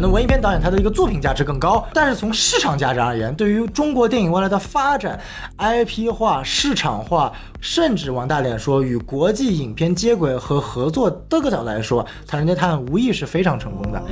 [0.00, 5.20] 可能文艺片导演他的一个作品价值更高，但是从市场价值而言，对于中国电影未来的发展、
[5.58, 7.30] IP 化、市场化，
[7.60, 14.02] 甚至往大点说与国际影片接轨和合作的个角度来说，《唐人街探案》无疑是非常成功的。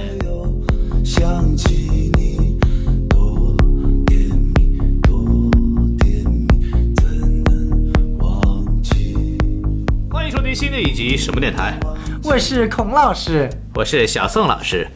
[1.03, 2.59] 想起你，
[3.09, 3.57] 多
[4.09, 5.51] 甜蜜，多
[6.01, 9.39] 甜蜜，怎能忘记？
[10.11, 11.81] 欢迎收听新的一集什么电台，
[12.25, 14.87] 我是孔老师，我是小宋老师。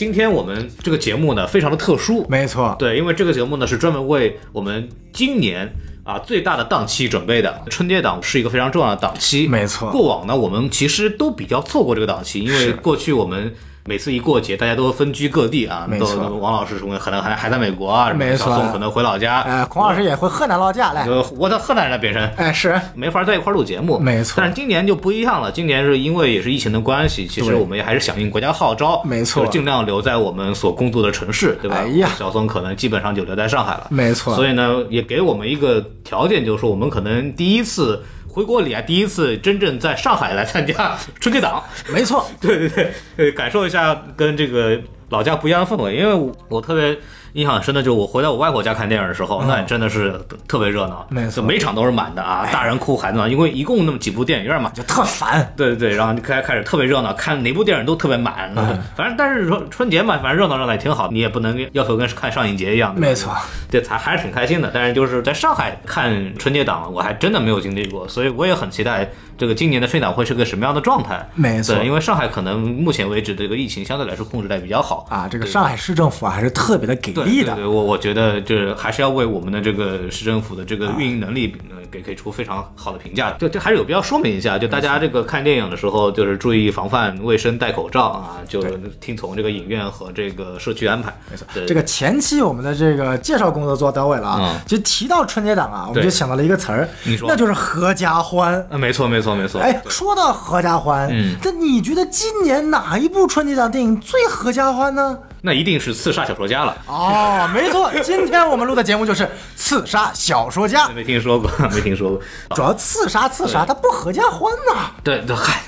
[0.00, 5.70] 今天我们这个节目呢，非常的特殊，没错，对，因为这个节目呢是专门为我们今年
[6.04, 7.62] 啊最大的档期准备的。
[7.68, 13.54] 春节档是一个非常重要的档期，没错过往呢，我们其实都比较错过这个档期，因为过去我们。
[13.86, 18.50] 每次一过节，大家都分居各地啊，都没错王老师什么可能还还在美国啊，没错。
[18.50, 22.78] 小宋可能回老家，哎，孔老师也回河南老家来，呃，我在河南人本身，哎，是。
[22.94, 24.34] 没法在一块儿录节目，没错。
[24.36, 29.44] 但是今年就不一样了，今年是因为也是疫情的关系，其实我们也还是响应国家号召，没错。
[29.44, 31.76] 就尽量留在我们所工作的城市，对吧？
[31.78, 32.10] 哎呀。
[32.16, 34.34] 小松可能基本上就留在上海了，没错。
[34.34, 45.96] 所以呢，也给我们一个条件，就是说我们可能第一次回国里啊，第一次真正在上海来参加 春节档，没错，对 对对，呃，感受一下跟这个老家不一样的氛围。
[45.96, 46.96] 因为我我特别
[47.32, 54.70] 印象很深的就是我回到我外婆家看电影的时候，那真的是特别热闹，嗯没错每场都是满的啊，大人哭孩子闹，因为一共那么几部电影院嘛。
[54.74, 58.52] 就特烦，对对对，然后就开开始特别热闹，看哪部电影都特别满。
[58.56, 62.94] 嗯反正但是说春节嘛，反正热闹热闹也挺好，你也不能要求跟看上影节一样。
[62.94, 63.32] 对吧没错，
[63.68, 64.70] 这才还是挺开心的。
[64.72, 71.28] 但是就是在上海看春节档，我还真的没有经历过，所以我也很期待这个今年的春节档会是个什么样的状态。
[71.34, 77.54] 没错因为上海可能目前为止这个疫情相对来说控制的比较好啊，这个上海市政府啊还是特别的给力的。
[77.54, 83.32] 对对对，我我觉得就是还是要为我们的这个市政府的这个运营能力，呃，给给出非常好的评价。
[83.32, 88.62] 就这还是有必要说明一下，就大家这个看电影的时候，就是注意防范卫生、戴口罩啊，就
[89.00, 91.12] 听从这个影院和这个社区安排。
[91.30, 98.66] 没错这个前期我们的这个介绍工作做到位了啊嗯，就提到春节档啊，我们就想到了一个词儿你，说那就是合家欢。
[98.70, 99.60] 呃，没错没错没错。
[99.60, 105.18] 哎，说到合家欢，嗯那你觉得今年哪一部春节档电影最合家欢呢？
[105.42, 106.76] 那一定是刺杀小说家了。
[106.86, 109.24] 哦，没错，今天我们录的节目就是
[109.56, 112.20] 《刺杀小说家 》，没听说过，没听说过。
[112.54, 114.90] 主要刺杀刺杀，他不合家欢呐。
[115.02, 115.62] 对对，嗨，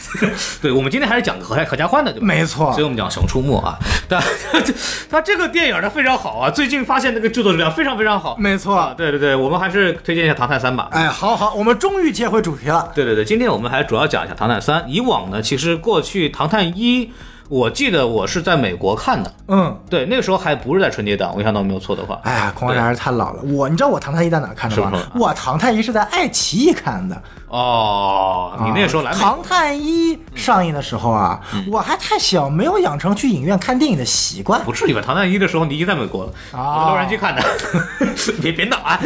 [0.61, 2.27] 对我们今天还是讲合家合家欢的，对吧？
[2.27, 3.77] 没错所以我们讲《熊出没》啊，
[4.09, 4.23] 但
[4.65, 4.73] 这
[5.11, 8.37] 它这个电影呢非常好啊，最近发现那个制作质量非常非常好。
[8.39, 10.89] 没错啊，对对对，我们还是推荐一下《唐探三》吧。
[10.93, 12.91] 哎，好好，我们终于切回主题了。
[12.94, 14.83] 对对对，今天我们还主要讲一下《唐探三》。
[14.87, 17.06] 以往呢，其实过去《唐探一》，
[17.48, 22.19] 我记得我是在美国看的，嗯，对，那个时候还不是在春节档，我印象当中没有错的话。
[22.25, 23.42] 哎呀，孔老师还是太老了。
[23.42, 25.22] 我，你知道我《唐太医》在哪看的吗是不是？
[25.22, 27.22] 我《唐太医》是在爱奇艺看的。
[27.52, 34.62] 哦，你那时候来啊唐探一》上映的时候啊，嗯我还太小，没有养成去影院看电影的习惯。
[34.64, 35.00] 不至于吧？
[35.04, 37.42] 《唐探一》的时候你已经在美国了，啊我在洛杉矶看的，
[38.40, 38.98] 别别闹啊，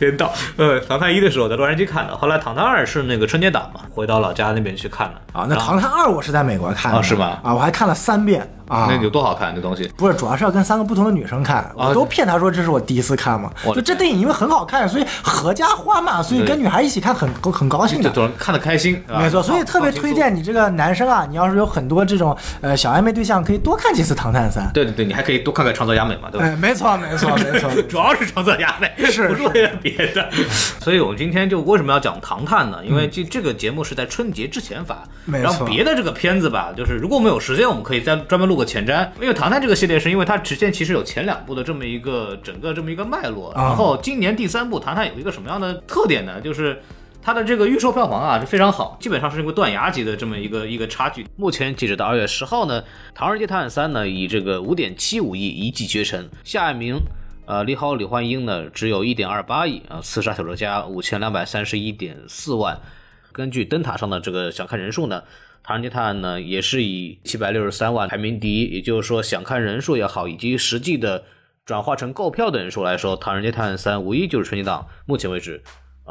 [0.00, 0.32] 别闹。
[0.56, 5.40] 呃，《唐探一》的时候在洛杉矶看的，后来《唐探二》是那个春节档嘛，回到老家那边去看的。
[5.40, 8.86] 啊，那《唐探二》我是在美国看的，啊是吧啊，我还看了三遍啊。
[8.88, 9.90] 那有多好看那东西？
[9.96, 13.50] 不是，主要是要跟三个不同的女生看，啊我都骗她说这是我第一次看嘛。
[13.64, 18.10] 我就这电影因为很好看，所以合家欢嘛，所以跟女孩一起看很很高兴的。
[18.38, 24.64] 看得开心，没错，所以特别推荐你这个男生啊，你要是有很多这种呃小暧昧对象，可以多看几次《唐探三》。
[24.72, 26.46] 对对对，你还可以多看看长泽雅美嘛，对吧？
[26.46, 27.70] 哎，没错，没错，没错。
[27.88, 30.28] 主要是长泽雅美，是不是为了别的。
[30.80, 32.78] 所以我们今天就为什么要讲《唐探》呢？
[32.84, 39.08] 因为这这个节目是在春节之前发，然后别的这个片子吧，就是如果我们有时间，我们可以再专门录个前瞻。
[39.20, 46.40] 因为《唐探》这个系列是因为它之前其实有前两部的这么一个整个这么一个脉络，啊然后今年第三部《唐探》有一个什么样的特点呢？
[46.40, 46.80] 就是。
[47.24, 51.24] 它的这个预售票房啊是非常好，基本上是一个断崖级的这么一个一个差距。
[51.36, 52.82] 目前截止到二月十号呢，
[53.14, 56.98] 《唐人街探案三》呢以这个五点七五亿一骑绝尘，下一名
[57.46, 62.76] 呃，李好李焕英呢只有一点二八亿啊，刺杀小说家五千两百三十一点四万。
[63.30, 65.22] 根据灯塔上的这个想看人数呢，
[65.64, 71.24] 《唐人街探案》呢也是以七百六十三万排名第一，也就是说想看人数也好，以及实际的
[71.64, 75.62] 转化成购票的人数来说，《唐人街探案三》无疑就是春节档目前为止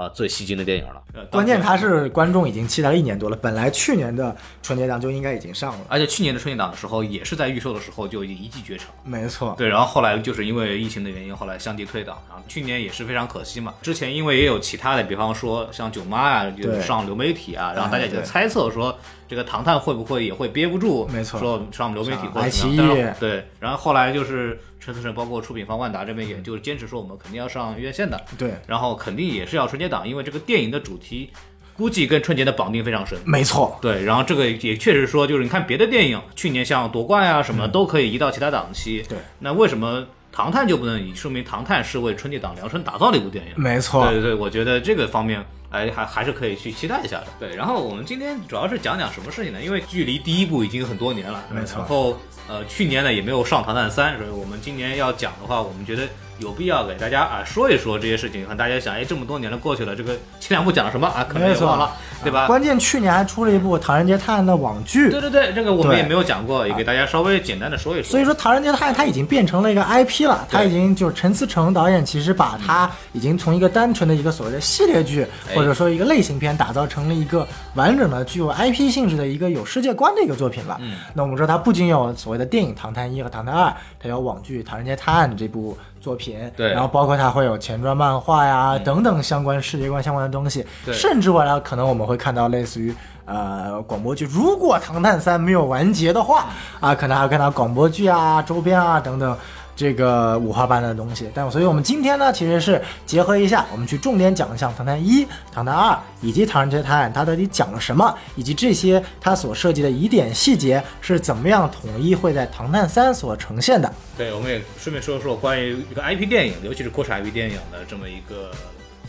[0.01, 1.01] 啊、最吸睛的电影了。
[1.13, 5.79] 呃关键它是观众已经期待了一年多了，本来去年的春节档就应该已经上了。
[5.89, 8.87] 而且去年的春节档的时候，也是在预售的时候就已经一骑绝尘。
[9.03, 12.17] 没错，对，然后后来就是因为疫情的原因，后来相继退档。
[12.27, 13.73] 然后去年也是非常可惜嘛。
[13.81, 18.97] 之前因为也有其他的，比方说像囧妈啊，就是上流媒体啊，然后大家也在猜测说
[19.27, 28.19] 这个唐探会不会也会憋不住，没错说上流媒体上或者爱奇艺怎么样对，然后后来就是陈思诚包括出品方万达这边，也就是坚持说我们肯定要上院线的。
[28.35, 31.29] 对，然后肯定也是要春节档，因为这个电影的主题
[31.77, 33.15] 估计跟春节的绑定非常深。
[33.23, 39.03] 没错，对，然后这个也确实说，就是你看别的电影，去年像夺冠啊什么的都可以移到其他档期。
[39.07, 40.01] 对，那为什么
[40.31, 41.13] 《唐探》就不能以？
[41.13, 43.53] 说明《唐探》是为春节档量身打造的一部电影。
[43.55, 47.27] 没错对对对，我觉得这个方面，哎，还还是可以去期待一下的。
[47.39, 49.61] 对，然后我们今天主要是讲讲什么事情呢？
[49.61, 52.17] 因为距离第一部已经很多年了，没错然后
[52.47, 56.07] 呃，去年呢也没有上《唐探三》，所以我们今年要讲的话，我们觉得
[56.41, 61.25] 有必要给大家啊说一说这些事情，让大家想，哎，这么多年了过去了，这个前两部讲了什么啊？
[61.29, 61.91] 可能也忘了，
[62.23, 62.47] 对吧？
[62.47, 68.11] 关键去年还出了一部《唐人街探案》的网剧对，对对，这个我们也没有讲过，也给大家稍微简单的说一说。
[68.11, 80.77] 所以说《唐人街探案》它已经变成了一个 IP 了，它已经就是陈思诚导演其实把它已经从一个单纯的一个所谓的系列剧，哎或者说一个类型片，打造成了一个完整的具有 IP 性质的一个有世界观的一个作品了。
[80.81, 86.71] 嗯，那我们说它不仅有所谓的电影《唐探一》和《唐探二》，它有网剧《唐人街探案》这部作品，对。
[86.71, 90.93] 嗯然后包括它会有前传漫画呀、等等相关世界观相关的东西，对。
[90.93, 92.93] 甚至未来可能我们会看到类似于。
[93.23, 96.47] 呃，广播剧如果《唐探三》没有完结的话，
[96.81, 99.37] 啊，可能还会看到广播剧啊、周边啊等等
[99.81, 101.27] 这个五花八门的东西。
[101.33, 113.91] 但所以我们今天呢，其实是结合一下，我们去重点讲一下《唐探一》《唐探二》以及《唐人街探案》它到底讲了什么，以及这些它所涉及的疑点细节是怎么样统一会在《唐探三》所呈现的。
[114.15, 118.51] 对，我们也顺便说说关于一个 IP 电影，尤其是国产 IP 电影的这么一个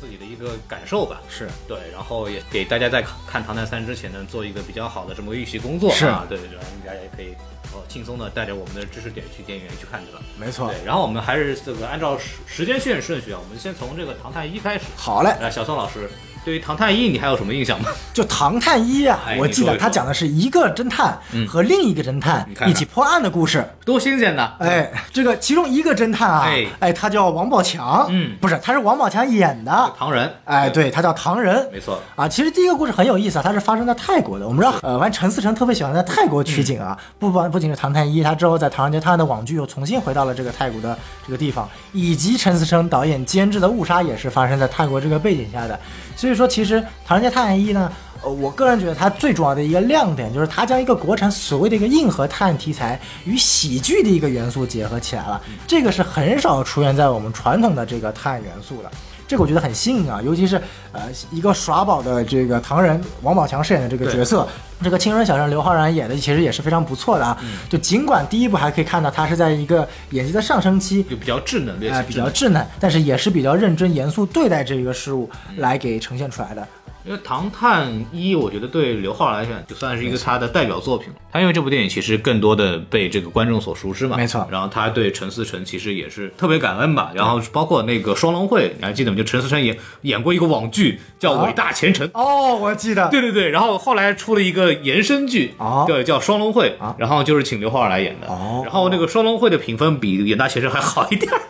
[0.02, 1.22] 自己的一个感受吧。
[1.28, 6.26] 是对，然后也给大家在看《唐探三》之前呢，做一个比较好的这么预习工作是啊。
[6.28, 7.36] 对对对，大家也可以
[7.72, 10.20] 呃轻松的带着我们的知识点去电影院去看对吧。
[10.36, 14.86] 没错对，然后我们还是这个按照时时间线顺序啊，我们先从这个《唐探一》开始。
[14.96, 16.10] 好嘞，来，小宋老师，
[16.44, 17.88] 对于《唐探一》你还有什么印象吗？
[18.12, 23.64] 就《唐探一》啊哎，我记你说一说得他讲的是一个侦探嗯和另一个侦探你看看一起破案的故事。
[23.84, 24.52] 多新鲜呐！
[24.60, 34.46] 哎，这个其中一个侦探啊，哎哎，他叫王宝强，嗯不是，他是王宝强演的，唐人，哎，，对，他叫唐人，没错，啊，其实第一个故事很有意思啊，它是发生在泰国的。
[34.46, 40.96] 我们知道，呃，完陈思诚特别喜欢在泰国取景啊， 不不不仅是《唐探一》，他之后在《唐人街探案》的网剧又重新回到了这个泰国的
[41.26, 45.78] 这个地方，以及陈思诚导演监制的《误杀》也是发生在泰国这个背景下的。
[46.16, 47.90] 所以说，其实《唐人街探案一》呢。
[48.24, 58.88] 呃，我个人觉得它最主要的一个亮点就是它将一个国产所谓的一个硬核探案题材与喜剧的一个元素结合起来了，这个是很少出现在我们传统的这个探案元素的。
[59.32, 60.60] 这个我觉得很新颖啊，尤其是
[60.92, 61.00] 呃
[61.30, 64.46] 一个耍宝的这个唐人王宝强饰演的这个角色，
[64.82, 67.42] 这个青春小生刘昊然演的其实也是非常不错的啊。
[67.70, 76.68] 就尽管第一部还可以看到他是在一个演技的上升期，就比较稚嫩，略哎、显稚嫩比较稚嫩，但是也是比较认真严肃对待这一个事物来给呈现出来的。
[77.04, 81.08] 因为《唐探一》，我觉得对刘昊然来讲，就算是一个他的代表作品。
[81.32, 87.10] 他因为这部电影其实更多的被这个观众所熟知嘛，没错然后他对陈思诚其实也是特别感恩吧。
[87.14, 89.16] 然后包括那个双龙会，你还记得吗？
[89.16, 92.06] 就陈思诚演演过一个网剧叫《啊伟大前程》。
[92.14, 101.40] 哦，我记得，对对对，然后后来出了一个延伸剧，哦对，叫《双龙会》啊然后就是请刘昊然来演的，哦然后那个《双龙会》的评分比《远大前程》还好一点儿。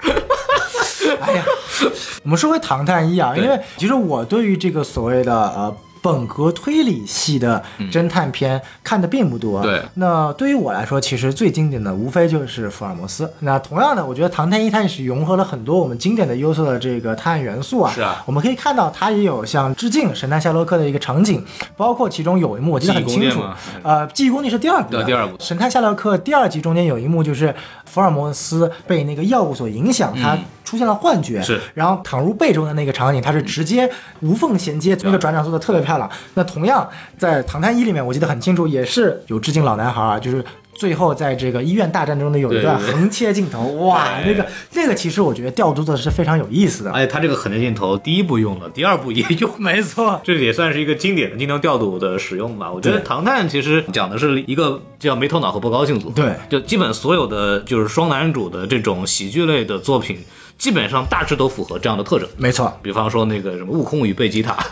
[1.20, 1.44] 哎呀，
[2.25, 5.75] 我们说回《唐探一》啊，因为其实我对于这个所谓的呃。
[6.05, 7.62] 本格推理系的
[7.93, 9.62] 侦探片看的并不多。
[9.62, 13.32] 对那对于我来说，其实最经典的无非就是福尔摩斯。
[13.38, 17.93] 那同样的，我觉得《唐探一》它也是融合了很多我们经典的、优秀的这个探案元素啊。
[17.94, 21.40] 是啊我们可以看到它也有像致敬《神探夏洛克》的一个场景，
[21.76, 23.40] 包括其中有一幕我记得很清楚。
[23.85, 27.54] 呃，记忆宫殿是第二部的，对第二部神探夏洛克》第二集中间有一幕，就是
[27.87, 30.37] 福尔摩斯被那个药物所影响，他
[30.73, 33.87] 出现了幻觉，嗯是然后躺入被中的那个场景，他是直接
[34.21, 36.11] 无缝衔接，那个转场做的特别漂亮。
[36.33, 36.88] 那同样
[37.19, 40.43] 在《唐探一》里面，我记得很清楚，也是有致敬老男孩啊，就是。
[40.75, 46.91] 最后，在这个医院大战中的有一段横切镜头，哇，哎那个那个其实我觉得调度的是非常有意思的。
[46.91, 52.73] 而且他这个横切镜头，第一部用了，第二部也用，没错， 这也算是一个经典的镜头调度的使用吧。
[52.73, 60.25] 我觉得《唐探》其实讲的是一个叫没头脑和不高兴组，对就基本所有的就是双男主的这种喜剧类的作品，
[60.59, 62.28] 基本上大致都符合这样的特征。
[62.37, 64.52] 没错，比方说那个什么《悟空与贝吉塔》，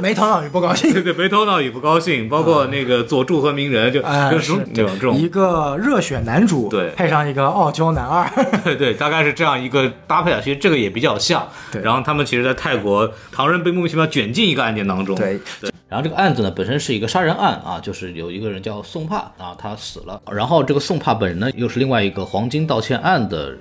[0.00, 0.92] 没头脑与不高兴。
[0.94, 8.28] 对对，没头脑与不高兴，包括那个佐助和鸣人，就哎，就是这种这种一个热血男主，对配上一个傲娇男二，
[8.62, 10.40] 对对，大概是这样一个搭配啊。
[10.42, 11.46] 其实这个也比较像。
[11.72, 15.16] 对然后他们其实，在泰国，唐人被莫名其妙卷进一个案件当中。
[15.16, 20.20] 对对然后这个案子呢，本身是一个杀人案啊，就是有一个人叫宋帕啊，他死了。
[20.32, 23.56] 然后这个宋帕本人呢，又是另外一个黄金盗窃案的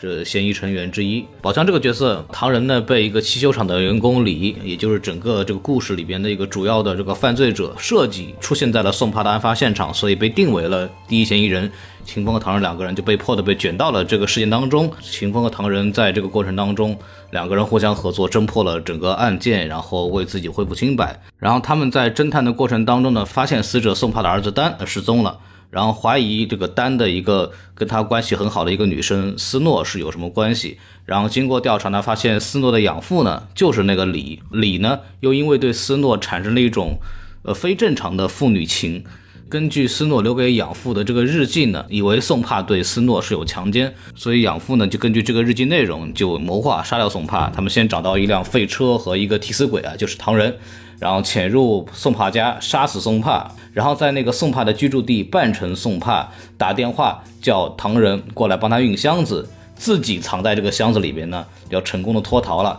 [0.00, 1.24] 是嫌疑成员之一。
[1.42, 11.70] 宝强这个角色，唐人呢被一个汽修厂的员工李，也就是整个这个故事里边的一个主要的这个犯罪者设计出现在了宋帕的案发现场，所以被定为了第一嫌疑人。
[12.02, 14.90] 秦风和唐人两个人就被迫的被卷到了这个事件当中。
[15.02, 16.98] 秦风和唐人在这个过程当中，
[17.30, 21.20] 两个人互相合作，侦破了整个案件，然后为自己恢复清白。
[21.38, 25.38] 然后他们在侦探的过程当中呢，发现死者宋帕的儿子丹呃失踪了。
[25.70, 36.98] 然后怀疑这个丹的一个跟他关系很好的一个女生斯诺是有什么关系，然后经过调查呢，发现斯诺的养父呢就是那个李，李呢又因为对斯诺产生了一种
[37.42, 39.04] 呃非正常的父女情，
[39.48, 47.48] 根据斯诺留给养父的这个日记呢，以为宋帕对斯诺是有强奸，所以养父呢就根据这个日记内容就谋划杀掉宋帕。
[47.50, 50.58] 他们先找到一辆废车和一个替死鬼啊，就是唐人。
[51.00, 56.28] 然后潜入宋帕家，杀死宋帕，然后在那个宋帕的居住地扮成宋帕，
[56.58, 62.78] 打电话叫唐人过来帮他运箱子，自己藏在这个箱子里边呢，要成功的脱逃了。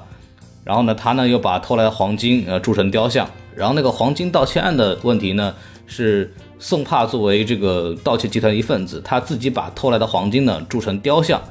[0.63, 5.51] 然后呢，他呢又把偷来的黄金呃铸成雕像，然后那个黄金盗窃案的问题呢，
[5.87, 11.41] 是宋帕作为这个盗窃集团一份子，他自己把偷来的黄金呢铸成雕像。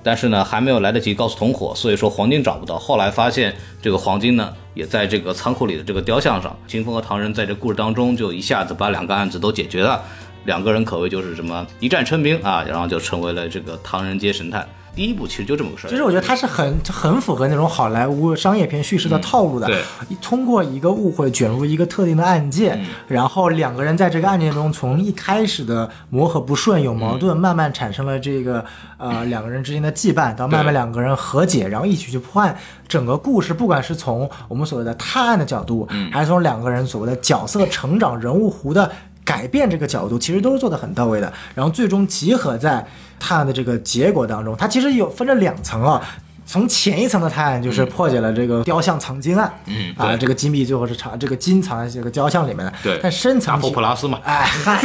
[0.00, 2.78] 但是呢，还没有来得及告诉同伙，所以说黄金找不到。
[2.78, 6.56] 后来发现这个黄金呢，也在这个仓库里的这个雕像上。
[6.68, 10.00] 秦风和唐仁在这故事当中就一下子把两个案子都解决了，
[10.44, 14.66] 两个人可谓就是什么一战成名啊，然后就成为了这个唐人街神探。
[14.98, 15.90] 第一部其实就这么个事儿。
[15.90, 19.68] 其实我觉得它是很很符合那种好莱坞商业片叙事的套路的。
[19.68, 19.80] 对，
[20.20, 28.64] 通过一个误会卷入一个特定的案件，嗯然后两个人在这个案件中从一开始的磨合不顺、有矛盾，慢慢产生了这个
[28.96, 32.58] 呃两个人之间的羁绊，到慢慢两个人和解，然后一起去破案。
[32.88, 38.90] 整个故事不管是从我们所谓的探案的角度，嗯还是从两个人所谓的角色成长、人物弧的
[39.28, 41.30] 改变这个角度，其实都是做的很到位的。
[41.54, 42.86] 然后最终集合在
[43.20, 46.00] 探案的这个结果当中，它其实有分了两层啊。
[46.46, 52.98] 从前一层的探案就是破解了这个雕像藏金案，嗯啊，这个金币最后是藏这个金藏在这个雕像里面的，对。
[53.02, 54.82] 但深大层其破普拉斯嘛，哎嗨，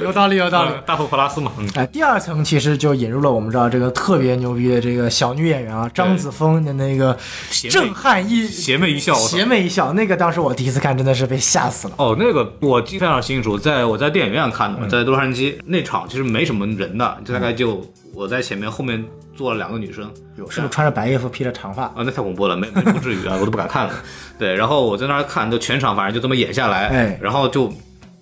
[0.00, 0.70] 有道理有道理。
[0.84, 7.16] 大破普拉斯嘛，嗯，哎，第二层其实就引入了我们知道这个特别牛逼的这个小女演员啊，张子枫的那个
[7.50, 11.94] 邪魅震撼一邪魅一笑，邪魅一笑，那个当时我第一次看真的是被吓死了。
[11.98, 20.10] 哦，那个我记得非常清楚，在我在电影院看嗯的，在洛杉矶那场其实没什么人的，就大概就我在前面，后面坐了两个女生。
[20.36, 21.84] 有是不是穿着白衣服披着长发？
[21.84, 23.94] 啊，那太恐怖了，没没不至于啊，我都不敢看了。
[24.38, 27.72] 对，然后我在那儿看，就全场反正就这么演下来，哎然后就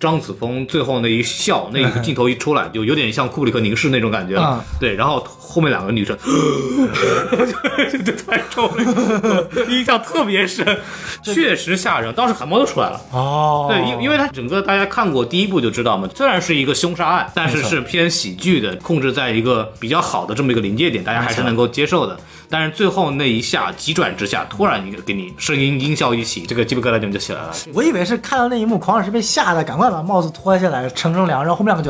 [0.05, 4.43] 张子枫最后那一笑，那个镜头一出来，就有点像库布里克凝视那种感觉了。
[4.43, 6.15] 啊对，然后后面两个女生，
[7.91, 10.65] 就就突然冲了，印象特别深，
[11.23, 13.01] 确实吓人，当时汗毛都出来了。
[13.11, 22.17] 哦，对，因因为它整个大家看过第一部就知道嘛，虽然是一个凶杀案，但是是偏喜剧的，控制在一个比较好的这么一个临界点，大家还是能够接受的。
[22.47, 27.51] 但是最后那一下急转直下，突然一个给你声音音效一起，这个鸡皮疙瘩就起来了。
[27.73, 31.89] 我以为是看到那一幕，狂老师被吓得赶快把帽子脱下来，乘乘凉，然后后面两个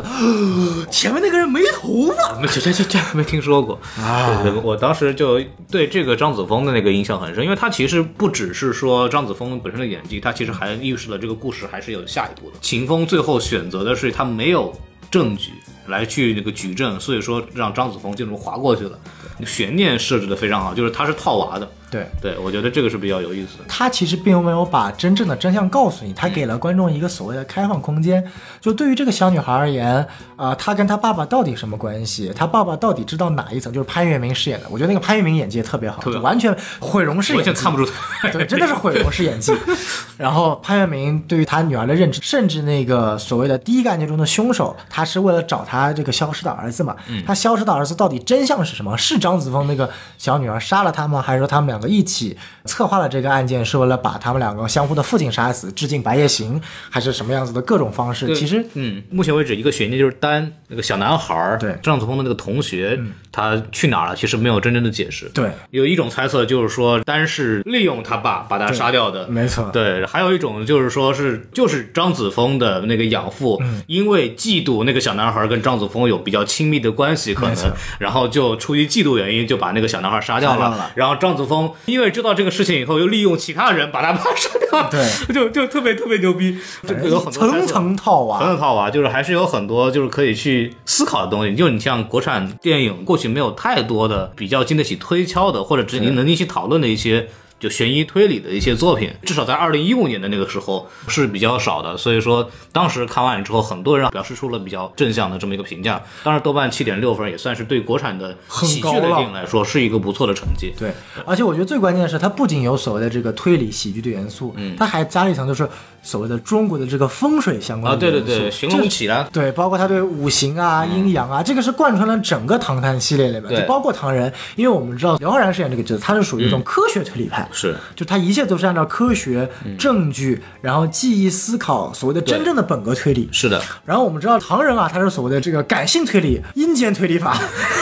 [0.92, 2.38] 前面那个人没头发。
[2.40, 4.44] 没这这这这没听说过啊！
[4.62, 12.56] 我当时就对这个张子枫的那个印象很深，因为他其实不只是说张子枫本身的演技，他其实还预示了这个故事还是有下一步的。
[12.60, 14.72] 秦风最后选择的是他没有
[15.10, 15.50] 证据
[15.88, 18.96] 来去那个举证，所以说让张子枫就这么划过去了。
[19.44, 21.68] 悬念设置的非常好，就是他是套娃的。
[21.90, 23.64] 对，对，我觉得这个是比较有意思的。
[23.68, 28.22] 他其实并没有把真正的真相告诉你，他给了观众一个所谓的开放空间。
[28.60, 32.32] 就对于这个小女孩而言，啊、她跟她爸爸到底什么关系？
[32.34, 33.72] 她爸爸到底知道哪一层？
[33.72, 37.90] 就是潘粤明饰演的，我觉得那个潘粤明演技也特别好，完全毁容式演技，完全看不出
[38.20, 38.28] 他。
[38.30, 39.54] 对，真的是毁容式演技。
[40.18, 46.96] 然后潘粤明对于他女儿的认知，甚至那个所谓的第一个案件中的凶手，他是为了找他这个消失的儿子嘛？
[47.24, 48.96] 他消失的儿子到底真相是什么？
[48.98, 49.88] 是张子枫那个
[50.18, 51.22] 小女儿杀了他吗？
[51.22, 58.34] 还是说他们两个一起策划了这个案件，是为了把他们两个相互的父亲杀死，致敬白夜行，还是什么样子的各种方式？
[58.34, 62.98] 其实嗯，目前为止一个悬念就是丹那个小男孩，对嗯张子枫的那个同学，
[63.30, 64.16] 他去哪儿了？
[64.16, 65.28] 其实没有真正的解释。
[65.34, 80.56] 对，有一种猜测就是说丹是利用他爸把他杀掉的， 没错，对，还有一种就是说是就是张子枫的那个养父，嗯因为嫉妒那个小男孩跟张子枫有比较亲密的关系，可能，然后就出于嫉妒原因就把那个小男孩杀掉了。
[80.56, 88.38] 杀掉了然后张子枫因为知道这个事情以后，又利用其他人把他把杀掉了，对， 就就特别特别牛逼，这个有很多层层套娃。
[88.38, 91.54] 层层套娃，就是还是有很多就是可以去思考的东西。
[91.54, 101.96] 就你像国产电影过去没有太多的比较经得起推敲的，或者只你能引起讨论的一些就悬疑推理的一些作品，至少在二零一五年的那个时候是比较少的。
[101.96, 106.00] 所以说，当时看完之后，很多人表示出了比较正向的这么一个评价。
[106.22, 110.74] 当然，豆瓣七点六分也算是对国产的喜剧类电影来说是一个不错的成绩。
[110.78, 110.92] 对，
[111.24, 115.66] 而且我觉得最关键的是，它不仅有所谓的这个推理喜剧的元素，嗯它还加了一层就是
[116.02, 118.26] 所谓的中国的这个风水相关啊，的元素。
[118.26, 127.76] 对对对，寻龙起来，对，包括他对五行啊、阴阳啊，这个是贯穿了整个唐探系列里面，对就包括唐人，因为我们知道刘昊然饰演这个角色，他是属于一种科学推理派，是。
[127.94, 129.48] 就他一切都是按照科学、
[129.78, 133.28] 证据，然后记忆思考，所谓的真正的本格推理。
[133.32, 137.38] 是的，然后我们知道唐人啊，他是所谓的这个感性推理、阴间推理法，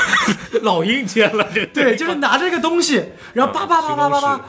[0.63, 4.41] 老阴间了，这对，就是拿这个东西，然后叭叭叭叭叭叭，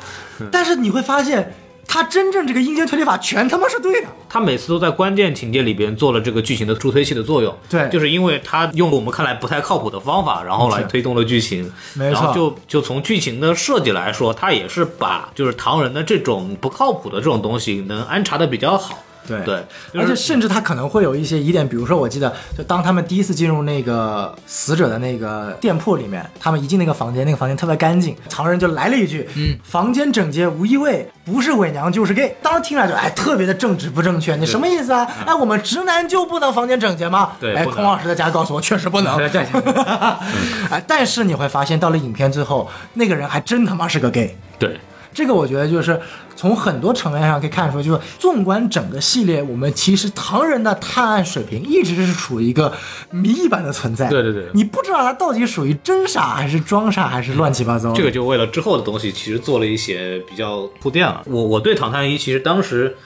[0.51, 1.53] 但是你会发现，
[1.88, 4.08] 他真正这个阴间推理法全他妈是对的。
[4.27, 7.56] 他每次都在关键情节里边做了这个剧情的助推器的作用。
[7.70, 11.72] 对就是因为他用我们看来不太靠谱的方法，然后来推动了剧情。
[11.94, 19.00] 没错然后就就从剧情的设计来说，他也是把就是唐人的这种不靠谱的这种东西能安插的比较好。
[19.27, 35.08] 对对，而且甚至他可能会有一些疑点，比如说，我记得就当他们第一次进入那个死者的那个店铺里面，他们一进那个房间，那个房间特别干净，唐人就来了一句：“嗯，房间整洁无异味，不是伪娘就是 gay。”当时听来就哎，特别的正直不正确，你什么意思啊？
[35.25, 37.32] 哎，我们直男就不能房间整洁吗？
[37.34, 39.15] 哎，对不能孔老师在家告诉我，确实不能。
[40.70, 44.36] 哎，但是你会发现，到了影片最后，那个人还真他妈是个 gay。
[44.58, 44.79] 对
[45.15, 46.00] 这个我觉得就是
[46.36, 52.72] 从很多层面上可以看出，就是纵观整个系列，我们其实唐人的探案水平一直是处于一个
[53.10, 54.10] 谜一般的存在。
[54.10, 57.93] 对对对你不知道他到底属于真傻还是装傻还是乱七八糟。
[57.93, 61.22] 这个就为了之后的东西，其实做了一些比较铺垫了。
[61.25, 62.98] 我我对《唐探一》其实当时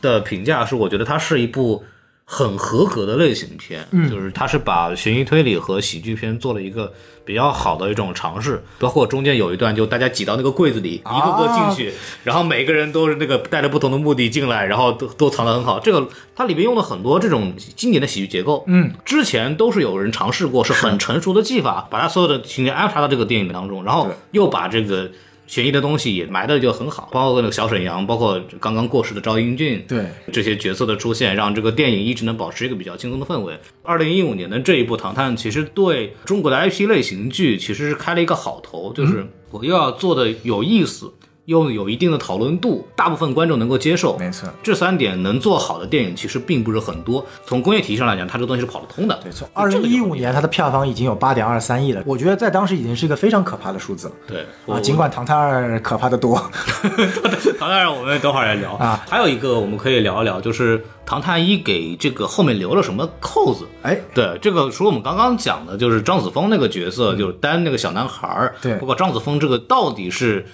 [0.00, 1.84] 的评价是，我觉得它是一部
[2.30, 6.92] 很合格的类型片，嗯，就是它是把悬疑推理和喜剧片做了一个
[7.24, 11.90] 比较好的一种尝试，包括中间有一段就大家挤到那个柜子里，一个个进去，
[12.24, 15.80] 然后每个人都是那个带着不同的目的进来，然后都都藏得很好。
[15.80, 16.06] 这个
[16.36, 25.10] 它里面用了很多这种经典的喜剧结构，嗯，之前都是有人尝试过，是很成熟的技法，把它所有的情节安插到这个电影当中，然后又把这个。
[25.48, 33.58] 悬疑的东西也埋的就很好，包括那个小沈阳，包括刚刚过世的赵英俊，对这些角色的出现，让这个电影一直能保持一个比较轻松的氛围。
[33.82, 41.10] 二零一五年的这一部《唐探》，其实对中国的 IP 类型剧其实是开了一个好头，就是我又要做的有意思，
[41.48, 44.18] 又有一定的讨论度，大部分观众能够接受。
[44.18, 47.24] 没错这三点能做好的电影其实并不是很多。
[47.46, 49.18] 从工业体系上来讲，它这个东西是跑得通的。
[49.24, 54.12] 没错，二零一五年它的票房已经有八点二三亿了，我觉得在当时已经是一个非常可怕的数字了。
[54.26, 56.36] 对啊，尽管《唐探二》可怕的多，
[57.58, 59.02] 唐探二我们等会儿来聊啊。
[59.08, 63.64] 还有一个我们可以聊一聊，就是唐探一给这个后面留了什么扣子。
[63.80, 70.44] 哎，对，这个除了我们刚刚讲的，就是张子枫那个角色，就是丹那个小男孩儿，对包括张子枫这个到底是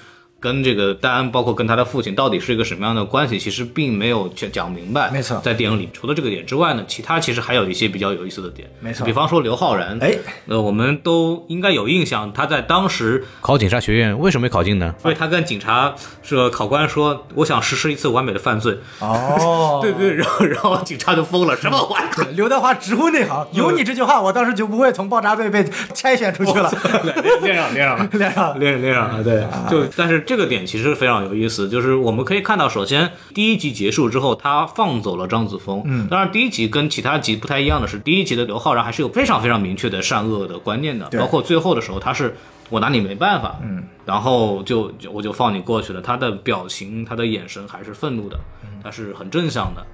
[0.44, 5.10] 跟这个丹，包括跟他的父亲到底是一个什么样的关系，其实并没有讲讲明白。
[5.10, 8.68] 没错在电影里除了这个点之外呢，其他其实还有一些比较有意思的点。
[8.80, 10.12] 没错比方说刘昊然，哎，
[10.46, 14.94] 呃，我们都应该有印象，他在当时考警察学院为什么没考进呢？
[15.04, 18.76] 因为他跟警察这个考官说，我想实施一次完美的犯罪。
[18.98, 22.26] 哦， 对对，然后然后警察就疯了，什么玩意儿？
[22.32, 25.64] 刘德华直呼内行， 有你这句话，我当时就不会从爆炸队被
[25.96, 26.70] 筛选出去了。
[27.14, 42.34] 练练上练上了，练上了练练上了，对，就但是这个点其实非常有意思，就是我们可以看到，首先第一集结束之后，他放走了张子枫，嗯，当然第一集跟其他集不太一样的是，第一集的刘昊然还是有非常非常明确的善恶的观念的，包括最后的时候，他是
[42.70, 48.38] 我拿你没办法，嗯，然后就就我就放你过去了，他的表情，他的眼神还是愤怒的，
[48.82, 49.86] 他是很正向的。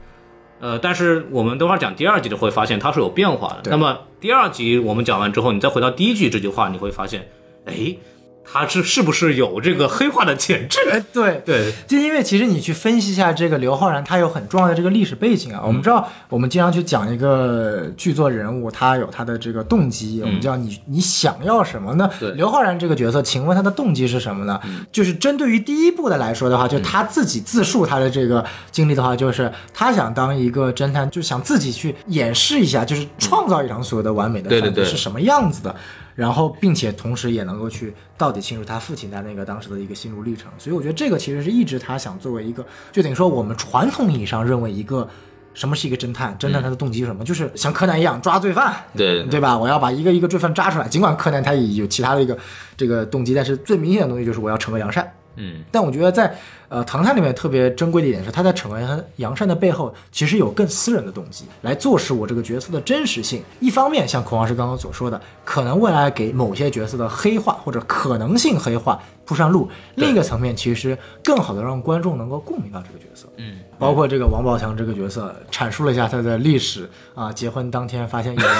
[0.60, 3.70] 呃，但是我们等会儿讲第二集的会发现他是有变化的。
[3.70, 7.26] 那么第二集我们讲完之后，你再回到第一句这句话，你会发现，
[7.64, 7.96] 哎，
[8.44, 10.78] 他是是不是有这个黑化的潜质？
[10.90, 15.62] 哎，对对，就因为其实你去分析一下这个刘昊然，他有很重要的这个历史背景啊。
[15.64, 20.20] 我们知道，我们经常去讲一个剧作人物，他有他的这个动机。
[20.22, 22.10] 我们知道你你想要什么呢？
[22.34, 24.60] 刘昊然这个角色，请问他的动机是什么呢？
[24.90, 35.74] 就是针对于第一部的来说的话，就他自己自述他的这个经历的话，就是他想当一个侦探，就想自己去演示一下，就是创造一场所谓的完美的对对对犯罪是什么样子的。
[36.20, 45.08] 然后，并且同时也能够去到底清楚他父亲在那个当时的一个心路历程，所以我觉得这个其实是一直他想作为一个，就等于说我们传统意义上认为一个
[45.54, 49.56] 什么是一个侦探，侦探他的动机是什么，就是像柯南一样抓罪犯，对对吧？
[49.56, 52.36] 我要把一个一个罪犯抓出来，尽管柯南他也有其他的一个
[52.76, 55.10] 这个动机，但是最明显的东西就是我要惩恶扬善。
[55.36, 56.36] 嗯，但我觉得在
[56.70, 58.78] 呃《唐探》里面特别珍贵的一点是，他在惩罚
[59.16, 63.42] 杨善的背后，其实有更私人的动机来坐实我这个角色的真实性。
[63.58, 73.28] 一方面，像孔老师刚刚所说的，可能未来给某些角色的黑化或者可能性黑化铺上路；另一个层面，其实更好的让观众能够共鸣到这个角色。
[73.36, 78.56] 嗯，包括这个王宝强这个角色，阐述了一下他的历史啊，结婚当天发现有人，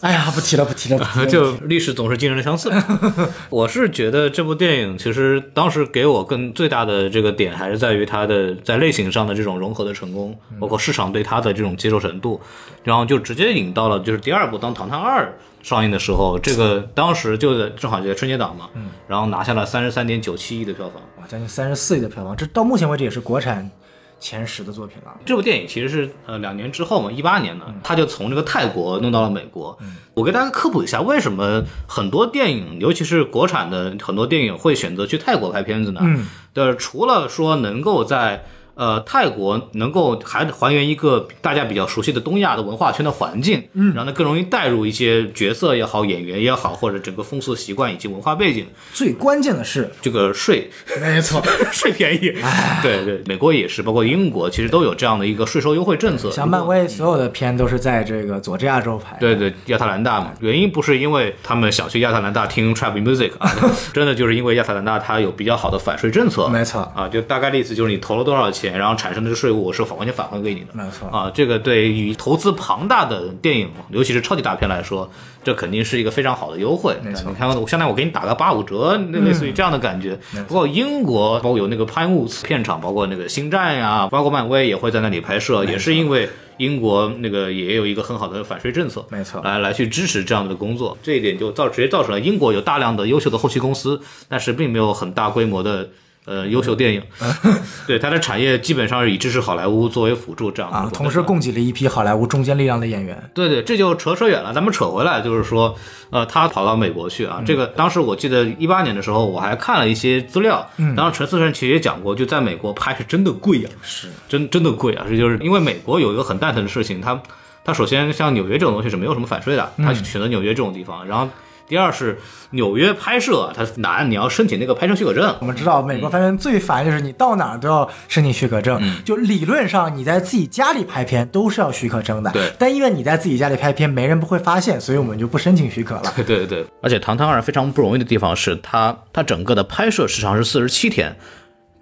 [0.00, 1.26] 哎呀，不提了，不提了，提了。
[1.30, 2.70] 就历史总是惊人的相似。
[3.48, 12.40] 我是觉得这部电影其实当时给我更最大的这个点，还是在于它的在类型上的这种融合的成功，包括市场对它的这种接受程度，
[12.82, 15.24] 然后就直接引到了就是第二部当《唐探二》
[15.66, 18.68] 上映的时候，这个当时就在正好就在春节档嘛，
[19.08, 21.00] 然后拿下了三十三点九七亿的票房。
[21.18, 23.70] 哇，将近三十四亿的票房，这到目前为止也是国产
[24.18, 25.14] 前十的作品了。
[25.24, 29.78] 这部电影其实是呃两年之后嘛，一八年呢，他就从这个泰国弄到了美国。
[30.14, 36.00] 我给大家科普一下，为什么很多电影，尤其是国产的很多电影会选择去泰国拍片子呢？
[36.02, 48.66] 嗯，的除了说能够在呃泰国能够还还原一个大家比较熟悉的东亚的文化圈的环境，嗯，然后呢更容易带入一些角色也好，演员也好，或者整个风俗习惯以及文化背景。
[48.92, 52.34] 最关键的是，这个税没错， 税便宜，
[52.82, 56.30] 对对，美国也是，包括英国其实都有这样的一个税收优惠政策。
[56.30, 59.16] 像漫威所有的片都是在这个佐治亚州拍。
[59.18, 63.50] 对对，亚特兰大嘛，原因不是因为他们想去亚特兰大听 trap music 啊，
[63.92, 66.48] 真的就是因为亚特兰大它有比较好的反税政策。
[66.48, 70.68] 没错啊，就大概的意思就是你投了多少钱，然后产生的这个税务我是反完全返还给你的。
[70.72, 75.10] 没错啊，这个对于投资庞大的电影，尤其是超级大片来说，
[75.42, 76.96] 这肯定是一个非常好的优惠。
[77.02, 80.18] 没错你看，我相当于我给你打个八五折，那类似于这样的感觉。
[80.46, 86.28] 不过英国包括有那个 Pinewood 片场，包括那个星战呀，包括漫威也会在那里拍摄，也是因为。
[86.58, 95.88] 英国那个也有一个很好的反税政策，没错来来去支持这样的工作，这一点就造直接造成了英国有大量的优秀的后期公司，但是并没有很大规模的
[96.26, 97.02] 呃优秀电影，
[97.86, 103.30] 对它的产业基本上是以支持好莱坞作为辅助这样的啊，同时供给了一批好莱坞中坚力量的演员。
[103.34, 104.52] 对对，这就扯扯远了。
[104.52, 105.74] 咱们扯回来，就是说，
[106.10, 107.42] 呃，他跑到美国去啊。
[107.44, 110.66] 这个当时我记得一八年的时候，我还看了一些资料。
[110.78, 115.04] 嗯，当时陈思诚其实也讲过，就在美国拍是真的贵呀、是真真的贵啊！
[115.08, 117.20] 这就是因为美国有一个很蛋疼的事情，他
[117.64, 121.28] 他首先像纽约这种东西是没有什么反税的，他选择纽约这种地方，然后。
[121.66, 122.18] 第二是
[122.50, 125.34] 纽约拍摄，它难，你要申请那个拍摄许可证。
[125.40, 128.78] 我们知道，美国拍片最烦就是你到哪儿都要申请许可证。
[128.82, 132.30] 嗯就理论上你在自己家里拍片都是要许可证的。
[132.32, 136.12] 对但因为你在自己家里拍片，没人不会发现，所以我们就不申请许可了。
[136.16, 141.16] 对对对，而且《唐探二》非常不容易的地方是它它整个的拍摄时长是四十七天，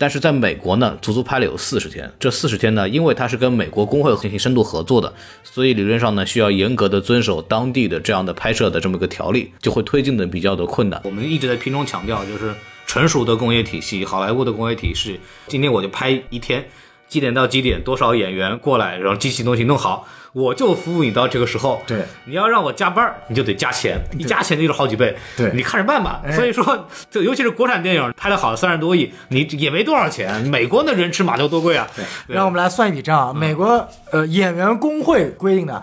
[0.03, 2.13] 但是在美国呢，足足拍了有四十天。
[2.19, 11.01] 这四十天呢，因为它是跟美国工会进行深度合作的，所以理论上呢，需要严格的遵守当地的这样的拍摄的这么一个条例，就会推进的比较的困难。
[11.05, 12.53] 我们一直在片中强调，就是
[12.85, 16.65] 成熟的工业体系，好莱坞的工业体系，今天我就拍一天。
[17.07, 21.83] 几点到几点，多少演员过来，然后机器东西弄好，我就服务你到这个时候。
[21.87, 25.15] 对，你要让我加班儿，你就得加钱，一加钱就是好几倍。
[25.37, 26.23] 对哎你看着办吧。
[26.35, 30.41] 所以说，就尤其是国产电影拍的好，三十多亿，你也没多少钱。
[30.43, 31.87] 美国那人吃马头多贵啊！
[31.95, 35.83] 对让我们来算一笔账啊，美国呃演员工会规定的。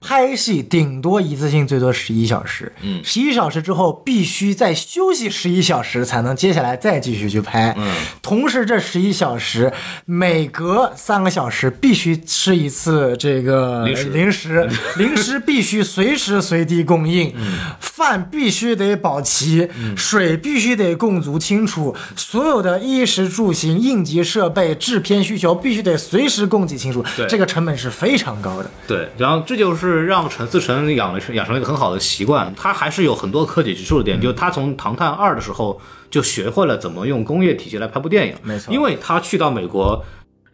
[0.00, 3.00] 拍戏顶多一次性最多十一小时，嗯。
[3.02, 7.74] 十一小时之后必须再休息十一小时，才能接下来再继续去拍。
[7.76, 9.72] 嗯，同时这十一小时
[10.04, 14.08] 每隔三个小时必须吃一次这个零食。
[14.10, 17.58] 零食，零食必须随时随地供应，嗯
[17.98, 28.70] 饭必须得保齐，水必须得供足清楚，所有的衣食住行、应急设备、制片需求必须得随时供给清楚对，这个成本是非常高的。
[28.86, 38.34] 对，然后这就是让陈思诚养了养成了一个很好的习惯，他还是有很多可取之处的点，就是他从《唐探二》的时候就学会了怎么用工业体系来拍部电影。
[38.42, 40.04] 没错因为他去到美国。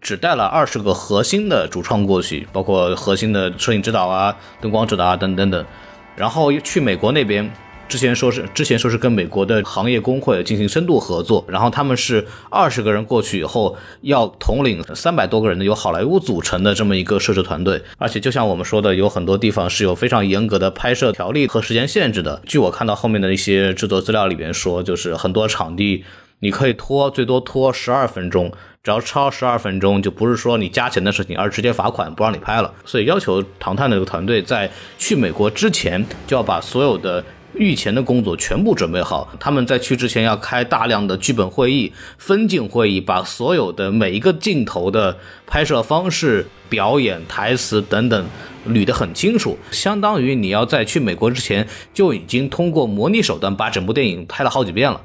[0.00, 5.64] 只带了二十个核心的主创过去，包括核心的摄影指导啊、灯光指导啊等等等。
[6.16, 7.50] 然后去美国那边，
[7.88, 22.40] 之前说是之前说是跟美国的行业工会进行深度合作，然后他们是二十个人过去以后，要统领三百多个人的由好莱坞组成的这么一个摄制团队，而且就像我们说的，有很多地方是有非常严格的拍摄条例和时间限制的。
[22.46, 26.04] 据我看到后面的一些制作资料里边说，就是很多场地
[26.40, 28.50] 你可以拖最多拖十二分钟，
[28.84, 32.70] 只要超十二分钟，就不是说你加钱的事情，而是直接罚款不让你拍了。
[32.84, 37.24] 所以要求唐探的这个团队在去美国之前就要把所有的。
[37.56, 45.16] 预前的工作全部准备好，他们在去之前要开大量的剧本会议、分镜会议，把所有的每一个镜头的
[45.46, 48.26] 拍摄方式、表演、台词等等
[48.66, 55.00] 捋得很清楚，相当于你要在去美国之前就已经通过模拟手段把整部电影拍了好几遍了。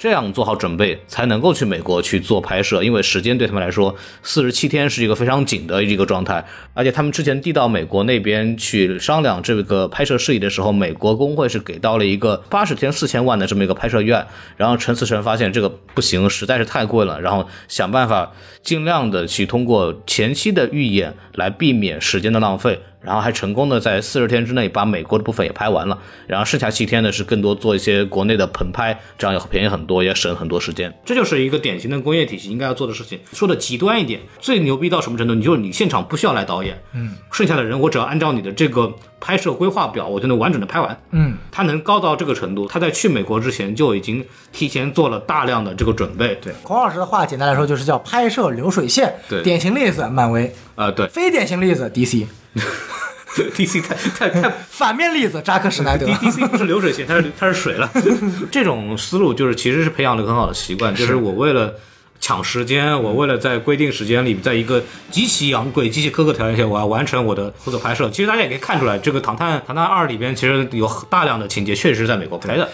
[0.00, 18.32] 这样做好准备，才能够去美国去做拍摄，因为时间对他们来说，四十七天是一个非常紧的一个状态，而且他们之前递到美国那边去商量这个拍摄事宜的时候，美国工会是给到了一个八十天四千万的这么一个拍摄预案，然后陈思诚发现这个不行，实在是太贵了，然后想办法
[18.62, 22.80] 尽量的去通过前期的预演来避免时间的浪费。
[23.02, 30.92] 然后还成功的在四十天之内把美国的部分也拍完了，然后剩下七天呢是更多做一些国内的棚拍，这样也便宜很多，也省很多时间。
[31.04, 33.18] 这就是一个典型的工业体系应该要做的事情。
[33.32, 35.34] 说的极端一点，最牛逼到什么程度？
[35.34, 46.34] 你就是你现场不需要来导演，嗯，剩下的人我只要按照你的这个拍摄规划表，我就能完整的拍完，嗯，他能高到这个程度，他在去美国之前就已经提前做了大量的这个准备。
[46.42, 49.14] 对，孔老师的话，简单来说就是叫拍摄流水线。
[49.28, 52.26] 对典型例子漫威，呃，对非典型例子 DC，
[53.54, 56.04] DC 太太太 反面例子扎克施奈德。
[56.04, 57.88] D D C 不是流水线，它是它是水了。
[58.50, 61.72] 这种思路就是其实是培养了一个很好的习惯，就是我为了
[62.18, 64.82] 抢时间，我为了在规定时间里，在一个
[65.12, 68.10] 极其昂贵、极其苛刻条件下，我要完成我的合作拍摄。
[68.10, 72.68] 其实大家也可以看出来，这个《唐探唐探二》里边其实有大量的情节确实是在美国拍的，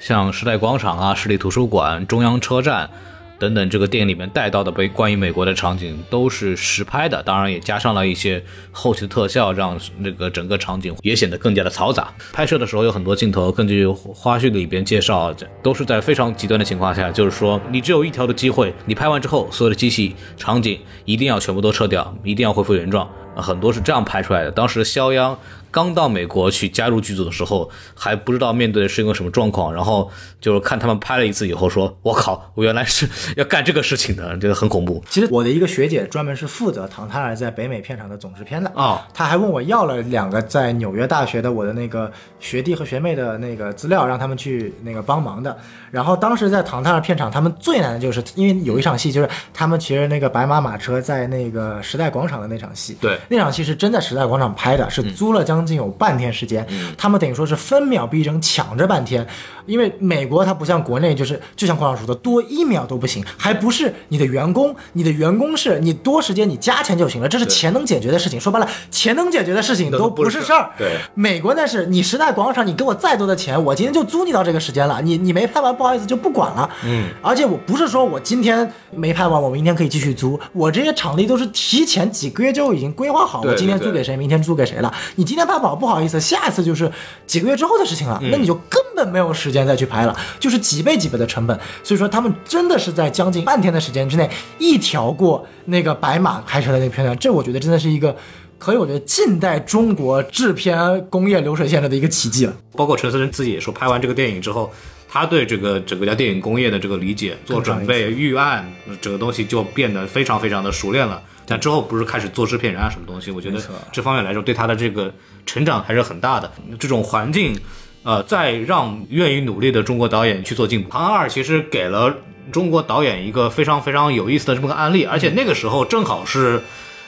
[0.00, 2.90] 像时代广场啊、市立图书馆、中央车站。
[3.38, 12.12] 等等，这个电影里面带到的被关于美国的场景都是实拍的，当然也加上了一些后期的特效，让那个整个场景也显得更加的嘈杂。
[12.32, 23.08] 拍摄的时候有很多镜头，根据花絮里边介绍，这都是在非常极端的情况下，就是说你只有一条的机会，你拍完之后，所有的机器场景一定要全部都撤掉，一定要恢复原状。
[23.36, 24.50] 很多是这样拍出来的。
[24.50, 25.38] 当时肖央
[25.70, 35.02] 刚到美国去加入剧组的时候，还不知道面对的是一个什么状况，然后就是看他们拍了一次以后说，我靠，我原来是要干这个事情的，这个很恐怖。
[35.10, 45.56] 其实我的一个学姐专门是负责《唐探二》在北美片场的总制片的啊她还问我要了两个在纽约大学的我的那个学弟和学妹的那个资料，让他们去那个帮忙的。
[45.90, 56.66] 然后当时在《唐探二》片场，他们最难的就是因为有一场戏就是他们骑着那个白马马车在那个时代广场的那场戏，对那场戏是真在时代广场拍的，是租了将近有半天时间，
[56.98, 59.26] 他们等于说是分秒必争，抢着半天。
[59.66, 68.40] 因为美国它不像国内，就是就像孔老师说的，多一秒都不行，还不是你的员工，你的员工是你多时间你加钱就行了，这是钱能解决的事情。
[68.40, 70.70] 说白了，钱能解决的事情都都不是事儿。
[70.78, 76.70] 对美国那是你时代广场，你给我再多的钱，我今天就租你到这个时间了，你你没拍完，不好意思就不管了。
[76.84, 84.94] 嗯，而且我不是说我今天没拍完，我明天可以继续租，我这些场地都是提前几个月就已经规划好，对我今天租给谁，明天租给谁了。
[85.16, 86.90] 你今天拍不好，不好意思，下一次就是
[87.26, 91.58] 几个月之后的事情了，嗯那你就根本没有时间再去拍了，就是几倍几倍的成本。
[91.82, 94.28] 所以说他们真的是在将近半天的时间之内，
[94.58, 98.14] 一条过那个白马拍摄的那个片段，这我觉得真的是一个。
[98.58, 102.56] 可以，我觉得近代中国制片工业流水线上的一个奇迹了。
[102.72, 104.72] 包括陈思诚自己也说，拍完这个电影之后，
[105.06, 108.66] 他对这个整个家电影工业的这个理解、做准备、预案，
[108.98, 111.22] 整个东西就变得非常非常的熟练了。
[111.46, 113.60] 但之后不是开始做制片人啊什么东西，我觉得
[113.92, 115.12] 这方面来说对他的这个
[115.46, 116.52] 成长还是很大的。
[116.78, 117.58] 这种环境，
[118.02, 120.88] 呃，再让愿意努力的中国导演去做进步。
[120.92, 122.14] 《唐二》其实给了
[122.52, 126.60] 中国导演一个非常非常有意思的这么个案例，而且那个时候正好是。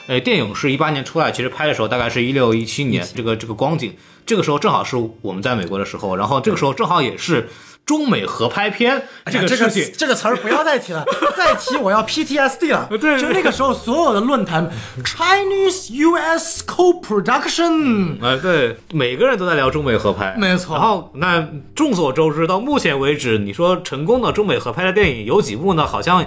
[0.07, 3.93] 呃，电影是一八年出来，其实拍的时候大概是一六一七年，这个这个光景，
[4.25, 7.47] 这个时候正好是我们在美国的时候，然后这个时候正好也是
[7.89, 11.03] 中美合拍片这个这个事情，这个词儿不要再提了，
[11.35, 12.87] 再提我要 PTSD 了。
[13.01, 14.69] 对就那个时候所有的论坛
[15.03, 25.87] ，Chinese US co-production，呃，对，每个人都在聊中美合拍，没错然后那众所周知，到目前为止，你说成功的中美合拍的电影有几部呢？
[25.87, 26.23] 好像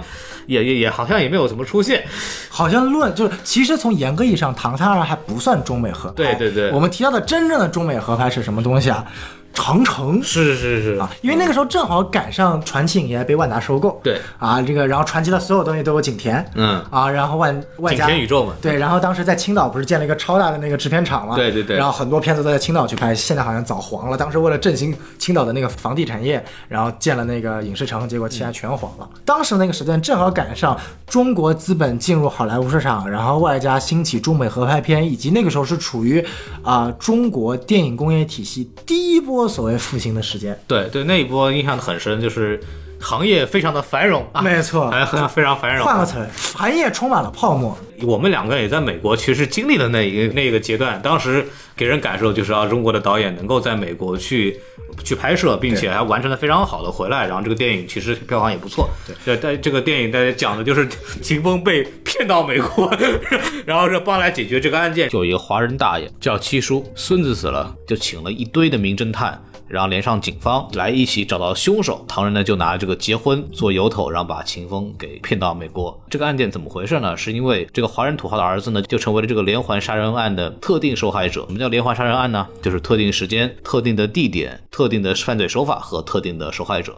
[0.47, 2.05] 也也也好像也没有怎么出现。
[2.49, 6.15] 好像论就是，其实从严格意义上，《唐探二》还不算中美合拍。
[6.15, 9.05] 对对对我们提到的真正的中美合拍是什么东西啊？
[9.53, 10.21] 长城。
[10.21, 10.95] 是是是。
[10.95, 14.19] 啊，因为那个时候正好赶上传奇影业被万达收购，对。
[14.37, 16.83] 啊，这个然后传奇的所有东西都有景甜，嗯。
[16.89, 18.07] 啊，然后万万家。
[18.07, 18.53] 景田宇宙嘛。
[18.61, 21.77] 对，然后当时在青岛不是建了一个超大的那个制片厂嘛，对对对。
[21.77, 29.09] 然后很多片子都在青岛去拍，现在好像早黄了，当时为了振兴青岛的那个房地产业，然后建了那个影视城，结果现在全黄了。
[29.23, 36.25] 当时那个时段正好赶上中国资本进入好莱坞市场，然后外加兴起中美合拍片，以及那个时候是处于
[36.63, 40.57] 啊、中国电影工业体系第一波所谓复兴的时间。
[40.67, 42.59] 对对，那一波印象很深，就是
[42.99, 45.85] 行业非常的繁荣啊，没错还很非常繁荣。
[45.85, 47.77] 换个词儿，行业充满了泡沫。
[48.03, 54.59] 我们两个也在美国，其实经历了那一个那个阶段，当时给人感受就是啊，中国的导演能够在美国去
[55.03, 58.89] 去拍摄，并且还完成的非常好的回来，然后这个电影其实票房也不错。
[59.25, 60.87] 对，但这个电影大家讲的就是
[61.21, 62.91] 秦风被骗到美国，
[63.65, 65.09] 然后是帮来解决这个案件。
[65.09, 69.41] 就有一个华人大爷叫七叔，孙子死了，就请了一堆的名侦探。
[69.73, 72.05] 然后连上警方来一起找到凶手。
[72.07, 75.99] 唐人呢就拿这个结婚做由头，然后把秦风给骗到美国。
[76.11, 77.17] 这个案件怎么回事呢？
[77.17, 81.43] 是因为这个华人土豪的儿子呢就成为了这个连环杀人案的特定受害者。
[81.47, 82.47] 什么叫连环杀人案呢？
[82.61, 86.95] 就是特定时间、特定的地点、特定的犯罪手法和特定的受害者。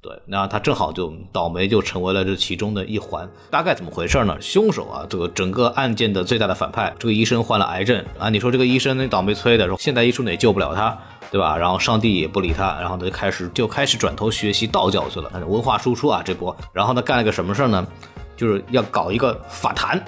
[0.00, 3.28] 对，那他正好就倒霉，就成为了这其中的一环。
[3.50, 4.36] 大概怎么回事呢？
[4.40, 8.28] 凶手啊，这个整个案件的最大的反派，这个医生患了癌症啊。
[8.28, 10.96] 你说这个医生那倒霉催的，说现代医术呢也救不了他，
[11.30, 11.56] 对吧？
[11.56, 16.56] 然后上帝也不理他，然后他就开始就开始转头学习道教去了，文化输出啊这波。
[16.72, 17.86] 然后呢，干了个什么事儿呢？
[18.36, 20.02] 就是要搞一个法坛。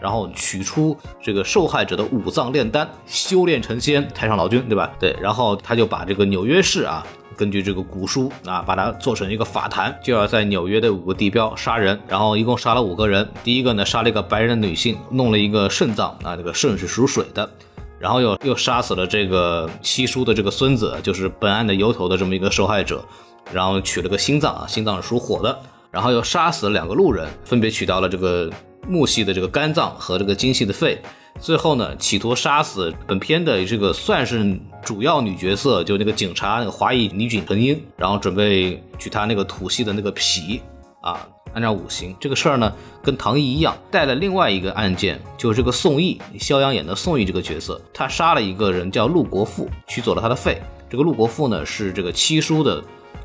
[0.00, 4.88] 然后取出这个受害者的五脏炼丹，修炼成仙，太上老君，对吧？
[5.00, 7.04] 对，然后他就把这个纽约市啊，
[7.36, 13.28] 根据这个古书啊，把它做成一个法坛，就要在纽约的五个地标杀人，然后一共杀了五个人。
[13.42, 17.50] 第一个呢，杀了一个白人的女性，弄了一个肾脏啊，这个肾是属水的，
[17.98, 23.04] 然后又又杀死了这个七叔的这个孙子，就是本案的由头的这么一个受害者，
[23.52, 25.58] 然后取了个心脏啊，心脏是属火的，
[25.90, 28.50] 然后又杀死了两个路人，分别取到了这个。
[28.86, 30.98] 木系的这个肝脏和这个金系的肺，
[31.38, 40.62] 最后呢，企图杀死本片的这个算是主要女角色，就那个警察那个华裔女警陈英，然后准备取她那个土系的那个皮
[41.02, 50.62] 啊，按照五行这个事儿呢，跟唐毅一样，带了另外一个案件，就是这个宋轶，肖央演的宋轶这个角色，他杀了一个人叫陆国富，取走了他的肺。
[50.88, 52.80] 这个陆国富呢是这个七叔的。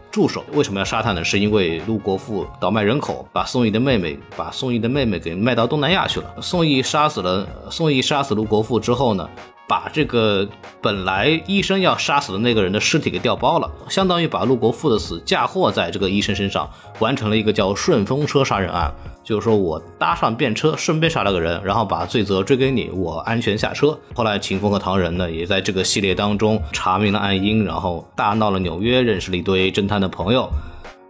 [0.09, 1.23] 助手为什么要杀他呢？
[1.23, 6.35] 是因为陆国富倒卖人口，把宋轶的妹妹把宋轶的妹妹给卖到东南亚去了。
[6.39, 9.27] 宋轶杀死了宋轶杀死陆国富之后呢？
[9.67, 10.47] 把这个
[10.81, 18.93] 本来医生要杀死的那个人的尸体给调包了，相当于把陆国富的死嫁祸在这个医生身上，完成了一个叫顺风车杀人案。
[19.23, 23.97] 就是说我搭上便车，顺便杀了个人，然后把罪责追给你，我安全下车。
[24.13, 30.49] 后来秦风和唐仁呢，也在这个系列当中查明了案因，然后大闹了纽约，认识了一堆侦探的朋友。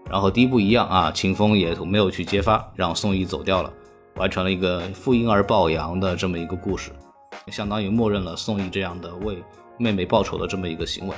[0.07, 3.73] 然后第一部一样啊，秦风也没有去揭发，让宋轶走掉了，
[4.17, 6.91] 完成了一个负婴儿抱羊的这么一个故事。
[7.47, 9.37] 相当于默认了宋轶这样的为
[9.77, 11.15] 妹妹报仇的这么一个行为，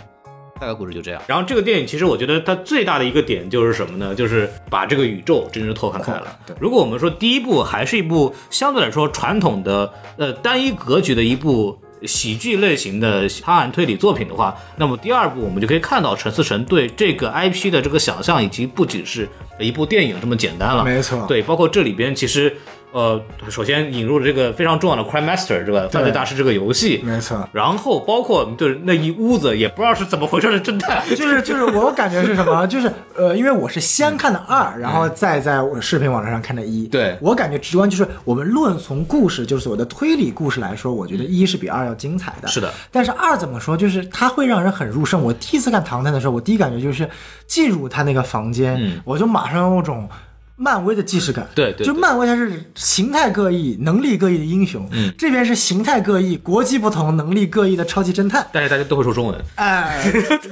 [0.60, 1.22] 大概故事就这样。
[1.28, 4.16] 然后这个电影其实我觉得它最大的一个点就是什么呢？
[4.16, 6.40] 就是把这个宇宙真正拓宽开了。
[6.60, 19.28] 如果我们说第一部还是一部相对来说传统的呃单一格局的一部喜剧类型的探案推理作品的话，那么第二部我们就可以看到陈思诚对这个 IP 的这个想象，以及不仅是
[19.60, 20.84] 一部电影这么简单了。
[20.86, 22.56] 没错，对，包括这里边其实。
[22.96, 27.46] 呃，首先引入了这个非常重要的 Crime Master 这个犯罪大师这个游戏，没错。
[27.52, 32.66] 然后包括就是那一屋子也不知道是怎么回事的侦探， 就是就是我感觉是什么？
[32.72, 36.88] 就是呃，因为我是先看的二，然后再在我视频网站上看的一。
[36.88, 42.48] 对我感觉直观就是我们论从故事，就是所谓的推理故事来说，我觉得一是比二要精彩的。
[42.48, 42.72] 是的。
[42.94, 43.76] 但是二怎么说？
[43.76, 45.22] 就是它会让人很入胜。
[45.22, 47.10] 我第一次看唐探的时候，我第一感觉就是
[47.46, 50.08] 进入他那个房间，我就马上有种。
[50.56, 60.04] 漫威的既视感，对对，就漫威它是形态各异、能力各异的英雄，嗯，这边是形态各异、国籍不同、能力各异的超级侦探，但是大家都会说中文，哎，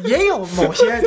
[0.04, 1.02] 也有某些，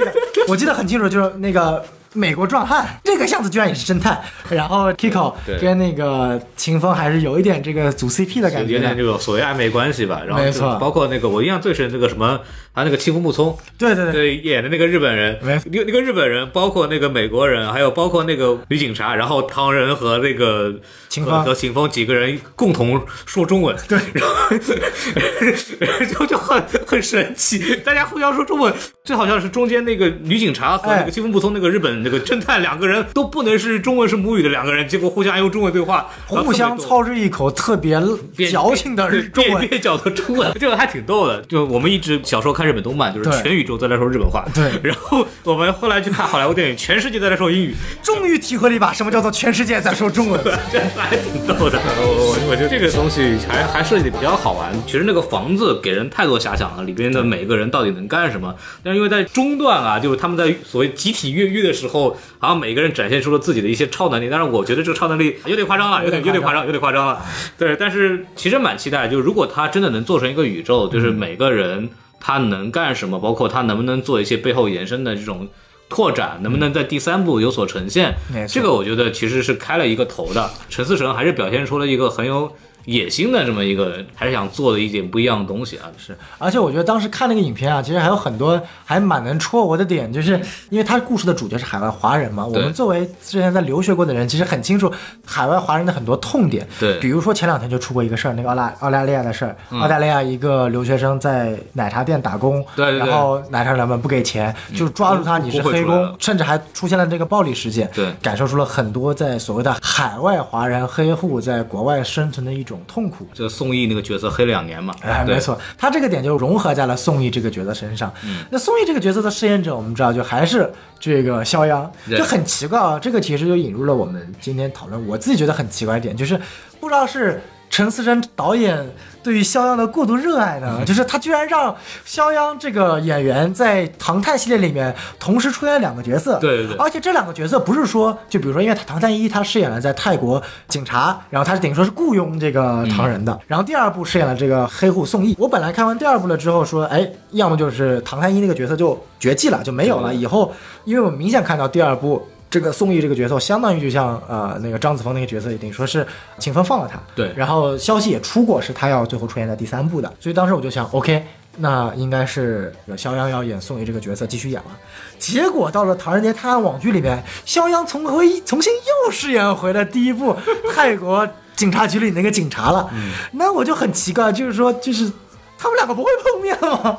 [0.48, 1.84] 我记得很清楚，就是那个。
[2.16, 10.22] 美国壮汉这个巷子居然也是侦探，然后 Kiko 跟那个秦风还是有一点这个组 CP 的感觉，有点这个所谓暧昧关系吧。
[10.26, 12.40] 然后没错，包括那个我印象最深那个什么，
[12.74, 20.74] 他那个青风木聪，对对对，演的那个日本人，那那个日本人，包括那个美国人，还有包括那个女警察，然后唐人和那个
[21.08, 21.36] 秦风。
[21.44, 28.72] 和秦风几个人共同说中文，对， 然后就就很很神奇，大家互相说中文，
[29.04, 32.05] 最好像是中间那个女警察和那个青风木聪那个日本。
[32.06, 38.00] 这个侦探两个人都不能是中文是母语的两个人，结果互相用中文对话，互相操着一口特别
[38.48, 41.42] 矫情的中文，蹩脚的中文，这个还挺逗的。
[41.42, 44.70] 就我们一直小时候看日本动漫，就是全宇宙都在说日本话，对。
[44.84, 50.40] 然后我们后来去看好莱坞电影，全世界都在说英语，终于体会了一把什么叫做全世界在说中文，
[50.70, 51.76] 这还挺逗的。
[51.98, 54.72] 我我觉得这个东西还还设计的比较好玩。
[54.86, 58.54] 其实那个房子给人太多遐想了，里边的每个人到底能干什么？
[58.84, 61.85] 但是因为在中段啊，就是他们在所谓集体越狱的时候。
[61.86, 67.24] 后，好像每个人展现出了自己的一些超能力，但是我觉得这个超能力有点夸张了，有点有点夸张，有点夸张了。
[67.58, 71.88] 对，但是其实蛮期待，就是如果他真的能做成一个宇宙，就是每个人
[72.20, 75.48] 他能干什么，包括他能不能做一些背后延伸的这种
[75.88, 78.14] 拓展，能不能在第三部有所呈现，
[78.48, 80.50] 这个我觉得其实是开了一个头的。
[80.68, 82.52] 陈思诚还是表现出了一个很有。
[82.86, 85.84] 野心的这么一个，还是想做的一点不一样的东西啊。
[85.98, 94.90] 是，而且我觉得当时看那个影片啊，其实还有很多还蛮能戳我的点，就是因为他故事的主角是海外华人嘛，我们作为之前在留学过的人，其实很清楚
[95.24, 96.66] 海外华人的很多痛点。
[96.80, 96.98] 对。
[97.00, 103.08] 比如说前两天就出过一个事儿，那个澳大澳大利亚的事儿，澳大利亚一个留学生在奶茶店打工，对对对。
[103.08, 108.12] 然后奶茶老板不给钱，就抓住他你是黑工甚至还出现了这个暴力事件，对。
[108.22, 113.26] 感受出了很多在所谓的海外华人黑户在国外生存的一种痛苦。
[113.32, 118.12] 这宋轶那个角色黑了两年嘛，哎，没，错，他这个点就融合在了宋轶这个角色身上。
[118.24, 122.98] 嗯，那宋轶这个角色的饰演者，我们知道就还是这个肖央，就很奇怪啊。
[122.98, 126.40] 这个其实就引入了我们今天讨论，我自己觉得很奇怪一点，就是
[126.80, 127.40] 不知道是
[127.76, 128.90] 陈思诚导演
[129.22, 136.38] 对于肖央的过度热爱呢，嗯就是他居然让肖央这个演员在《唐探》系列里面同时出演两个角色。
[136.38, 145.36] 对对对而且这两个角色不是说，就比如说，因为《唐探一》他饰演了在泰国警察，然后他是等于说是雇佣这个唐人的，然后第二部饰演了这个黑户宋义。
[145.38, 150.14] 我本来看完第二部了之后说，哎，要么就是《唐探一》那个角色就绝迹了，就没有了。
[150.14, 150.50] 以后，
[150.86, 152.26] 因为我明显看到第二部。
[152.56, 156.06] 这个宋轶这个角色，相当于就像呃那个张子枫那个角色，等于说是
[156.38, 156.98] 秦风放了他。
[157.14, 161.22] 对然后消息也出过，是他要最后出现在第三部的，所以当时我就想，OK，
[161.58, 164.70] 那应该是肖央要演宋轶这个角色继续演了。
[165.18, 170.34] 结果到了《唐人街探案》网剧里面，肖央重回重新又饰演回了第一部
[170.74, 172.90] 泰国警察局里那个警察了。
[173.32, 175.12] 那我就很奇怪，就是说，就是
[175.58, 176.98] 他们两个不会碰面吗？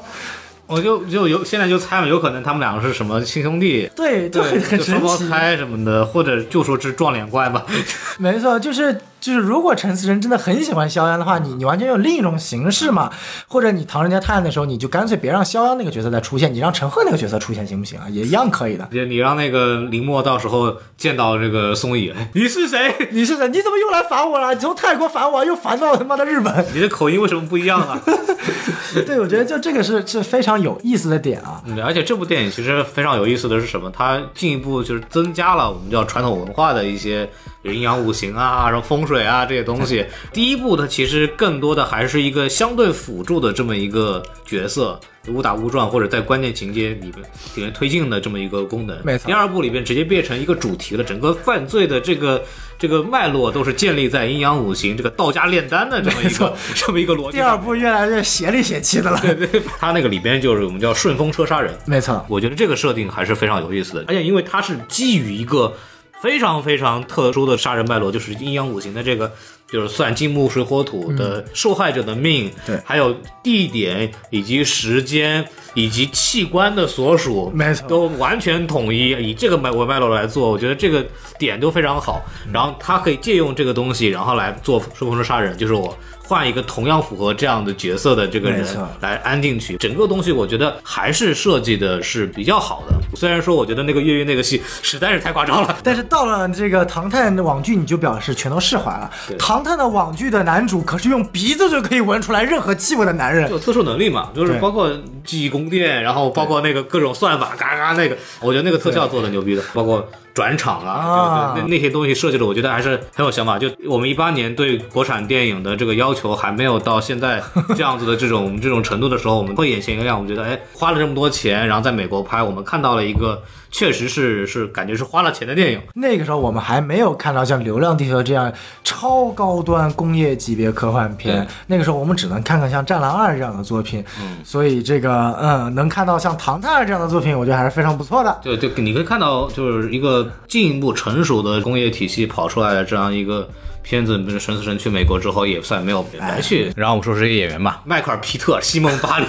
[0.67, 5.27] 我就就有现在就猜嘛，有可能他们两个是什么亲兄弟，对，就很很就双胞奇。
[5.29, 7.65] 胎什么的，或者就说是撞脸怪吧。
[8.19, 13.09] 没错，就是就是，如果陈思诚真的很喜欢肖央的话，你你完全用另一种形式嘛，
[13.47, 18.05] 或者你《唐人街探案》的时候，你就干脆别让肖央那个角色再出现，你让陈赫那个角色出现行不行啊？
[18.09, 18.87] 也一样可以的。
[18.91, 22.93] 就你让那个林默到时候见到这个宋轶，哎你是谁？
[23.11, 23.47] 你是谁？
[23.47, 24.53] 你怎么又来烦我了？
[24.53, 26.65] 你从泰国烦我，又烦到他妈的日本。
[26.73, 27.99] 你的口音为什么不一样啊？
[29.05, 31.61] 对，我觉得就这个是是非常有意思的点啊。
[31.65, 33.91] 嗯，而且这部电影其实非常有意思的是什么？
[33.91, 37.29] 它进一步就是增加了我们叫传统文化的一些
[37.63, 40.05] 阴阳五行啊、然后风水啊这些东西。
[40.31, 44.99] 第一部它其实更多的还是一个相对辅助的这么一个角色。
[45.29, 47.15] 误打误撞或者在关键情节里面
[47.55, 52.41] 里面推进的这么一个功能，没错第二部里边直接变成一个主题了，整个犯罪的这个
[52.79, 57.37] 这个脉络都是建立在阴阳五行这个道家炼丹的这么一个这么一个逻辑。
[57.37, 59.19] 第二部越来越邪里邪气的了。
[59.19, 65.73] 对，他那个里边就是我们叫顺风车杀人，没错，我觉得这个设定还是非常有意思的，而且因为它是基于一个
[66.21, 69.33] 非常非常特殊的杀人脉络，就是阴阳五行的这个，
[69.71, 81.05] 就是算金木水火土的受害者的命，对还有地点以及时间以及器官的所属，没错都完全统一，以这个脉为脉络来做，我觉得这个
[81.37, 82.21] 点都非常好。
[82.51, 85.97] 然后他可以借用这个东西，然后来做顺风车杀人，就是我。
[86.27, 88.65] 换一个同样符合这样的角色的这个人
[88.99, 92.97] 来安进去，整个东西我觉得还是设计的是比较好的。
[93.15, 99.09] 虽然说我觉得那个越狱那个戏实在是太夸张了，但是到了这个《唐探》的网剧，你就表示全都释怀了。
[99.37, 103.49] 《唐探》的网剧的男主可是用鼻子就可以闻出来任何气味的男人。
[103.49, 104.91] 有特殊能力嘛，就是包括
[105.23, 110.05] 记忆宫殿，然后包括那个各种算法，嘎嘎那个，我觉得那个特效做的牛逼的，包括
[110.37, 113.57] 转场啊，啊对对，那那些东西设计的，我觉得还是很有想法。
[113.57, 117.41] 就我们一八年对国产电影的这个要求还没有到现在
[117.75, 125.81] 这样子的这种 这种程度的时候，我们会眼前一亮，我们觉得哎，花了这么多钱，然后在美国拍，我们看到了一个确实是是感觉是花了钱的电影。
[125.95, 128.51] 那个时候我们还没有看到像《流浪地球》这样
[128.83, 134.03] 超高端工业级别科幻片，那个时候我们只能看看像《战狼二》这样的作品。
[134.21, 138.39] 嗯，所以这个嗯，能看到像《唐探二》这样的作品，我觉得还是非常不错的。
[138.43, 143.49] 对对，你可以看到，就是一个进一步成熟的工业体系跑出来的这样一个
[143.87, 144.17] 片子。
[144.17, 146.71] 不是陈思诚去美国之后，也算没有白去。
[146.75, 149.27] 然后我们说是这些演员吧，迈克尔·皮特、西蒙· 巴里，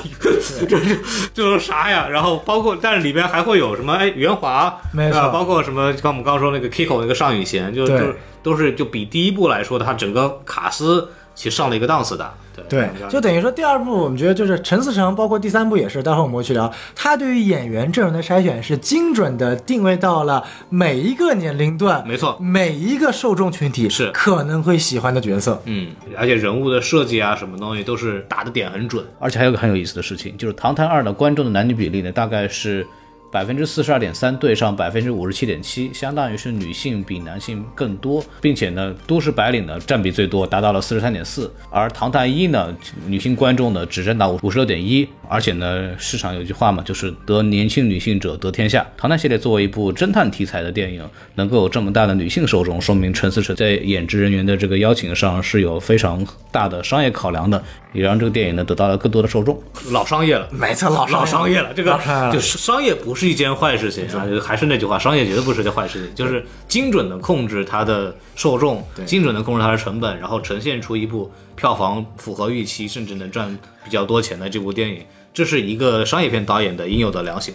[0.68, 1.00] 这是
[1.32, 2.08] 这是啥呀？
[2.08, 3.92] 然后包括，但是里边还会有什么？
[3.94, 5.92] 哎，袁华，没错啊包括什么？
[6.02, 11.08] 刚我们刚刚说那个 Kiko 那个尚宇贤，就就都是就比第一部来说，它整个卡斯
[11.38, 12.28] 其实上了一个档次的。
[12.68, 25.62] 对对，就等于说第二部，我们觉得就是陈思诚，包括第三部也是，待会儿我们会去聊，他对于演员阵容的筛选是精准的定位到了每一个年龄段，没错每一个受众群体是可能会喜欢的角色。
[25.66, 29.06] 嗯，而且人物的设计啊，什么东西都是打的点很准。
[29.20, 32.84] 而且还有个很有意思的事情，就是《唐探二》的观众的男女比例呢，大概是
[33.30, 42.74] 百分之四十二点三对上百分之五十七点七，相当于是女性比男性更多，并且呢，都市白领呢占比最多，达到了四十三点四，而《唐探一》呢，
[43.06, 48.86] 女性观众呢只占到五十六点一，而且呢，市场有句话嘛，就是得年轻女性者得天下。
[48.96, 57.62] 唐探系列作为一部侦探题材的电影，能够有这么大的女性受众，说明陈思诚在演职人员的这个邀请上是有非常大的商业考量的，
[57.92, 59.60] 也让这个电影呢得到了更多的受众。
[59.90, 61.98] 老商业了，没错，老老商业了，这个
[62.32, 75.02] 就是商业不是一件坏事情啊，就还是那句话，商业绝对不是件坏事情，就是精准的控制它的受众，精准的控制它的成本，然后呈现出一部票房符合预期，甚至能赚比较多钱的这部电影。
[75.34, 77.54] 这是一个商业片导演的应有的良心，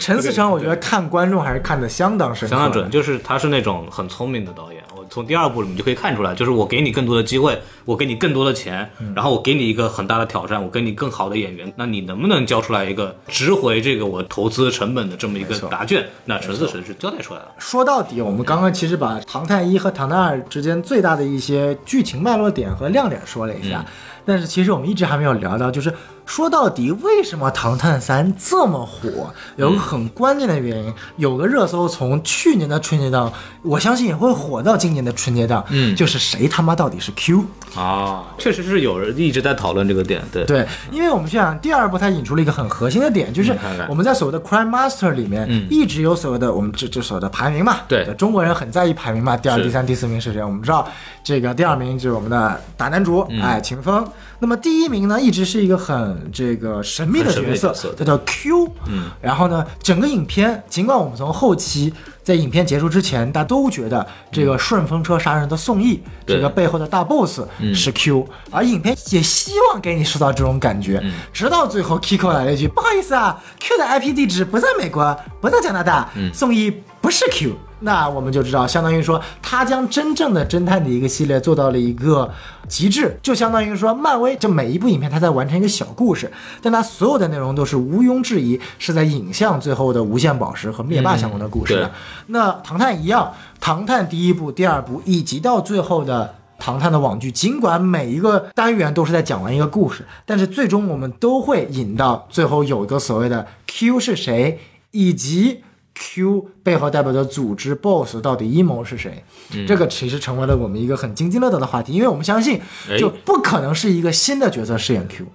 [0.00, 2.90] 陈思诚，我觉得看观众还是看得相当深，相当准。
[2.90, 4.83] 就是他是那种很聪明的导演。
[5.14, 16.04] 我从第二部里面就可以看出来，就是我给你更多的机会，我给你更多的钱，然后我给你一个很大的挑战，我给你更好的演员，那你能不能交出来一个值回这个我投资成本的这么一个答卷？
[16.24, 17.52] 那陈思诚是交代出来了。
[17.58, 23.84] 说到底，我们刚刚其实把《唐探一》和《唐探二》之间最大的一些剧情脉络点和亮点说了一下，
[24.24, 25.92] 但是其实我们一直还没有聊到，就是
[26.24, 29.32] 说到底为什么《唐探三》这么火？
[29.56, 37.44] 有个很关键的原因，有个热搜从去年的春节档，我相信也会火到今年的春节档，嗯就是谁他妈到底是 Q？
[37.76, 43.54] 啊，确实是有人一直在讨论这个点，对，对，因为我们去想第二部，它引出了一个很核心的点，就是
[43.88, 50.42] 我们在所谓的 Crime Master 里面，嗯一直有所谓的我们这这所谓的排名嘛，对中国人很在意排名嘛，第二、第三、第四名是谁？
[50.42, 50.88] 我们知道
[51.22, 54.06] 这个第二名就是我们的大男主，嗯哎，秦风。
[54.38, 58.72] 那么第一名呢，一直是一个很这个神秘的角色他叫 Q。
[58.88, 61.92] 嗯，然后呢，整个影片，尽管我们从后期
[62.22, 66.36] 在影片结束之前，大家都觉得这个顺风车杀人的宋轶，对。
[66.36, 67.74] 这个背后的大 boss 嗯。
[67.74, 71.12] 是 Q，、而影片也希望给你塑造这种感觉，嗯。
[71.32, 76.32] 直到最后 Kiko 来了一句：“不好意思啊，Q 的 IP 地址不在美国，不在加拿大，嗯。
[76.34, 77.52] 宋轶不是 Q。”
[77.84, 82.30] 那我们就知道，相当于说他将真正的侦探的一个系列做到了一个
[82.66, 86.32] 极致，就相当于说漫威这每一部影片他在完成一个小故事，
[86.62, 91.86] 但它所有的内容都是毋庸置疑是在影像最后的无限宝石和灭霸相关的故事的。
[91.86, 91.90] 嗯
[92.28, 96.34] 那唐探一样，唐探第一部、第二部以及到最后的。
[96.56, 104.60] 唐探的网剧，尽管每一个单元都是在讲完一个故事，但是最终我们都会引到最后有一个所谓的 Q 是谁，
[104.92, 105.62] 以及
[105.94, 109.24] Q 背后代表的组织 BOSS 到底阴谋是谁？
[109.66, 115.26] 这个其实成为了我们一个很津津乐道的话题，因为我们相信哎就不可能是一个新的角色饰演 Q，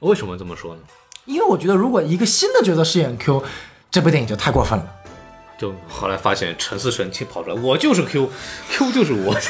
[0.00, 0.80] 为什么这么说呢？
[1.26, 3.42] 因为我觉得如果一个新的角色饰演 Q，
[3.90, 4.96] 这部电影就太过分了。
[5.60, 9.36] 就后来发现陈思诚亲跑出来， 我就是 Q，Q 就是我。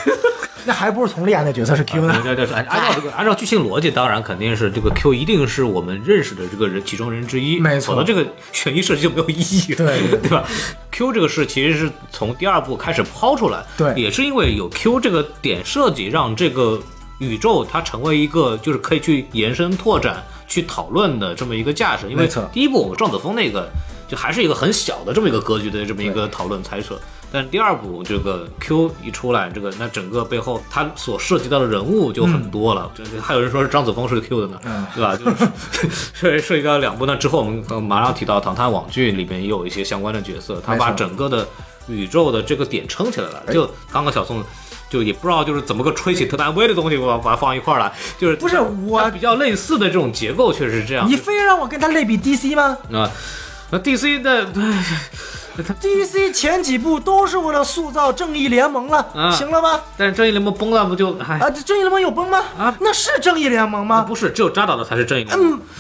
[0.66, 2.12] 那还不是从利安的角色是 Q 呢？
[2.12, 10.44] 按按照这个 按照剧情逻辑，当然肯定是这个 Q 一定是我们认识的这个人其中人之一，没错否则这个悬疑设计就没有意义了，对对对吧
[10.90, 16.78] ？Q 这个事其实是从第二部开始抛出来，对也是因为有 Q 这个点设计，让这个
[17.20, 22.10] 宇宙它成为一个就是可以去延伸拓展、去讨论的这么一个架势。
[22.10, 23.70] 因为第一部我们赵子峰那个
[24.10, 26.98] 就还是一个很小的这么一个格局的这么一个讨论猜测。
[27.32, 32.90] 但第二部这个 Q 一出来，这个那整个背后它所涉及到的人物就很多了。
[32.92, 35.14] 这、还有人说是张子枫是 Q 的呢，嗯对吧？
[35.16, 35.48] 就是
[36.12, 37.06] 涉涉及到两部。
[37.06, 41.46] 那之后我们呃马上提到《唐探》网剧里边也有一些相关的角色，他把整个的
[41.86, 43.44] 宇宙的这个点撑起来了。
[43.52, 44.42] 就刚刚小宋。
[44.90, 51.08] 就也不知道就是怎么个吹起特大威的东西，我把它放一块儿来，就是不是我比较类似的这种结构，确实是这样。
[51.08, 53.08] 你非让我跟他类比 DC 吗啊，
[53.70, 54.46] 那 DC 的
[55.80, 59.80] ？DC 前几部都是为了塑造正义联盟了，啊行了吧？
[59.96, 62.42] 但是正义联盟崩了，不就还、啊，这正义联盟有崩吗？
[62.58, 64.02] 啊那是正义联盟吗？
[64.02, 65.60] 不是只有扎导的才是正义联盟？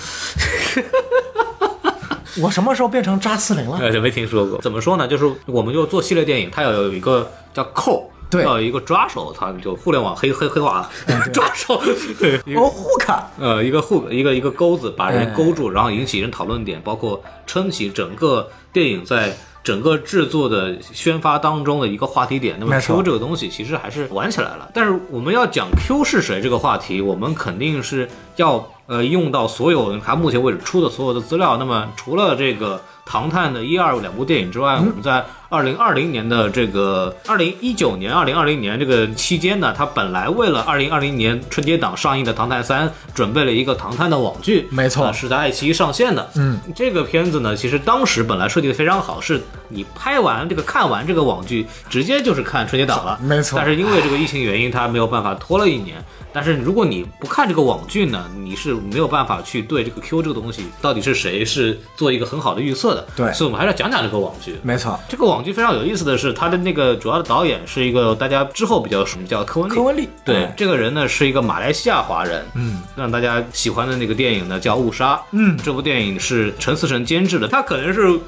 [2.40, 3.76] 我什么时候变成扎斯林了？
[3.80, 4.60] 呃，没听说过。
[4.60, 5.08] 怎么说呢？
[5.08, 8.08] 就是我们就做系列电影，它要有一个叫扣。
[8.30, 8.44] 对。
[8.44, 10.88] 要有一个抓手，它就互联网黑 黑黑化，
[11.32, 11.80] 抓手，
[12.18, 15.34] 对，一个哦，护卡，呃，一个护一个一个钩子把人哎。
[15.36, 22.56] 勾住，然后引起人讨论点，包括撑起整个电影在整个制作的宣发当中的一个话题点。
[22.58, 28.58] 那么 Q 这个东西其实还是玩起来了，但是我们要讲 Q 是谁这个话题，我们肯定是要
[28.90, 31.56] 呃用到所有它目前为止出的所有的资料。
[31.58, 32.76] 那么除了这个
[33.06, 46.28] 《唐探》的一二两部电影之外，我们在二零二零年的这个二零一九年、二零二零年这个期间呢，他本来为了二零二零年春节档上映的《唐探三》准备了一个《唐探》的网剧，没错呃是在爱奇艺上线的。
[46.34, 53.18] 嗯，这个片子呢，其实当时本来设计的非常好，是你拍完这个看完这个网剧，直接就是看春节档了。
[53.22, 55.96] 没错但是因为这个疫情原因，它没有办法拖了一年。
[56.32, 63.06] 但是如果你不看这个网剧呢，你是没有办法去对这个 Q 这个东西到底是谁是做一个很好的预测的。
[63.14, 63.32] 对。
[63.32, 64.58] 所以我们还是要讲讲这个网剧。
[64.62, 69.74] 没错，这个网剧非常有意思的是，它的那个主要的导演是一个大家之后比较熟悉叫柯文利。
[69.74, 75.58] 柯文利对哎，这个人呢是一个马来西亚华人，嗯，让大家喜欢的那个电影呢叫《误杀》，嗯。
[75.62, 78.18] 这部电影是陈思诚监制的，他可能是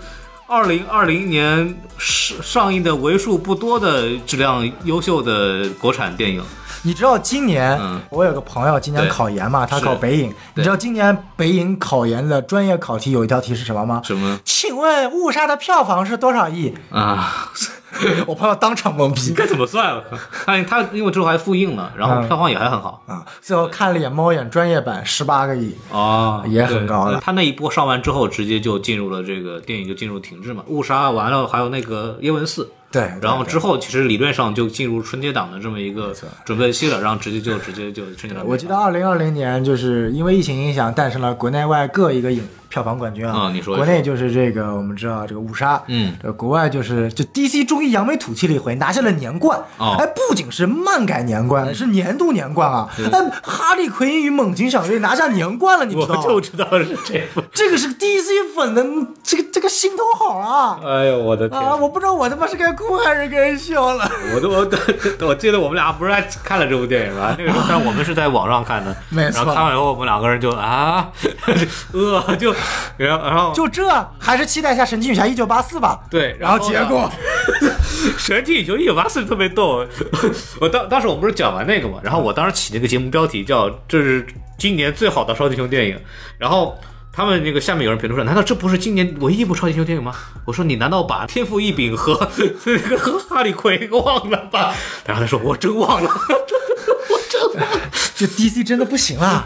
[0.47, 6.43] 二零二零年上上映的为数不多的质量优秀的国产电影。
[6.85, 10.35] 你知道今年、嗯我有个朋友今年考研嘛，他考北影。
[10.55, 14.01] 你知道今年北影考研的专业考题有一道题是什么吗？
[14.05, 16.75] 什么请问《误杀》的票房是多少亿？
[16.91, 17.51] 啊？
[18.27, 20.03] 我朋友当场懵逼该怎么算了？
[20.45, 23.03] 他他因为之后还复映了，然后嗯票房也还很好。
[23.07, 23.25] 啊！
[23.41, 25.77] 最后看了一眼猫眼专业版，十八个亿。
[25.91, 30.65] 哦，也很高了他那一波上完之后，直接就进入了这个电影就进入停滞嘛。
[30.67, 36.15] 误杀完了，还有那个叶问四，对，然后之后其实理论上就进入春节档的这么一个
[36.45, 38.47] 准备期了，然后直接就直接就春节档。
[38.47, 43.39] 我记得二零二零年就是因为疫情影响，诞生了国内外各一个影票房冠军啊。
[43.39, 49.59] 啊你说说国内就是这个我们知道这个误杀，嗯这国外就是就 DC 终于扬眉吐气了一回，拿下了年冠。
[49.77, 52.89] 哦哎，不仅是漫改年冠，是年度年冠啊！
[53.13, 56.23] 哎，哈利奎因与猛禽小队拿下年冠了，你知道吗？
[56.23, 57.43] 就知道是这部。
[57.53, 58.83] 这个是 DC 粉的
[59.23, 60.81] 这个这个心头好啊！
[60.83, 61.61] 哎呦我的天！
[61.61, 64.11] 啊，我不知道我他妈是该哭还是该笑了。
[64.35, 67.35] 我都我都我记得我们俩不是还看了这部电影吗？
[67.39, 71.11] 那个时候，但我们是在网上看的，没错然后看完以后，我们两个人就啊，
[71.93, 72.55] 呃，就
[72.97, 73.83] 然后然后就这，
[74.19, 76.01] 还是期待一下《神奇女侠一九八四》吧。
[76.11, 77.11] 对，然后结果，
[78.19, 79.87] 神奇女侠一九八四特别逗，
[80.61, 84.27] 我当当时我们不是讲完那个嘛，然后我当时起那个节目标题叫“这是
[84.59, 85.99] 今年最好的超级英雄电影”，
[86.39, 86.79] 然后。
[87.15, 90.15] 他们那个下面有人评论说：“难道这不是今年唯一一部超级英雄电影吗？”
[90.49, 92.27] 我说：“你难道把天赋异禀和
[92.65, 94.73] 那个和哈利奎因忘了吧？”
[95.05, 96.09] 然后他说：“我真忘了。”
[98.17, 99.45] 这 DC 真的不行了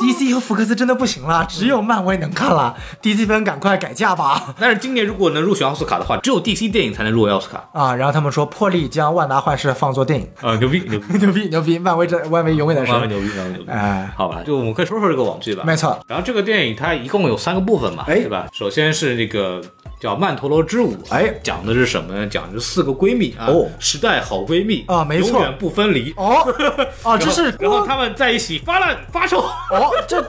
[0.00, 2.76] ，DC 和福克斯真的不行了，只有漫威能看了。
[3.02, 4.54] DC 粉赶快改价吧！
[4.58, 7.68] 但是今年如果能入选奥斯卡的话，只有 DC 电影才能入围奥斯卡。
[7.72, 11.78] 啊，然后他们说破例将《万达幻视》放作电影，啊，牛逼 牛逼，牛逼牛逼！
[11.78, 13.70] 漫威这漫威永远的神，漫威牛逼，漫威牛逼！
[13.70, 15.62] 哎，好吧，就我们可以说说这个网剧吧。
[15.66, 18.46] 没错，然后这个电影它一共有三个部分嘛，哎对吧？
[18.52, 19.60] 首先是那个
[20.00, 22.26] 叫《曼陀罗之舞》，哎讲的是什么呢？
[22.26, 26.12] 讲的是四个闺蜜啊，哦时代好闺蜜啊没错永远不分离。
[26.16, 26.46] 哦
[27.02, 30.20] 啊，这是然后她们在一起发烂发臭，哦这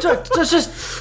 [0.00, 0.60] 这这是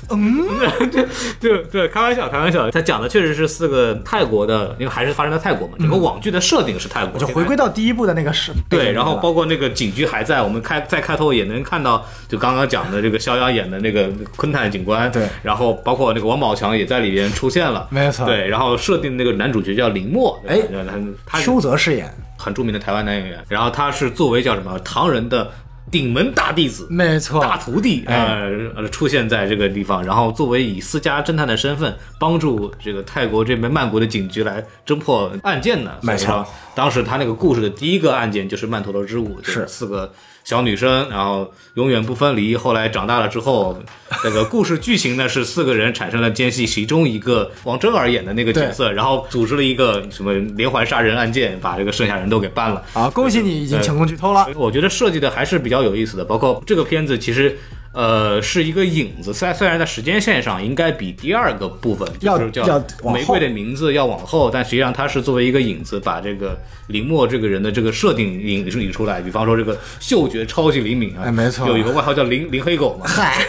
[0.10, 0.48] 嗯？
[1.40, 2.70] 对对，开玩笑，开玩笑。
[2.72, 20.94] 他讲的确实是四个泰国的，因为还是发生在泰国嘛，整个网剧的设定是泰国，就回归到第一部的那个是对，然后包括那个警局还在，我们开在开头也能看到，就刚刚讲的这个肖央演的那个昆泰警官，对然后包括那个王宝强也在里边出现了，没错对，然后设定那个男主角叫林默，哎他
[21.26, 25.50] 他邱泽饰演，很著名的台湾男演员，然后他是作为叫什么唐人的
[25.92, 28.42] 顶门大弟子，没错，大徒弟，哎
[28.76, 35.92] 呃，出现在这个地方，然后作为以私家侦探的身份，帮助这个泰国这边曼谷的警局来侦破案件呢。
[36.02, 40.12] 没错当时他那个故事的第一个案件就是曼陀罗之舞，就是四个
[40.50, 42.56] 小女生，然后永远不分离。
[42.56, 43.80] 后来长大了之后，
[44.24, 52.82] 那个故事剧情呢是四个人产生了间隙，其中一个王真儿演的那个角色，然后组织了一个什么连环杀人案件，把这个剩下人都给办了。
[52.94, 54.48] 好，恭喜你已经成功剧透了。
[54.56, 57.56] 我觉得设计的还是比较有意思的，包括这个片子其实。
[57.92, 66.56] 呃，是一个影子，虽虽然在时间线上应该比第二个部分就是叫玫瑰的名字要往后，但实际上它是作为一个影子，把这个
[66.88, 69.20] 林默这个人的这个设定引引出来。
[69.20, 73.44] 比方说这个嗅觉超级灵敏啊，哎没错有一个外号叫林林黑狗嘛，嗨，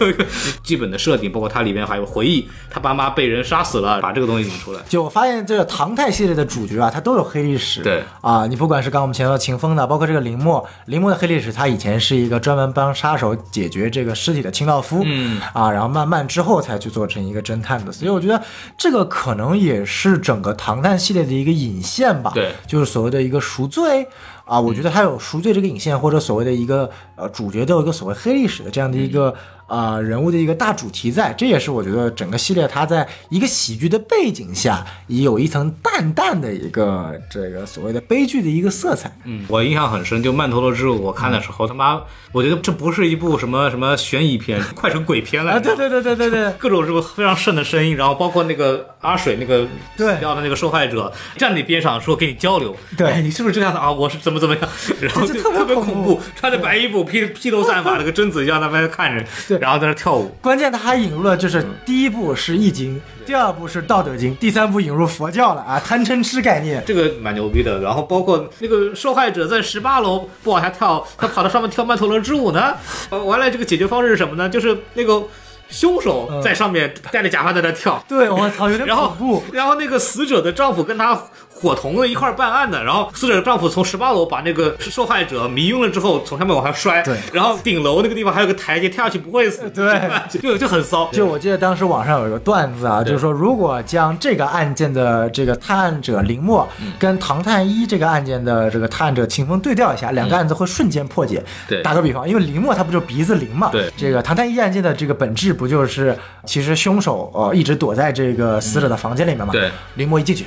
[0.00, 0.26] 有一个
[0.62, 4.80] 基本的设定，包括它里面还有回忆他爸妈被人杀死了，把这个东西引出来。
[4.88, 7.80] 就我发现这个唐太系列的主角啊，他都有黑历史。
[7.82, 15.02] 对啊，你不管是刚刚我们前头秦风的，包括这个林默，林默的黑历史，他以前是一个专门帮杀手解决这个尸体的清道夫。
[15.04, 18.42] 嗯啊，然后慢慢之后才去做成一个侦探的，所以我觉得
[18.76, 22.32] 这个可能也是整个唐探系列的一个引线吧。
[22.34, 24.08] 对就是所谓的一个赎罪。
[24.44, 39.10] 啊，我觉得他有赎罪这个引线，或者所谓的一个呃主角都有一个所谓黑历史的这样的一个啊、呃人物的一个大主题在，这也是我觉得整个系列它在一个喜剧的背景下，也有一层淡淡的一个这个所谓的悲剧的一个色彩。
[39.24, 42.02] 嗯，我印象很深，就《曼陀罗之舞》，我看的时候，他妈，
[42.32, 45.52] 我觉得这不是一部什么什么悬疑片，快成鬼片了。
[45.52, 49.66] 啊，对对对对对对，各种这个非常瘆的声音，然后包括那个阿水那个
[49.96, 53.90] 对死掉的那个受害者站你边上说跟你交流，对哎，你是不是这样的啊？
[53.90, 54.68] 我是怎么怎么样，
[55.00, 60.34] 然后就特别特别恐怖恐怖，穿着白衣服披披头散发，那个贞子一样在外面看着，对然后在那跳舞。
[60.40, 66.82] 关键他还引入了，就是第一部是易经，第二部是道德经，第三部引入佛教了啊，贪嗔痴概念。
[66.86, 72.74] 这个蛮牛逼的，然后包括那个受害者在十八楼不往下跳，他跑到上面跳曼陀罗之舞呢。
[73.10, 74.48] 呃完了，这个解决方式是什么呢？
[74.48, 75.22] 就是那个
[75.68, 79.44] 凶手在上面戴着假发在那跳，对，我操，有点 然后恐怖。
[79.52, 81.14] 然后那个死者的丈夫跟他
[81.60, 90.00] 伙同的一块儿办案的，然后死者的丈夫从十八楼把那个受害者迷晕了之后，从上面往下摔，对然后顶楼那个地方还有个台阶，跳下去不会死，对
[90.40, 101.38] 就就很骚，就我记得当时网上有一个段子啊，就是说如果将这个案件的这个探案者林默嗯跟唐探一这个案件的这个探案者秦风对调一下，两个案子会瞬间破解。
[101.38, 103.68] 嗯对打个比方，因为林默他不就鼻子灵嘛？
[103.70, 109.52] 对这个唐探一案件的这个本质不就是其实凶手呃一直躲在这个死者的房间里面嘛？
[109.52, 110.44] 对，林默一进去。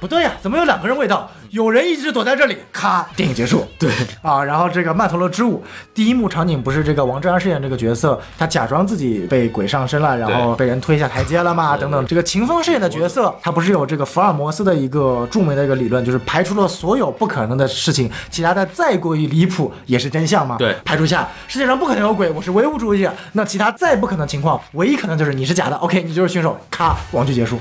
[0.00, 1.30] 不对呀、怎么有两个人味道？
[1.50, 3.66] 有人一直躲在这里，咔，电影结束。
[3.78, 3.90] 对
[4.22, 12.06] 啊，然后这个曼陀罗之舞第一幕场景不是这个王志安饰演这个角色，他假装自己被鬼上身了，然后被人推下台阶了嘛，等等。
[12.06, 20.56] 这个秦风饰演的角色，他不是有这个福尔摩斯的一个著名的一个理论，就是排除了所有不可能的事情，其他的再过于离谱也是真相嘛。
[20.58, 23.12] 对排除下世界上不可能有鬼，我是唯物主义者。
[23.32, 27.58] 那其他再不可能情况，唯一可能就是你是假的，OK，你就是凶手，咔，网剧结束。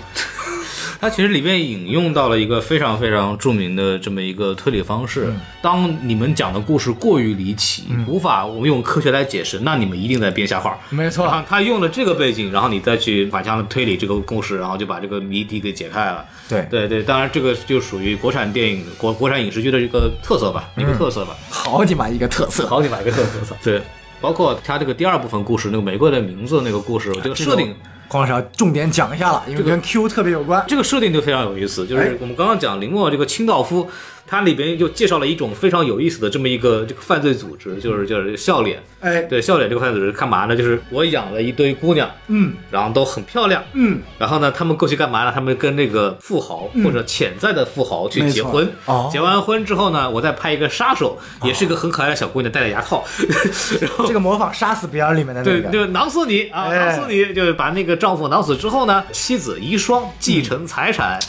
[1.00, 5.32] 它其实里面引用到了一个非常非常著名的这么一个推理方式。
[5.62, 10.78] 当你们讲的故事过于离奇，无法我们用科学来解释，那你们一定在编瞎话。
[10.89, 16.26] 没错他用了这个背景，然后你再去反向的推理这个故事，然后就把这个谜底给解开了。
[16.50, 21.36] 对对对，当然这个就属于国产电影、国国产影视剧的一个特色吧，一个特色吧。
[21.50, 22.66] 好你妈一个特色。
[22.68, 23.56] 好几百个特色。
[23.64, 23.82] 对，
[24.20, 27.76] 包括它这个第二部分故事，那个玫瑰的名字那个故事，这个设定。
[28.10, 30.64] 黄老师要重点讲一下了，因为跟 Q 特别有关。
[30.68, 33.89] 这个设定就非常有意思，就哎是我们刚刚讲林默这个清道夫，
[34.28, 38.84] 它里边就介绍了一种非常有意思的这么一个这个犯罪组织，就是就是笑脸。
[38.99, 40.55] 哎，对，笑脸这个犯罪组织干嘛呢？
[40.55, 42.53] 就是我养了一堆姑娘，嗯。
[42.69, 45.32] 然后都很漂亮，嗯，然后呢，他们过去干嘛呢？
[45.34, 48.69] 他们跟那个富豪或者潜在的富豪去结婚。
[48.86, 49.09] 哦。
[49.11, 53.05] 结完婚之后呢，我再派一个杀手，也是一个很可爱的小姑娘，戴着牙套，
[53.80, 56.88] 然后这个模仿《杀死比尔》里面的那对，个，就囊死你啊，哎。
[56.88, 61.19] 囊死你，就是把那个丈夫囊死之后呢，妻子遗孀继承财产，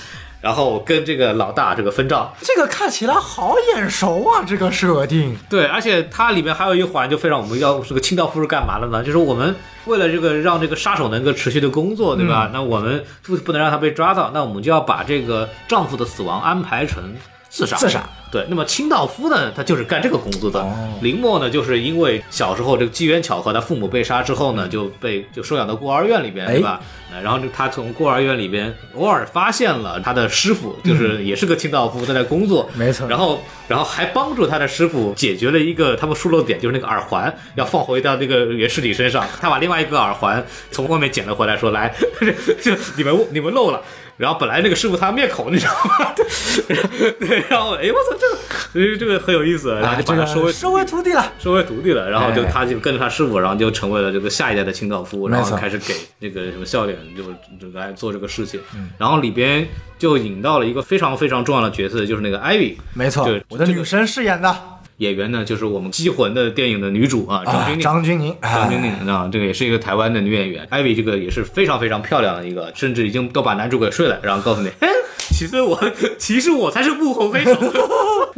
[0.40, 2.32] 然后跟这个老大这个分账。
[2.40, 5.36] 这个看起来好眼熟啊，这个设定。
[5.48, 9.02] 对，而且它里面还有一环就非常我们要这个清道夫是干嘛的呢？
[9.02, 9.54] 就是我们
[9.86, 12.50] 为了这个让这个杀手能够持续的工作，对吧？
[12.52, 17.02] 那我们不不能让他被抓到，那我们就要把这个丈夫的死亡安排成
[17.48, 17.76] 自杀。
[17.76, 18.08] 自杀。
[18.30, 20.62] 对，那么清道夫呢，他就是干这个工作的。
[21.00, 26.78] 林默呢，就是因为小时候这个机缘巧合，他父母被杀之后呢，就被就收养到孤儿院里边，对吧？
[27.10, 39.26] 呃然后就他从孤儿院里边偶尔发现了他的师傅，就是也是个清道夫，在那工作，没错然后然后还帮助他的师傅解决了一个他们疏漏点，就是那个耳环要放回到那个原尸体身上。
[39.40, 41.94] 他把另外一个耳环从外面捡了回来，说来，
[42.60, 43.80] 就你们你们漏了。
[44.18, 46.12] 然后本来那个师傅他灭口，你知道吗？
[47.18, 48.36] 对，然后哎我操，这个
[48.72, 51.32] 所以这个很有意思，然后啊，就把他收为个收为徒弟了。
[51.38, 52.50] 收为徒弟了，然后就哎。
[52.58, 57.22] 他就跟着他师傅，然后就成为了这个下一代的清道夫，然后开始给这个什么笑脸就
[57.60, 58.90] 就来做这个事情，嗯。
[58.98, 59.64] 然后里边
[59.96, 64.56] 就引到了一个非常非常重要的角色，就是那个艾薇，没错对，我的女神饰演的
[64.98, 67.82] 演员呢，就是我们《机魂》的电影的女主啊，张啊钧，甯。
[67.82, 74.88] 张钧甯，张钧哎甯啊，这个也是一个台湾的女演员，艾薇这个也是非常非常漂亮的一个，甚至已经都把男主给睡了，然后告诉你，哎，
[75.30, 75.80] 其实我
[76.18, 77.54] 其实我才是幕后黑手。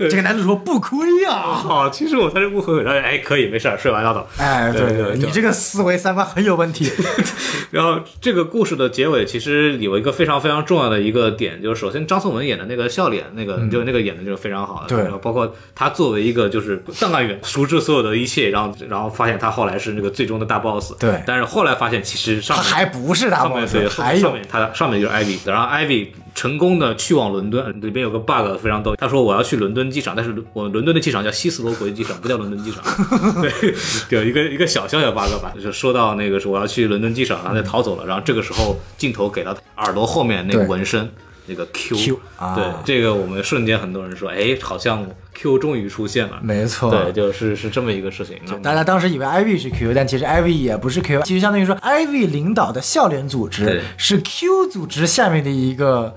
[0.09, 1.31] 这个男主说不亏呀。
[1.33, 2.89] 哦，其实我才是幕后黑手。
[2.89, 4.27] 哎，可以，没事儿，睡完拉倒。
[4.39, 6.91] 哎，对对对你这个思维三观很有问题。
[7.71, 32.83] 然后这个故事的结尾其实有一个非常非常重要的一个点，就是首先张颂文演的那个笑脸，那个、就那个演的就是非常好的，对然后包括他作为一个就是档案员，熟知所有的一切，然后然后发现他后来是那个最终的大 boss，对但是后来发现其实上面他还不是大 boss，对，还有上面他上面就是 Ivy，，然后 Ivy 成功的去往伦敦，里边有个 bug 非常逗，他说我要去伦敦机场，但是我伦敦的机场叫希斯罗国际机场，不叫伦敦机场，
[33.43, 33.75] 对，
[34.11, 41.11] 有一个一个小小小 bug 吧，就说到那个说我要去伦敦机场，然后就逃走了，然后这个时候镜头给到耳朵后面那个纹身。
[41.47, 42.55] 那个 Q, Q，啊。
[42.55, 46.91] 对这个我们瞬间很多人说，哎，好像 Q 终于出现了，没错。
[46.91, 48.37] 对，就是是这么一个事情。
[48.63, 56.15] 大家当时以为 Ivy 是 Q，但其实 Ivy 也不是 Q，其实相当于说 Ivy 领导的笑脸组织是 Q 组织下面的一个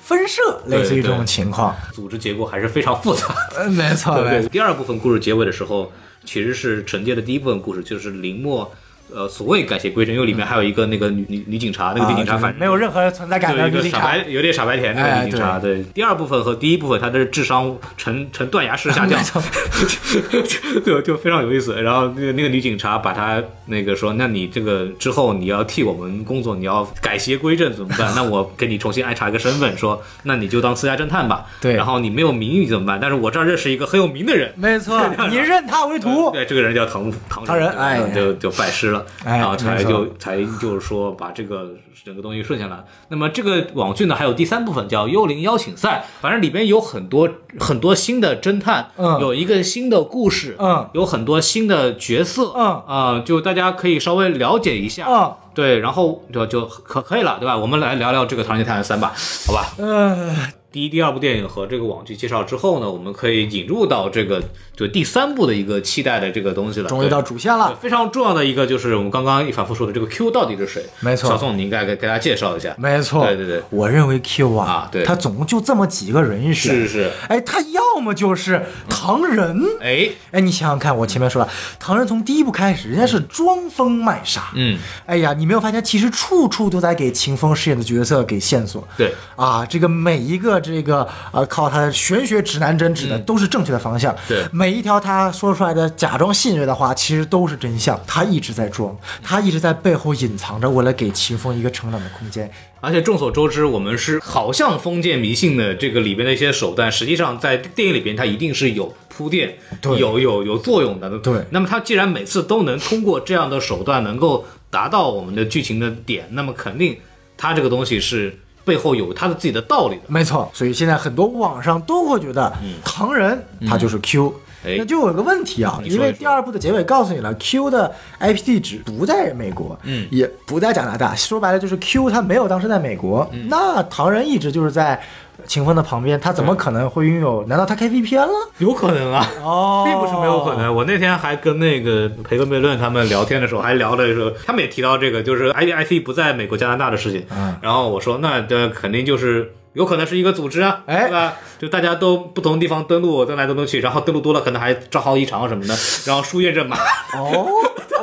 [0.00, 1.74] 分社，类似于这种情况。
[1.92, 3.34] 组织结构还是非常复杂。
[3.70, 5.92] 没错，没对，第二部分故事结尾的时候，
[6.24, 8.70] 其实是承接的第一部分故事，就是林默
[9.14, 15.56] 呃所谓改邪归正，因为里面还有一个那个女女女警察，那个女警察啊反正没有任何存在感的女警察傻白，，有点傻白甜那个女警察。
[15.56, 19.20] 哎对，第二部分和第一部分，她的智商呈呈断崖式下降
[20.84, 21.80] 就就非常有意思。
[21.82, 28.12] 然后那个那个女警察把她那个说，那你这个之后你要替我们工作，你要改邪归正怎么办？
[28.16, 31.46] 那我给你重新安插一个身份，说那你就当私家侦探吧。
[31.60, 32.98] 对然后你没有名誉怎么办？
[33.00, 34.52] 但是我这儿认识一个很有名的人。
[34.56, 35.00] 没错，
[35.30, 36.30] 你认他为徒。
[36.32, 41.70] 对，这个人叫唐唐唐人哎就就拜师了，哎然后才就才就是说把这个
[42.04, 42.84] 整个东西顺下来。
[43.08, 47.28] 那么这个网剧呢，还有第三部分叫《幽灵邀请赛》，反正里边有很多
[47.58, 57.56] 很多新的侦探，嗯有一个新的故事，嗯有很多新的角色，嗯啊、就大家可以稍微了解一下，嗯对，然后就就可可以了，对吧？
[57.56, 59.12] 我们来聊聊这个《唐人街探案三》吧，
[59.46, 59.72] 好吧？
[59.78, 60.34] 呃，
[60.74, 64.42] 第一、第二部电影和这个网剧介绍之后呢，我们可以引入到这个
[64.76, 66.88] 就第三部的一个期待的这个东西了。
[66.88, 67.76] 终于到主线了。
[67.80, 70.84] 非常重要的一个就是我们刚刚反复说的这个 Q 到底是谁？
[70.98, 72.74] 没错小宋你应该给给大家介绍一下。
[72.76, 81.48] 没错，对对对，我认为 Q 啊，啊对他总共就这么几个人选，是是，哎，他要么就是唐人，哎，哎，你想想看，我前面说了，
[81.78, 94.44] 唐人从第一部开始，人家是装疯卖傻，嗯，哎呀，你没有发现，其实处处都在给秦风饰演的角色给线索，对，啊，这个每一个这个呃，靠他的玄学指南针指的都是正确的方向，嗯对。
[94.52, 102.50] 每一条他说出来的假装信任的话，其实都是真相，他一直在装，他一直在背后隐藏着，为了给秦风一个成长的空间，
[102.80, 109.98] 而且众所周知，我们是好像封建迷信的这个里边的一些手段，实际上在电影里边它一定是有铺垫，对。
[109.98, 111.10] 有有有作用的。
[111.18, 111.44] 对。
[111.50, 116.96] 那么他既然每次都能通过这样的手段能够达到我们的剧情的点，那么肯定
[117.36, 120.02] 他这个东西是背后有他的自己的道理的。
[120.08, 122.52] 没错，所以现在很多网上都会觉得
[122.84, 124.32] 唐人他就是 Q。
[124.78, 130.08] 那就有个问题啊，因为第二部的结尾告诉你了，Q 的 IP 地址不在美国，嗯。
[130.10, 133.46] 也不在加拿大，说白了就是 Q 他没有当时在美国，嗯。
[133.50, 134.98] 那唐人一直就是在
[135.46, 137.44] 秦风的旁边，他怎么可能会拥有？
[137.46, 138.32] 难道他开 VPN 了？
[138.58, 140.74] 有可能啊，哦并不是没有可能。
[140.74, 147.26] 我那天还跟那个培根悖论他们聊天的时候，还聊的时候，他们也提到这个，就是 IDIC 不在美国、加拿大的事情。
[147.30, 151.34] 嗯然后我说，那这肯定就是有可能是一个组织啊，哎对吧？
[151.58, 155.74] 就大家都不同地方登录，登来登录去，然后登录多了，可能还账号异常什么的，
[156.06, 156.76] 然后输验证码。
[157.18, 157.46] 哦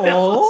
[0.10, 0.42] 哦，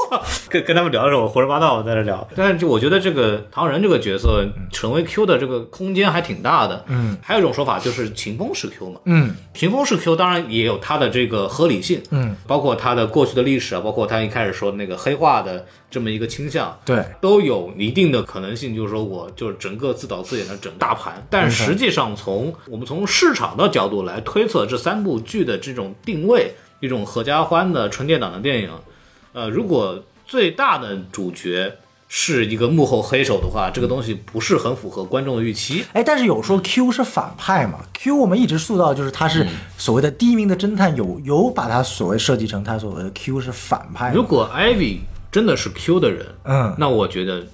[0.49, 6.85] 跟跟他们聊的时候，我胡说八道我在这聊， 但是就我觉得这个唐人这个角色成为 Q 的这个空间还挺大的。
[6.87, 9.35] 嗯，还有一种说法就是秦风是 Q 嘛，嗯。
[9.53, 21.21] 秦风是 Q 当然也有他的这个合理性，嗯，包括他的过去的历史啊，包括他一开始说的那个黑化的这么一个倾向，对，都有一定的可能性，就是说我就是整个自导自演的整大盘。
[21.29, 28.69] 但实际上从我们从市场的角度来推测这三部剧的这种定位，一种合家欢的纯电档的电影，
[29.33, 31.75] 呃，如果最大的主角。
[32.13, 35.85] 是一个幕后黑手的话，这个东西不是很符合观众的预期。
[35.93, 44.11] 哎，但是有说 Q 是反派嘛？Q 我们一直塑造就是他嗯是所谓的第一名的侦探，有有把他所谓设计成他所谓的 Q 是反派。
[44.13, 44.97] 如果 Ivy
[45.31, 47.47] 真的是 Q 的人，嗯那我觉得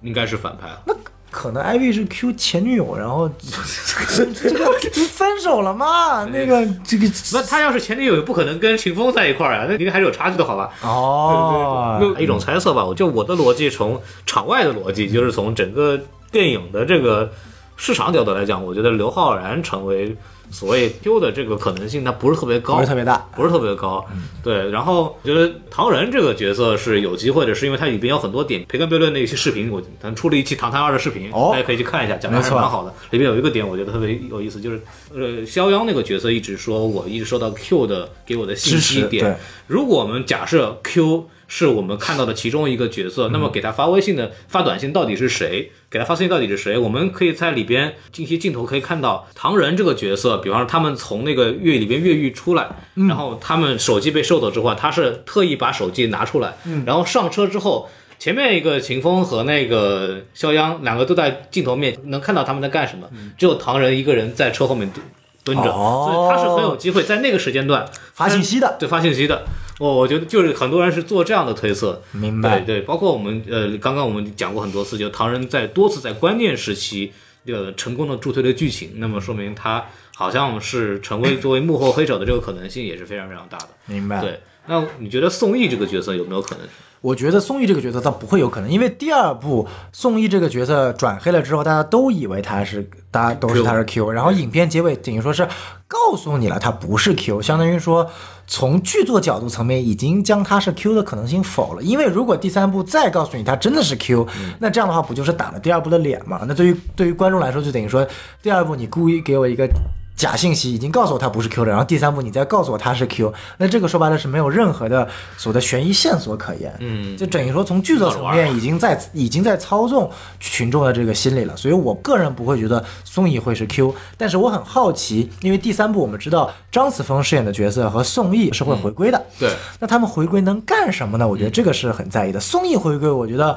[0.00, 0.80] 应该是反派了。
[0.86, 0.94] 那
[1.34, 6.24] 可能 IV 是 Q 前女友，然后这个这个分手了嘛？
[6.26, 10.70] 那个这个那他要是前女友，也不可能跟秦风在一块儿啊，那应该还是有差距的，好吧？
[10.82, 15.98] 哦，一种猜测吧，我就我的逻辑，从场外的逻辑，就是从整个
[16.30, 17.28] 电影的这个
[17.76, 20.16] 市场角度来讲，我觉得刘昊然成为
[20.50, 23.26] 所谓 Q 的这个可能性，它不是特别高，不是特别大。
[23.34, 24.04] 不是特别高，
[24.42, 24.70] 对。
[24.70, 32.94] 然后我觉得唐人这个角色是有机会的，是因为它里边有很多点，培根悖论那一期视频，我咱出了一期《唐探二》的视频，哦大家可以去看一下，讲的还是蛮好的。
[33.10, 34.80] 里边有一个点我觉得特别有意思，就是
[35.14, 39.36] 呃，肖央那个角色一直说我一直收到 Q 的给我的信息点，
[39.66, 45.70] 如果我们假设 Q 是我们看到的其中一个角色，那么给他发微信的、发短信到底是谁？
[45.90, 46.76] 给他发信息到底是谁？
[46.78, 56.54] 我们可以在里边进行镜头可以看到唐人这个角色，比方说他们从那个狱里边越狱出来，然后他们手机被收走之后，他是特意把手机拿出来，
[56.86, 57.88] 然后上车之后。
[58.16, 65.04] 前面一个秦风和那个肖央两个都在镜头面能看到他们在干什么，只有唐人一个人在车后面蹲
[65.42, 69.44] 蹲着，哦所以他是很有机会在那个时间段发信息的对发信息的。
[69.78, 77.12] 我我觉得就是很多人是做这样的推测，明白对对，包括我们呃，刚刚我们讲过很多次，就唐人在多次在关键时期
[77.44, 83.68] 这个成功的助推了剧情，那么说明他好像是成为作为幕后黑手的这个可能性也是非常非常大的。
[83.86, 84.20] 明白。
[84.20, 86.66] 对，那你觉得宋轶这个角色有没有可能？
[87.04, 95.46] 我觉得宋轶这个角色倒不会有可能，因为第二部宋轶这个角色转黑了之后，大家都以为他是，大家都是他是 Q，然后影片结尾等于说是
[95.86, 98.10] 告诉你了他不是 Q，相当于说
[98.46, 101.82] 从剧作角度层面已经将他是 Q 的可能性否了。
[101.82, 104.26] 因为如果第三部再告诉你他真的是 Q，、
[104.58, 106.40] 那这样的话不就是打了第二部的脸吗？
[106.48, 108.06] 那对于对于观众来说，就等于说
[108.42, 109.68] 第二部你故意给我一个。
[110.16, 117.16] 假信息已经告诉我他不是 Q 了，然后第三步你再告诉我他是 Q，那这个说白了是没有任何的所谓的悬疑线索可言，嗯。
[117.16, 129.50] 就等于说从剧作层面已经在已经在操纵群众的这个心理了，所以我个人不会觉得宋轶会是 Q，但是我很好奇，因为第三部我们知道张子枫饰演的角色和宋轶是会回归的，对，
[129.80, 131.26] 那他们回归能干什么呢？
[131.26, 132.38] 我觉得这个是很在意的。
[132.38, 133.56] 宋轶回归，我觉得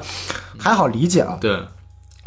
[0.58, 1.58] 还好理解啊，对，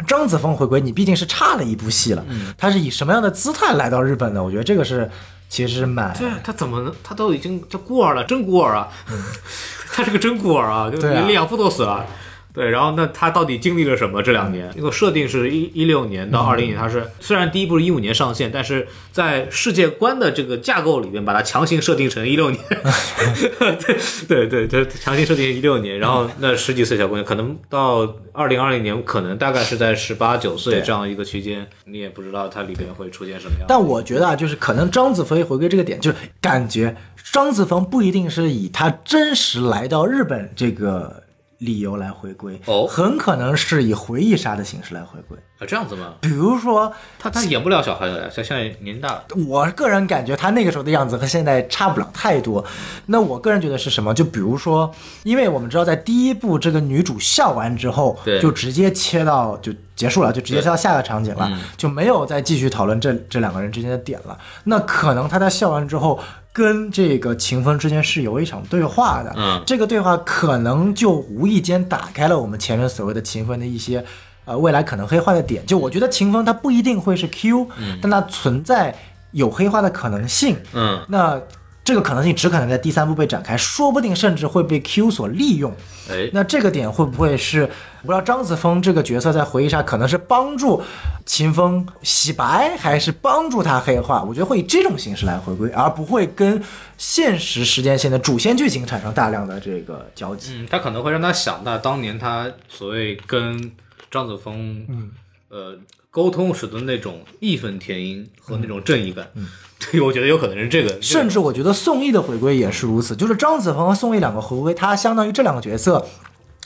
[0.06, 4.42] 张子枫回归，你毕竟是差了一部戏了，嗯他是以什么样的姿态来到日本的？
[4.42, 5.10] 我觉得这个是
[5.48, 6.94] 其实是蛮对他怎么能？
[7.02, 8.88] 他都已经叫孤儿了，真孤儿啊！
[9.94, 12.06] 他是个真孤儿啊，就对啊连利亚夫都死了。
[12.54, 14.22] 对，然后那他到底经历了什么？
[14.22, 22.62] 这两年，这个设定是一一六年到二零年，他是虽然第一部是一五年上线，但是在世界观的这个架构里面，把它强行设定成一六年。
[24.28, 33.66] 对对对，对，强行设定一六年，然后那十几岁小姑娘，可能到二零二零年，可能大概是在十八九岁这样一个区间，你也不知道它里边会出现什么样。
[33.66, 36.94] 但我觉得啊，就是可能张子枫回归这个点，就是感觉
[37.32, 41.21] 张子枫不一定是以他真实来到日本这个
[41.62, 45.38] 理由来回归，哦很可能是以回忆杀的形式来回归。
[45.58, 46.14] 啊，这样子吗？
[46.20, 49.24] 比如说，他他演不了小孩了，他现在年纪大了。
[49.46, 52.64] 我个人感觉他那个时候的样子和现在差不了太多。
[53.06, 54.12] 那我个人觉得是什么？
[54.12, 54.92] 就比如说，
[55.22, 64.36] 因为我们知道在第一部这个女主笑完之后，对就直接切到就结束了，就直接切到下个场景了，就没有再继续讨论这这两个人之间的点了。
[64.64, 66.18] 那可能他在笑完之后。
[66.52, 74.04] 跟这个秦风之间是有一场对话的，嗯这个对话可能就无意间打开了我们前面所谓的秦风的一些
[74.44, 75.64] 呃未来可能黑化的点。
[75.64, 77.68] 就我觉得秦风他不一定会是 Q，、
[78.02, 78.94] 但他存在
[79.30, 80.56] 有黑化的可能性。
[80.74, 81.40] 嗯，那
[81.84, 85.72] 这个可能性只可能在第三部被展开，说不定甚至会被 Q 所利用。
[86.10, 90.82] 哎，那这个点会不会是我不知道张子枫这个角色在回忆杀可能是帮助
[91.26, 94.22] 秦风洗白，还是帮助他黑化？
[94.22, 96.62] 我觉得会以这种形式来回归，而不会跟
[96.98, 100.58] 现实时间线的主线剧情产生大量的这个交集。
[100.58, 103.72] 嗯，他可能会让他想到当年他所谓跟
[104.10, 105.10] 张子枫，嗯，
[105.48, 105.76] 呃，
[106.12, 109.28] 沟通时的那种义愤填膺和那种正义感。
[109.34, 109.48] 嗯，
[109.80, 116.06] 对，我觉得有可能是这个，甚至我觉得宋轶的回归也是如此，就是张子枫和宋轶两个回归，他相当于这两个角色。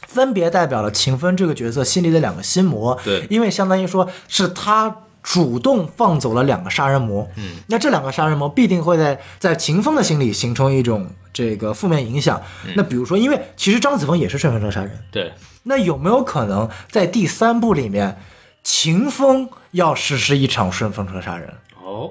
[0.07, 12.41] 分别代表了秦风这个角色心里的两个心魔，对因为相当于说是他主动放走了两个杀人魔，嗯，那这两个杀人魔必定会在在秦风的心里形成一种这个负面影响。
[12.77, 15.33] 那比如说，因为其实张子枫也是顺风车杀人，对，
[15.65, 18.19] 那有没有可能在第三部里面，
[18.67, 21.49] 秦风要实施一场顺风车杀人？
[21.85, 22.11] 哦，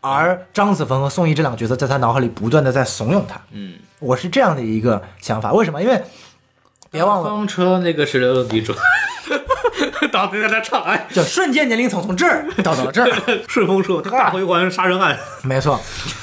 [0.00, 3.40] 而张子枫和宋轶这两个角色在他脑海里不断的在怂恿他。
[3.50, 5.82] 嗯，我是这样的一个想法，为什么？
[5.82, 6.00] 因为
[6.92, 8.72] 别忘了，风车那个是刘地主，
[10.12, 13.10] 导子在那唱，哎，就瞬间年龄从从这儿到到这儿，
[13.48, 15.80] 顺风车大回环杀人案，没错。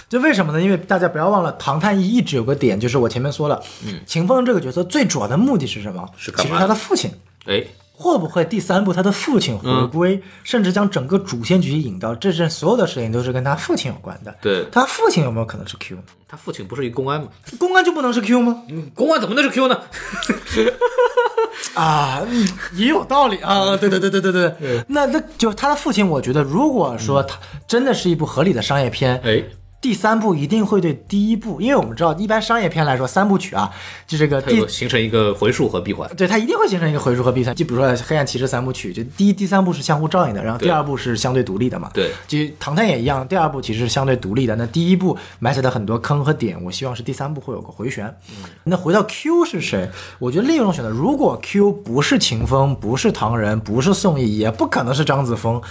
[0.08, 0.62] 就为什么呢？
[0.62, 6.10] 因为大家不要忘了，唐探一一直有个点，就是我前面说了，嗯，秦风这个角色最主要的目的是什么？
[6.16, 7.12] 是其实他的父亲。
[7.48, 7.62] 哎，
[8.04, 14.36] 会不会第三部他的父亲回归，甚至将整个主线剧情引到这阵所有的事情都是跟他父亲有关的？
[14.42, 15.98] 对他父亲有没有可能是 Q？
[16.28, 17.28] 他父亲不是一公安吗？
[17.58, 18.64] 公安就不能是 Q 吗？
[18.94, 19.80] 公安怎么能是 Q 呢？
[21.76, 23.78] 啊，嗯也有道理啊。
[23.78, 27.38] 对对对对对对，那那就他的父亲，我觉得如果说他
[27.68, 29.44] 真的是一部合理的商业片，哎，
[29.84, 33.70] 第三部一定会对第一部，因为我们知道一般商业片来说，三部曲啊，
[34.08, 36.10] 就这个第它有形成一个回数和闭环。
[36.16, 37.54] 对，它一定会形成一个回数和闭环。
[37.54, 41.92] 就比如说《黑暗骑士》三部曲，就第一、第三部是相互照应的，然后第二部是相对独立的嘛。
[41.94, 44.56] 对就《唐探》也一样，第二部其实是相对独立的。
[44.56, 48.10] 那第一部埋下的很多坑和点，我希望是第三部会有个回旋。
[48.64, 49.90] 那回到 Q 是谁？
[50.18, 55.62] 我觉得另一种选择，如果 Q 不是秦风，不是唐人，不是宋轶，也不可能是张子枫。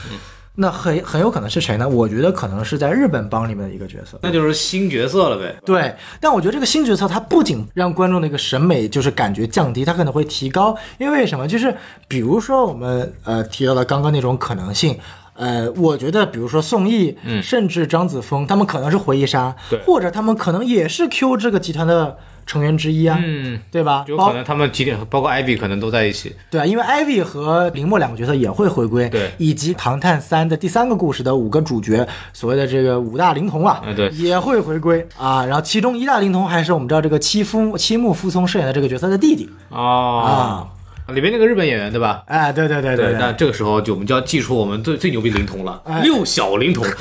[0.54, 1.88] 那很很有可能是谁呢？
[1.88, 4.18] 我觉得可能是在日本帮里面的一个角色。
[4.22, 5.56] 那就是新角色了呗。
[5.64, 10.76] 对，但我觉得这个新角色它不仅让观众的一个审美就是感觉降低，它可能会提高。
[10.98, 11.48] 因为为什么？
[11.48, 11.74] 就是
[12.06, 14.98] 比如说我们呃提到的刚刚那种可能性，
[15.34, 24.00] 呃，我觉得比如说宋轶，嗯甚至张子枫，他们可能是回忆杀对，或者他们可能也是 Q 这个集团的成员之一啊，嗯，对吧？
[24.00, 26.34] 包有可能他们几点，包括艾比可能都在一起。
[26.50, 35.44] 对啊，因为 Ivy 和林默两个角色也会回归，对以及《唐探三》的第三个故事的五个主角，所谓的这个五大灵童啊，嗯对也会回归啊。
[35.46, 40.68] 然后其中一大灵童还是我们知道这个七夫七木夫聪饰演的这个角色的弟弟哦，
[41.08, 42.22] 里面那个日本演员对吧？
[42.26, 46.84] 哎，对对对对那这个时候就我们就要记出我们最最牛逼的灵童了，哎六小灵童。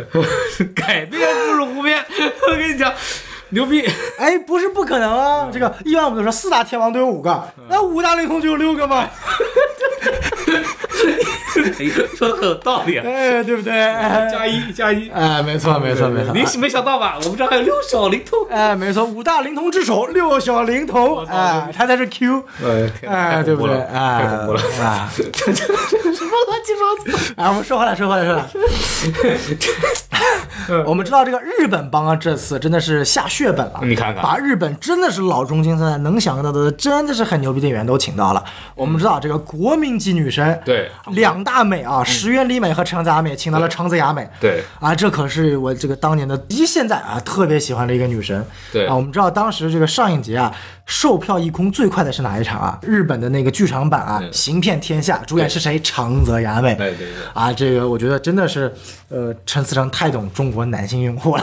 [0.74, 2.04] 改变不如不变，
[2.50, 2.92] 我跟你讲，
[3.50, 3.84] 牛逼！
[4.18, 5.48] 哎，不是不可能啊！
[5.52, 9.08] 这个一般我们都说四大天王都有五个，那五大灵童就有六个吗？
[12.16, 13.72] 说的很有道理啊，哎，对不对？
[13.72, 16.32] 哎，加一加一，哎没错没错没错。
[16.34, 17.18] 你没想到吧？
[17.24, 18.38] 我们这还有六小龄童。
[18.48, 22.44] 哎，没错，五大龄童之首，六小龄童，哎，他才是 Q，
[23.06, 23.76] 哎，对不对？
[23.80, 24.62] 哎，太恐怖了！
[24.80, 25.22] 哎，什
[26.24, 26.80] 么乱七八
[27.12, 27.18] 糟？
[27.36, 28.46] 哎，我们说回来，说回来，说回来。
[30.86, 33.80] 我们知道这个日本帮啊，这次真的是下血本了。
[33.82, 38.42] 你看看把日本真的是老中青三代能想到的，真的是很牛逼的演员都请到了。
[38.76, 44.28] 我们知道这个国民级女神，对两大美啊，石原里美和长泽雅美，请到了长泽雅美。
[44.40, 48.46] 对啊，这可是我这个当年的，以及现在啊特别喜欢的一个女神。
[48.72, 50.54] 对啊，我们知道当时这个上影节啊，
[50.86, 52.78] 售票一空最快的是哪一场啊？
[52.82, 55.78] 日本的那个剧场版啊，行骗天下》，主演是谁？
[55.80, 56.74] 长泽雅美。
[56.74, 58.72] 对对对啊，这个我觉得真的是，
[59.08, 61.42] 呃，陈思诚太懂中国男性用户了。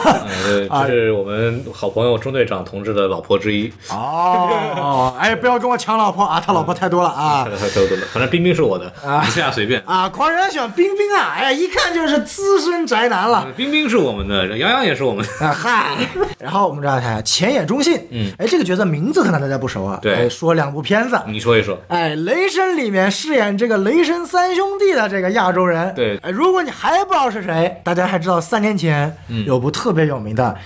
[0.70, 3.72] 呃，这是我们好朋友中队长同志的老婆之一。
[3.90, 7.44] 哦，哎，不要跟我抢老婆啊，他老婆太多了啊。
[7.60, 9.82] 太多了，反正冰冰是我的，啊你现在随便。
[9.86, 13.46] 啊，狂人选冰冰啊，哎呀，一看就是资深宅男了。
[13.56, 15.46] 冰冰是我们的，杨洋也是我们的。
[15.46, 15.96] 啊嗨，
[16.38, 20.14] 然后我们这样看前野中信，嗯，哎，这个角色名字可能大家不熟啊，对。
[20.14, 21.78] 哎说两部片子，你说一说。
[21.88, 26.16] 哎，雷神里面饰演这个雷神三兄弟的这个亚洲人，对。
[26.18, 29.44] 哎，如果你还不知道是谁，大家还知道三年前嗯。
[29.44, 30.56] 有部特别有名的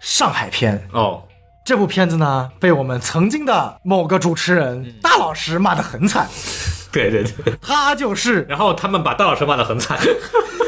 [0.00, 1.22] 上海片，哦，
[1.64, 4.82] 这部片子呢被我们曾经的某个主持嗯。
[4.82, 6.28] 人大老师骂得很惨，
[6.92, 7.54] 对对对。
[7.60, 9.98] 他就是然后他们把大老师骂得很惨，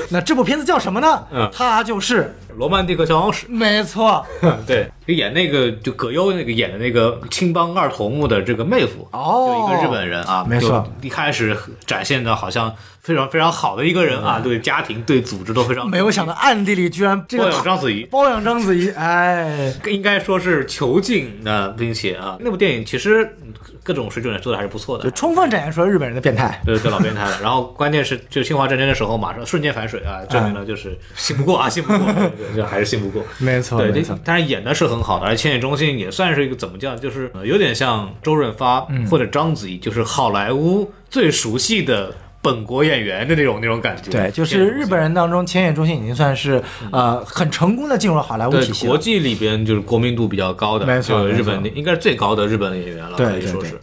[0.11, 1.25] 那这部片子叫什么呢？
[1.33, 2.23] 嗯他就是
[2.57, 3.47] 《罗曼蒂克消亡史》。
[3.51, 4.25] 没错，
[4.67, 23.53] 对，就演那个就葛优那个演的那个青帮二头目的这个妹夫，哦就一个日本人啊，没错，一开始展现的好像非常非常好的一个人啊，对家庭对组织都非常没有想到暗地里居然这包养章子怡， 包养章子怡，哎，应该说是囚禁的，并且啊，那部电影其实嗯
[23.83, 25.11] 各种水准做的还是不错的就。
[25.13, 26.61] 充分展现出了日本人的变态。
[26.65, 27.39] 对对，老变态了。
[27.41, 33.23] 然后关键是，就侵华战争的时候，马上瞬间反水啊，证明了就是信不过啊，信不过， 对对这还是信不过。
[33.39, 44.11] 没错对，没错这当然演的是很好的，而且千野中信也算是一个怎么叫，就是呃有点像周润发嗯或者章子怡，就是好莱坞最熟悉的本国演员的那种那种感觉。
[44.11, 48.91] 对，就是日本人当中，千野忠信已经算是呃很成功的进入了好莱坞体系了。
[48.91, 53.73] 国际里边就是国民度比较高的，没错就是日本的应该是最高的日本的演员了，可以说是。
[53.73, 53.81] 对，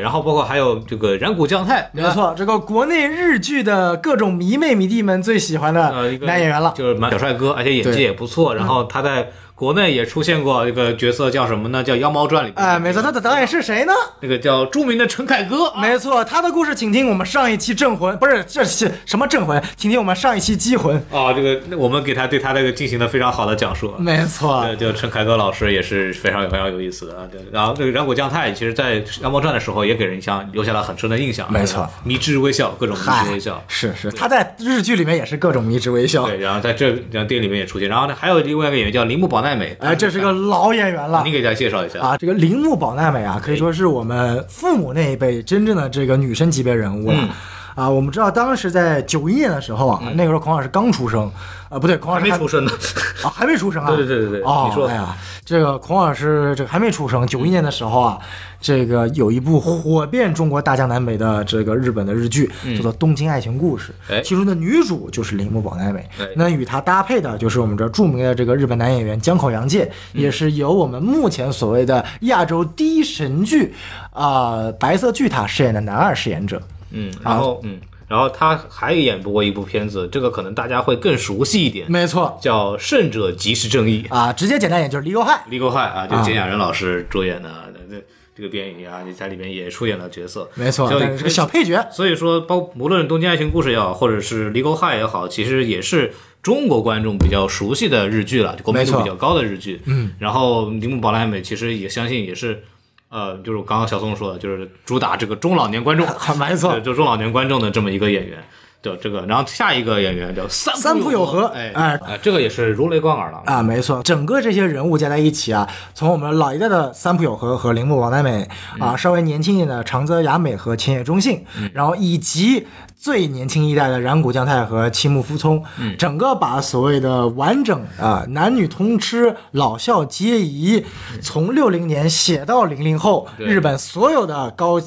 [0.00, 6.72] 然后包括还有这个染谷将太，没错，这个国内日剧的各种迷妹迷弟们最喜欢呃，的男演员了。
[6.74, 8.54] 就是蛮小帅哥，而且演技也不错。
[8.54, 11.82] 然后他在国内也出现过一个角色，叫什么呢？
[11.82, 12.62] 叫《妖猫传》里边。
[12.62, 13.92] 哎，没错，他的导演是谁呢？
[14.20, 15.68] 那个叫著名的陈凯歌。
[15.68, 20.94] 啊没错，他的故事，请听我们上一期《镇魂》，不是这是什么《镇魂》，请听我们上一期《机魂》。
[21.16, 23.94] 啊，这个那我们给他对他这个进行了非常好的讲述。
[23.96, 27.24] 没错，对，就陈凯歌老师也是非常非常有意思的啊。
[27.32, 31.50] 对，然后这个染谷将太，其实在《妖猫传》的时候也给人像留下了很深的印象。
[31.50, 33.64] 没错，迷之微笑，各种迷之微笑。
[33.68, 36.26] 是是，他在日剧里面也是各种迷之微笑。
[36.26, 37.88] 对，然后在这然后电影里面也出现。
[37.88, 39.76] 然后呢，还有另外一个演员叫铃木保奈美。
[39.78, 41.30] 哎，这是个老演员了你。
[41.30, 42.00] 给大家介绍一下。
[42.00, 47.16] 啊，这个铃木保奈美啊，可以说是我们父母那一辈真正的这个女神级别人物了。
[47.16, 47.28] 嗯
[47.76, 51.30] 啊，我们知道当时在九一年的时候啊，那个时候孔老师刚出生，
[51.68, 52.72] 啊，不对，孔老师还没出生呢。
[53.22, 53.88] 啊，还没出生啊。
[53.88, 55.14] 对对对对对哦，你说哎呀，
[55.44, 58.18] 这个孔老师这个还没出生，九一年的时候啊，
[58.62, 73.74] 这个有一部火遍中国大江南北的这个日本的日剧，叫做《东京爱情故事》，其中的女主就是铃木保奈美哎，那与她搭配的就是我们这著名的这个日本男演员江口洋介，嗯也是由我们目前所谓的亚洲第一神剧
[74.12, 76.58] 啊、白色巨塔饰演的男二饰演者。
[76.96, 77.78] 嗯，然后嗯，
[78.08, 84.04] 然后他还演过一部片子，这个可能大家会更熟悉一点，没错叫《胜者即是正义》。
[84.14, 85.44] 啊，直接简单点就是离沟害。
[85.50, 87.50] 离国害啊，就简雅人老师主演的
[87.90, 88.02] 这
[88.34, 90.48] 这个电影啊，你在里面也出演了角色。
[90.54, 91.86] 没错，所以但是这个小配角。
[91.90, 99.80] 所以说，包无论《东京爱情故事》也好，或者是《离沟害》也好，其实也是中国观众比较熟悉的日剧了，就国民度比较高的日剧。
[99.86, 102.62] 嗯，然后铃木保奈美其实也相信也是
[103.08, 106.06] 呃，就是刚刚小宋说的，就是主打这个中老年观众，
[106.38, 108.42] 没错就中老年观众的这么一个演员。
[108.86, 113.42] 对这个，然后下一个演员叫三三浦友和哎哎哎，这个也是如雷贯耳了。
[113.44, 122.66] 啊，没错，整个这些人物加在一起啊，从我们老一代的三浦友和和铃木王奈美啊，稍微年轻一点的长泽雅美和千叶忠信，然后以及
[122.96, 125.64] 最年轻一代的染谷将太和青木夫聪，
[125.98, 130.84] 整个把所谓的完整啊男女通吃、老少皆宜，
[131.20, 134.80] 从六零年写到零零后，日本所有的高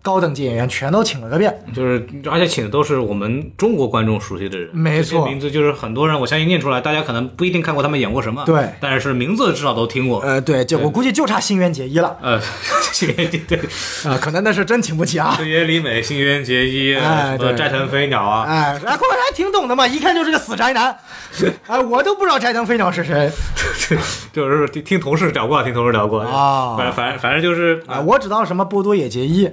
[0.00, 1.62] 高等级演员全都请了个遍。
[1.74, 5.26] 就是，而且请的都是我们中国观众熟悉的人，没错。
[5.26, 8.70] 名字就是很多人，我相信念出来，大家可能不一定看过他们演过什么，对。
[8.80, 10.20] 但是名字至少都听过。
[10.20, 12.40] 呃，对，就我估计就差新垣结衣了，呃，
[12.92, 13.58] 新垣结对，
[14.04, 15.34] 啊、可能那是真请不起啊。
[15.36, 17.48] 对野里美、新垣结衣、哎对。
[17.48, 20.96] 呃斋藤飞鸟啊，哎，哎，果然还挺懂的嘛，一看就是个死宅男。
[21.66, 23.30] 哎，我都不知道斋藤飞鸟是谁。
[24.32, 26.20] 就是听听同事聊过，听同事聊过。
[26.20, 29.50] 啊反正反正反正就是啊，我只知道什么波多野结衣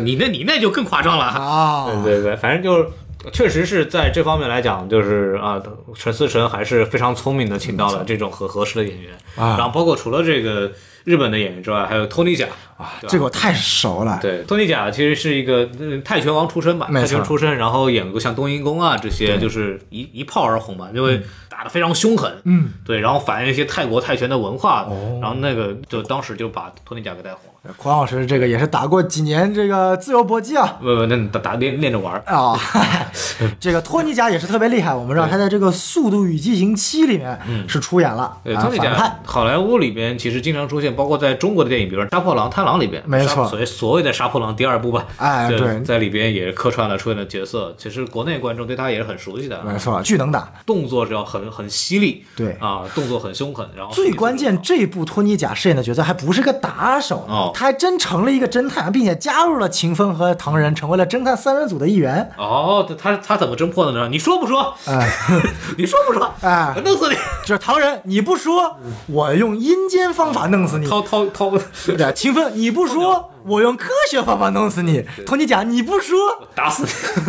[0.00, 1.24] 你那你那就更夸张了。
[1.24, 1.86] 啊。
[2.02, 2.88] 对对对，反正就是。
[3.32, 5.58] 确实是在这方面来讲，就是啊，
[5.94, 10.70] 陈思诚还是非常聪明的，请到了这种很合适的演员啊然后包括除了这个
[11.04, 12.44] 日本的演员之外，还有托尼贾
[12.76, 14.18] 啊，对这个我太熟了。
[14.20, 21.22] 对，托尼贾其实是一个呃泰拳王出身吧，泰拳出身，然后演过像冬阴功啊这些，就是一一炮而红嘛，因为
[21.56, 27.72] 打得非常凶狠，嗯，对，然后反映一些泰国泰拳的文化，哦然后那个就当时就把托尼贾给带火了。
[27.78, 30.76] 孔老师这个也是打过几年这个自由搏击啊。
[30.82, 32.22] 不不，那打打练练着玩儿。
[32.26, 32.58] 啊、
[33.58, 34.92] 这个托尼贾也是特别厉害。
[34.92, 39.18] 我们知道他在这个《速度与激情七》里面是出演了，对，啊托尼贾反派。
[39.24, 47.74] 好莱坞里边其实经常出现，包括在中国的电影，比如说《杀破狼》《贪狼》里边，没错所谓所谓的《杀破狼》第二部吧，哎对在里边也客串了出演的角色。
[47.78, 50.52] 其实国内观众对他也是很熟悉的，没错，巨能打。
[50.66, 62.30] 动作是要很很犀利，对啊，动作很凶狠，然后最关键，这部托尼贾饰演的角色还不是个打手，哦他还真成了一个侦探，并且加入了秦风和唐人，成为了侦探三人组的一员。
[62.36, 64.08] 哦，他他怎么侦破的呢？
[64.08, 64.74] 你说不说？
[64.86, 65.10] 哎
[65.76, 66.32] 你说不说？
[66.40, 67.16] 哎我弄死你！
[67.44, 68.76] 就是唐人，你不说，
[69.06, 70.86] 我用阴间方法弄死你。
[70.86, 71.50] 掏掏掏，
[71.86, 75.04] 对，秦风，你不说， 我用科学方法弄死你。
[75.26, 76.18] 同你讲，你不说，
[76.54, 76.84] 打死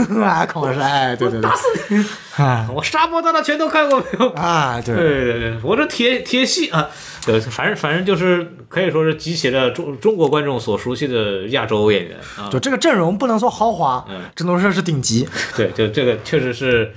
[0.09, 0.23] 你！
[0.23, 2.05] 啊，孔老师，哎，对对对打，死你！
[2.43, 4.29] 啊，我杀破大的全都看过没有？
[4.31, 6.89] 啊，对，对对对，我这铁铁戏啊，
[7.25, 12.49] 对，反正反正就是可以说是集齐了中中国观众所熟悉的亚洲演员啊。
[12.49, 15.27] 就这个阵容不能说豪华嗯，只能说是顶级。
[15.55, 16.93] 对，就这个确实是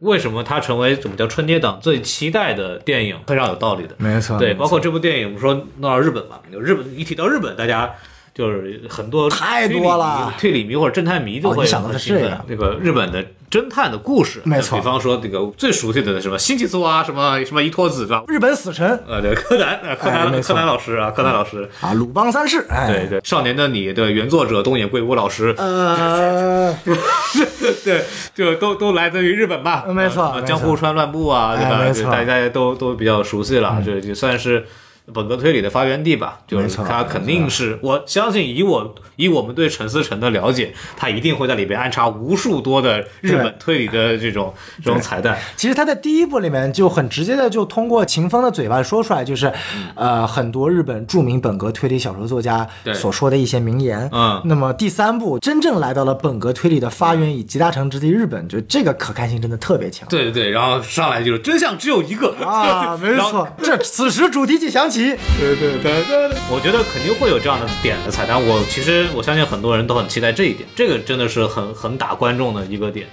[0.00, 3.94] 为什么它成为怎么叫春节档最期待的电影，非常有道理的。
[3.98, 7.92] 没错对，包括这部电影，我们说弄到日本嘛，就日本一提到日本，大家
[8.34, 10.32] 就是很多太多了。
[10.38, 12.24] 推理迷或者侦探迷就会想的很兴奋。
[12.24, 14.78] 是这个这个日本的侦探的故事，没错。
[14.78, 18.22] 比方说这个最熟悉的什么新吉苏啊，什么什么一托子是吧？
[18.28, 19.02] 日本死神。
[19.08, 26.72] 呃，对，柯南，呃柯南，哎柯南老师啊，柯南老师，啊，鲁邦三世，哎，对对，少年的你的原作者东野圭吾老师，呃，
[27.84, 28.04] 对，
[28.34, 29.84] 就都都来自于日本吧？
[29.88, 31.78] 没错江户川乱步啊，对吧？
[31.78, 32.02] 哎没错。
[32.02, 34.64] 嗯就大家都都比较熟悉了，这也算是。
[35.12, 45.38] 本格推理的发源地吧，就是他肯定是我相信以我以我们对陈思诚的了解，他一定会在里边安插无数多的日本推理的这种这种彩蛋。
[45.56, 49.52] 其实他在第一部里面就很直接的就通过秦风的嘴巴说出来，就是，
[49.94, 54.08] 呃，很多日本著名本格推理小说作家所说的一些名言。
[54.12, 54.40] 嗯。
[54.44, 60.08] 那么第三部真正来到了本格推理的发源以集大成之地日本，就这个可看性真的特别强。
[60.08, 62.34] 对对对，然后上来就是真相只有一个。
[62.44, 68.40] 啊， 没错，这此时主题曲响起，对对对对对，我觉得肯定会有这样的点的彩蛋。
[68.40, 73.06] 我其实我相信很多人都很期待这一点，这个真的是很很打观众的一个点。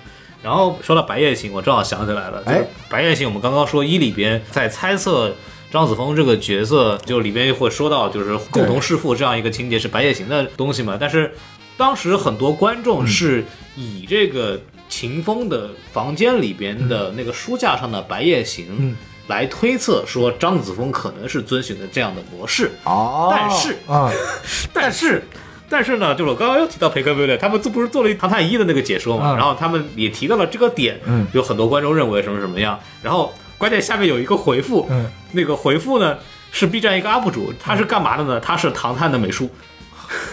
[0.43, 5.35] 然后说到白夜行，我正好想起来了，哎，白夜行我们刚刚说一里边在猜测
[5.71, 11.33] 张子枫这个角色，就里边会说到就是共同弑父这样一个情节是白夜行的东西嘛，但是
[11.75, 13.43] 当时很多观众是
[13.75, 18.95] 以这个秦风的房间里边的那个书架上的白夜行。
[19.27, 24.09] 嗯来推测说张子枫可能是遵循的这样的模式，哦，但是啊，
[24.73, 25.21] 但是，
[25.69, 27.37] 但是呢，就是我刚刚又提到培根对不对？
[27.37, 36.17] 他们这不是做了一唐探一的那个解说嘛，嗯然后他们也提到了这个点，嗯有很多观众认为什么什么样，然后关键下面有一个回复，嗯那个回复呢
[36.53, 38.39] 是 B 站一个 UP 主，他是干嘛的呢？
[38.39, 39.49] 他是唐探的美术，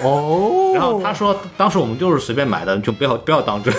[0.05, 3.75] 哦， 然后他说当时我们就是随便买的，就不要不要当真。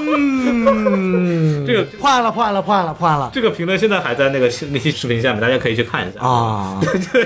[0.00, 3.30] 嗯，这个破案了，破案了，破案了，破案了。
[3.32, 6.20] 这个评论现在还在那个那期视频下面，大家可以去看一下。
[6.20, 6.80] 啊，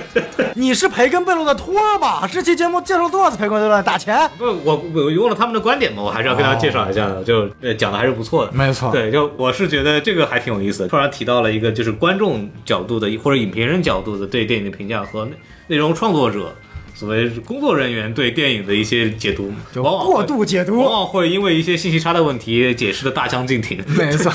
[0.54, 2.28] 你是培根贝洛的托儿吧？
[2.30, 4.28] 这期节目介绍多少次培根贝洛打钱？
[4.36, 8.52] 不，我我用了他们的观点嘛，我还是要跟大家介绍一下的，就呃讲的还是不错的。
[8.52, 10.88] 没错对，就我是觉得这个还挺有意思的。
[10.88, 15.32] 突然提到了一个就是观众角度的或者影评人角度的对电影的评价和内
[15.68, 16.54] 内容创作者
[16.94, 23.84] 所谓工作人员对电影的一些解读，就往往过度解读，往往会因为一些信息差的问题解释的大相径庭。
[23.88, 24.30] 没错，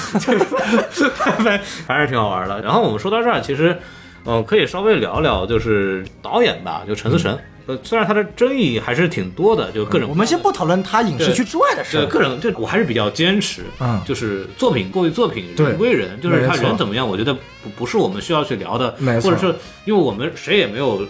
[1.15, 2.61] 反反正挺好玩的。
[2.61, 3.77] 然后我们说到这儿，其实，
[4.25, 7.37] 呃，可以稍微聊聊，就是导演吧，就陈思诚。
[7.65, 14.01] 呃，虽然他的争议还是挺多的，就各种我们先不讨论他影视剧之外的事对，个人，这我还是比较坚持，嗯。
[14.05, 19.29] 就是作品过于作品，人归人，就是他人怎么样，我觉得不不是我们需要去聊的，没错。
[19.29, 19.55] 或者是
[19.85, 21.05] 因为我们谁也没有，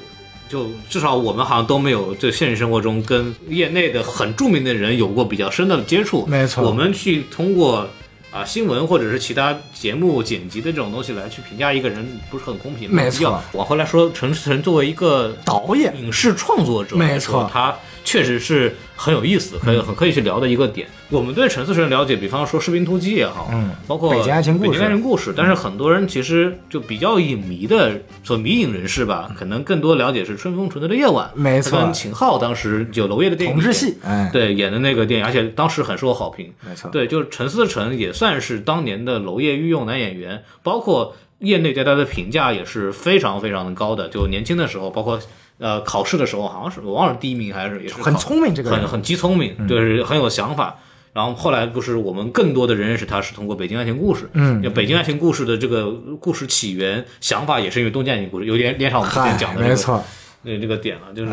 [0.50, 7.88] 就至少我们好像都没有，就现实生活中跟业内的很著名的人有过比较深的接触，没错我们去通过。
[8.32, 12.88] 啊，新闻或者是其他节目剪辑的这种东西来去评价一个人，不是很公平。
[12.94, 17.76] 没错要往回来说，陈思诚作为一个导演影视创作者没错他
[18.10, 20.88] 确实是很有意思，很很可以去聊的一个点。
[21.11, 23.69] 我们对陈思诚了解，比方说《士兵突击》也好，嗯。
[23.86, 24.72] 包括北京爱情故事。
[24.72, 31.77] 北京爱情故事，但是很多人其实就比较影迷的，说迷影人士吧，可能更多了解是《春风纯粹的夜晚》，没错。
[31.77, 36.52] 他跟秦昊当时有娄烨的电影同志戏，哎，对演的那个电影，而且当时很受好评。
[36.68, 44.10] 没错，对，就是陈思诚也算是当年的娄烨御用男演员，包括业内对他的评价也是非常非常的高的。
[44.10, 45.19] 就年轻的时候，包括
[45.60, 50.80] 呃考试的时候，好像是我忘了第一名还是也是很聪明这个很很极聪明，就是很有想法。
[51.11, 60.03] 然后后来不是我们更多的人认识他是通过《北京爱情故事》，嗯就《北京爱情故事》的这个故事起源想法也是因为《东京爱情故事》，有点连上我们之前嗨讲的、这个、没错，
[60.44, 61.31] 那这个点了，就是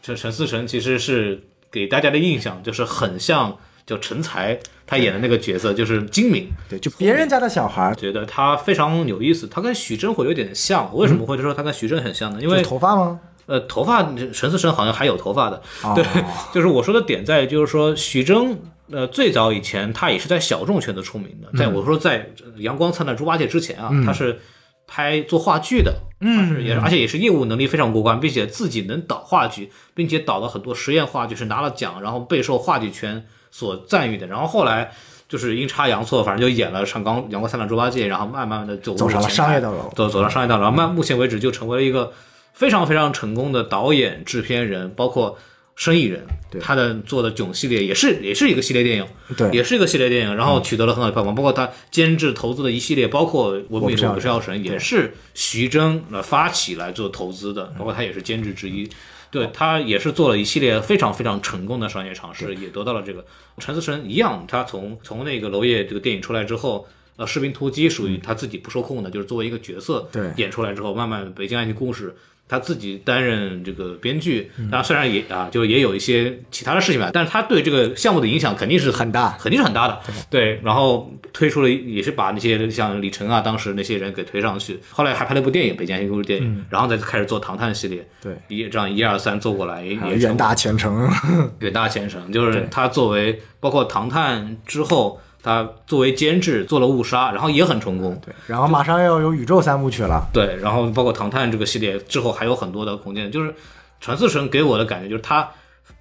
[0.00, 10.94] 陈陈思诚其实是给大家的印象就是很像叫陈才他演的那个角色，就是精明，对，就别人家的小孩，觉得他非常有意思，他跟许峥会有点像。
[10.96, 12.38] 为什么会说他跟许峥很像呢？
[12.40, 13.18] 因为头发吗？
[13.46, 14.02] 呃，头发
[14.32, 15.92] 陈思诚好像还有头发的，哦。
[15.94, 16.04] 对，
[16.52, 18.56] 就是我说的点在于就是说许峥。
[18.88, 22.20] 呃，最早以前他也是在小众圈子出名的，在我说在
[22.60, 24.38] 《阳光灿烂猪八戒》之前啊，他是
[24.86, 34.28] 拍做话剧的，嗯，是也是而且也是业务能力非常过关，并且自己能导话剧，并且导了很多实验话剧，是拿了奖，然后备受话剧圈所赞誉的。
[34.28, 34.92] 然后后来
[35.28, 39.78] 就是阴差阳错，反正就演了《上刚阳光灿烂猪八戒》，然后慢慢的就走上了商业道路。
[39.96, 42.12] 走走上商业道路，然后慢目前为止就成为了一个
[42.56, 45.38] 非常非常成功的导演、制片人，包括
[45.74, 46.26] 生意人。
[46.50, 49.06] 对他的做的囧系列也是也是一个系列电影，
[49.36, 51.34] 对也是一个系列电影，然后取得了很好的票房。
[51.34, 58.88] 包括他监制投资的一系列，包括《文明的我不是药我不是药神》，也是徐峥呃发起来做投资的，包括他也是监制之一。
[59.28, 63.22] 对他也是做了一系列非常非常成功的商业尝试，也得到了这个
[63.58, 72.10] 陈思诚一样，他从从那个娄烨这个电影出来之后，呃，《士兵突击》属于他自己不受控的，就是作为一个角色，对演出来之后，慢慢《北京爱情故事》。
[72.48, 80.00] 他自己担任这个编剧，当然虽然也啊，就也有一些其他的事情吧，但是他对这个项目的影响肯定是很大肯定是很大的。
[80.30, 91.10] 对，然后推出了也是把那些像李晨啊，当时那些人给推上去，后来还拍了部电影《北京爱情故事》电影，然后再开始做《唐探》系列，对，一这样一二三做过来也也远大前程，
[91.58, 98.20] 远大前程，就是他作为包括《唐探》之后，他作为监制做了《误杀》，然后也很成功。
[98.26, 103.54] 对，然后马上要有宇宙三部曲了，对，然后包括《唐探》这个系列之后还有很多的空间，就是
[104.00, 105.48] 陈思诚给我的感觉就是他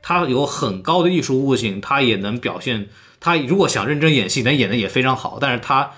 [0.01, 2.89] 他有很高的艺术悟性，他也能表现，
[3.19, 5.91] 他如果想认真演戏，能演的也非常好，但是他。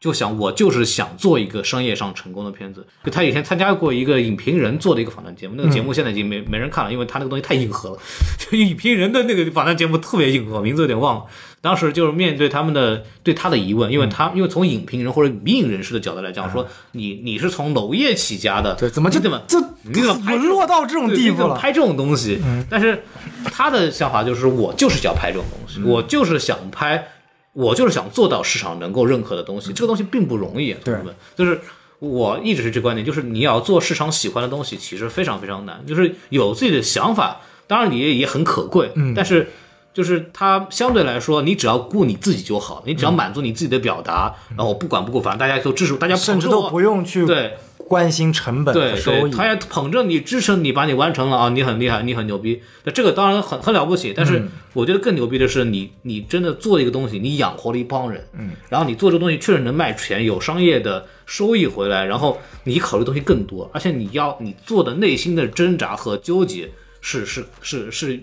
[0.00, 2.86] 就想我就是想做一个商业上成功的片子。
[3.04, 7.98] 就他以前参加过一个影评人做的一个访谈节目，那个节目现在已经没、没人看了，因为他那个东西太硬核了。
[8.40, 11.24] 就影评人的那个访谈节目特别硬核，名字有点忘了。
[11.62, 21.54] 当时就是面对他们的对他的疑问，因为他、因为从影评人或者迷影人士的角度来讲，说你你是从娄烨起家的，对，怎么就你怎么这你怎么沦落到这种地步了？
[21.54, 22.40] 拍这种东西？
[22.70, 23.04] 但是
[23.44, 27.08] 他的想法就是，我就是想拍这种东西，我就是想拍，
[27.52, 29.72] 我就是想做到市场能够认可的东西。
[29.72, 31.60] 这个东西并不容易，同志们，就是。
[32.00, 35.84] 我一直是这观点，就是你要做市场喜欢的东西，其实非常非常难。
[35.86, 39.50] 就是有自己的想法，当然你也也很可贵，嗯，但是
[39.92, 47.58] 就是它相对来说，你只要顾你自己就好，你只要满足你自己的表达，然后不管不顾，反正大家都支持，大家甚至都不用去对
[47.90, 49.32] 关心成本对和收益。
[49.32, 52.62] 他也捧着你，支持你，把你完成了啊，你很厉害，你很牛逼。
[52.84, 68.22] 那这个当然很很了不起，但嗯是我觉得更牛逼的是你，你真的做一个东西，你养活了一帮人，嗯，然后你做这个东西确实能卖钱，有商业的收益回来，然后你考虑的东西更多，而且你要你做的内心的挣扎和纠结是是是是。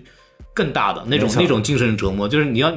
[0.58, 2.72] 更大的那种那种精神折磨，就是你要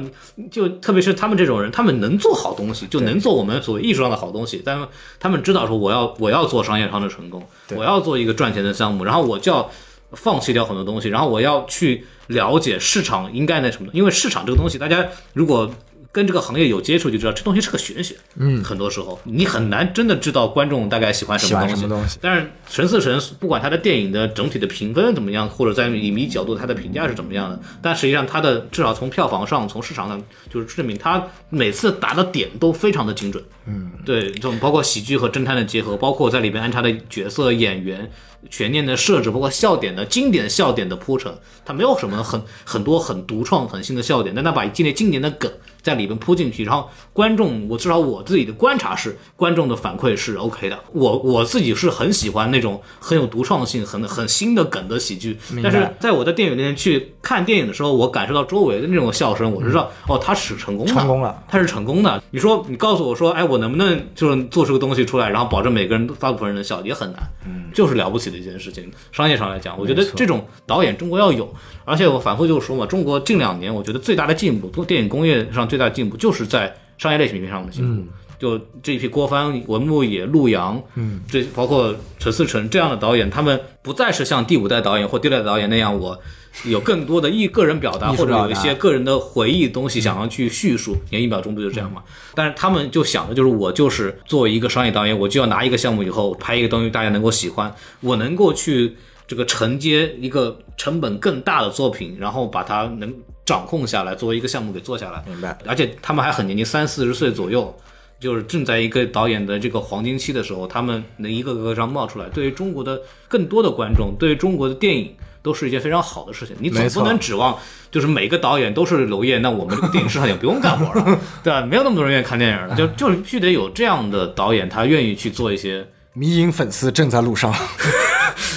[0.52, 4.86] 就特别是他们这种人，他们能做好东西，就能做我们所谓艺术上的好东西，但
[5.18, 7.44] 他们知道说我要我要做商业上的成功，
[7.74, 9.68] 我要做一个赚钱的项目，然后我就要
[10.12, 15.68] 放弃掉很多东西，然后我要去了解市场应该那什么，因为市场这个东西，大家如果
[16.12, 18.14] 跟这个行业有接触就知道，这东西是个玄学。
[18.36, 21.74] 嗯，很多时候你很难真的知道观众大概喜欢什么东西。
[21.76, 33.42] 什么东西但是陈思诚不管他的电影的整体的评分怎么样，或者在影迷角度他的评价是怎么样的，但实际上他的至少从票房上、从市场上，就是证明他每次打的点都非常的精准。
[33.64, 38.10] 嗯，对，这种包括喜剧和侦探的结合，包括在里边安插的角色、演员。
[38.50, 41.32] 悬念的设置，包括笑点的经典笑点的铺陈，
[41.64, 45.48] 它没有什么很很多很独创、很新的笑点，但它把今年经典的梗
[45.82, 50.78] 在里边铺进去，然后观众，我至少我自己的观察是，观众的反馈是 OK 的。
[50.92, 62.22] 我我自己是很喜欢那种很有独创性、很很新的梗的喜剧，但是在我在电影院去看电影的时候，我感受到周围的那种笑声，我知道、哦，他是成功的，成功了，他是成功的。
[62.30, 68.90] 你说你告诉我说，哎，我能不能就是做出个东西出来，然后保证每个人都大部分人能笑，也很难，嗯，就是了不起的一件事情。
[69.10, 71.52] 商业上来讲，我觉得这种导演中国要有，
[71.84, 78.12] 而且我反复就说嘛，中国近两年我觉得最大的进步，做电影工业上最大的进步，就是在商业类型片上的进步。
[78.38, 86.20] 就这一批郭帆、文牧野、陆阳，嗯，这包括陈思诚这样的导演，他们不再是像第五代导演或第六代导演那样，我
[86.64, 90.94] 有更多的艺个人表达，或者有一些个人的回忆东西想要去叙述。
[91.08, 92.02] 你看一秒钟不就这样吗？
[92.34, 98.96] 但是他们就想的就是，我就是作为一个商业导演，我就要拿一个项目以后拍一个东西，大家能够喜欢，我能够去
[99.28, 103.14] 这个承接一个成本更大的作品，然后把它能
[103.52, 105.22] 掌控下来，作为一个项目给做下来。
[105.26, 105.58] 明白？
[105.66, 107.74] 而且他们还很年轻，三四十岁左右，
[108.18, 115.14] 就是正在一个导演的这个黄金期的时候，他们能一个个这样冒出来，对于中国的更多的观众，对于中国的电影。
[115.44, 117.58] 都是一件非常好的事情，你总不能指望
[117.90, 121.60] 就是每个导演都是娄烨，那我们这个电影市场也不用干活了， 对吧？
[121.62, 127.52] 没有那么多人愿意看电影了，就就是必须得有这样的导演，他愿意去做一些迷影粉丝正在路上。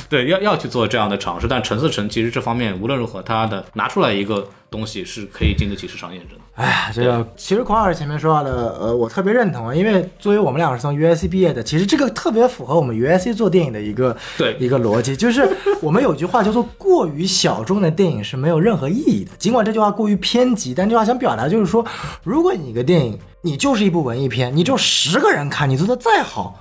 [0.09, 1.47] 对，要要去做这样的尝试。
[1.47, 6.43] 但陈思诚其实这方面无论如何，他的拿出来一个东西是可以经得起市场验证的。
[6.55, 15.47] 哎呀，这个其实孔老师前面说到的，呃，我特别认同啊，因为作为我们俩是从 USC 毕业的，其实这个特别符合我们 USC 做电影的一个对一个逻辑，就是
[15.81, 19.31] 我们有句话叫做“过于小众的电影是没有任何意义的”。
[19.37, 21.85] 尽管这句话过于偏激，但这句话想表达就是说，
[22.23, 26.57] 如果你一个电影你就是一部文艺片，你只有十个人看，你做的再好，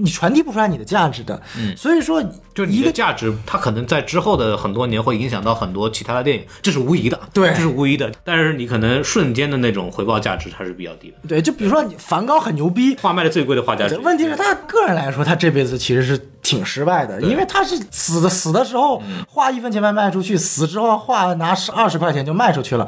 [0.00, 1.40] 你传递不出来你的价值的。
[1.56, 2.22] 嗯，所以说
[2.54, 8.12] 就你一个的价值，它可能在之后的很多年会影响到很多其他的电影，这是无疑的，对这是无疑的。
[8.24, 11.16] 但是你可能瞬间的那种回报价值它是比较低的。
[11.26, 22.86] 对，就比如说你梵高很牛逼，画卖的最贵的画家问题是他个人来说，他这辈子其实是挺失败的，因为他是死的死的时候画一分钱没卖出去，死之后画拿十二十块钱就卖出去了。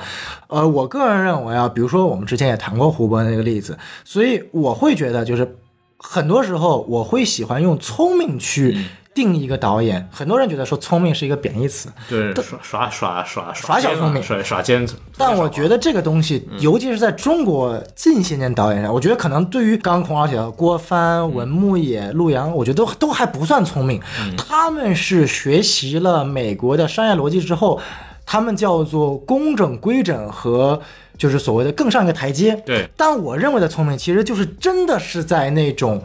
[0.48, 5.56] 呃，我个人认为啊，比如说我们之前也谈过胡波那个例子，所以我会觉得就是
[6.02, 8.76] 很多时候我会喜欢用聪明去
[9.12, 10.08] 定义一个导演。
[10.10, 12.32] 很多人觉得说聪明是一个贬义词，对
[12.62, 14.94] 耍耍耍耍小聪明耍耍尖子。
[15.18, 24.00] 但我觉得这个东西，尤其是在中国近些年导演上，我觉得可能对于刚刚孔老师提到的郭帆、文牧野、陆阳，我觉得都都还不算聪明。
[24.38, 27.78] 他们是学习了美国的商业逻辑之后，
[28.24, 30.80] 他们叫做工整规整和
[31.20, 32.56] 就是所谓的更上一个台阶。
[32.66, 36.02] 对，但我认为的聪明，其实就是真的是在那种。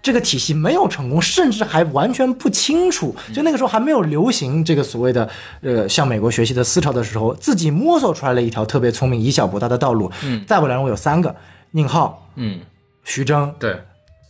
[0.00, 3.14] 这个体系没有成功，甚至还完全不清楚。
[3.34, 5.28] 就那个时候还没有流行这个所谓的
[5.60, 10.10] 呃向美国学习的思潮的时候，自己摸索出来了一条特别聪明、以小博大的道路。
[10.24, 11.34] 嗯，再不然我有三个：
[11.72, 12.60] 宁浩、嗯，
[13.04, 13.76] 徐峥、对，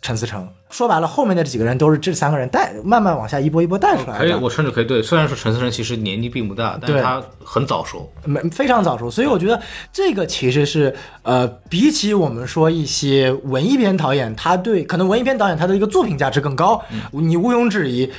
[0.01, 0.49] 陈思诚。
[0.71, 4.39] 说白了，后面的几个人都是这三个人带慢慢往下一波一波带出来可以，的。
[4.39, 5.03] 我甚至可以对。
[5.03, 8.11] 虽然说陈思诚其实年纪并不大，但是他很早熟。
[8.25, 9.61] 没非常早熟，所以我觉得
[9.93, 16.83] 这个其实是呃，比起我们说一些文艺片导演，他对可能文艺片导演他的一个作品价值更高，
[17.13, 18.11] 你毋庸置疑。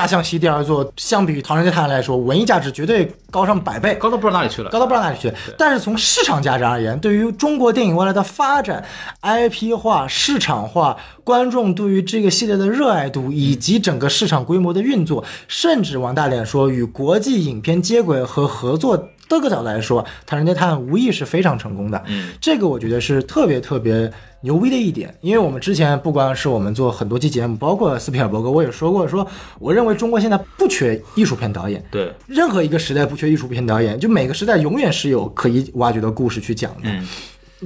[0.00, 3.94] 大象席第二座，相比于《唐人街探案》来说，文艺价值绝对高上百倍。
[3.96, 4.70] 高到不知道哪里去了。
[4.70, 5.30] 高到不知道哪里去。
[5.58, 8.82] 但是从市场价值而言，对于中国电影未来的发展、
[9.20, 19.10] IP 化、市场化、观众对于这个系列的热爱度，以及整个市场规模的运作，甚至王大脸说与国际影片接轨和合作。
[19.30, 22.02] 这个角度来说，《唐人街探案》无疑是非常成功的。
[22.08, 29.26] 嗯，这个我觉得是特别特别牛逼的一点，因为我们之前不光是我们做很多期节目，包括斯皮尔伯格，我也说过，说
[29.58, 36.90] 我认为中国现在不缺艺术片导演，对，任何一个时代不缺艺术片导演，就每个时代永远是有可以挖掘的故事去讲的。
[36.90, 37.06] 嗯，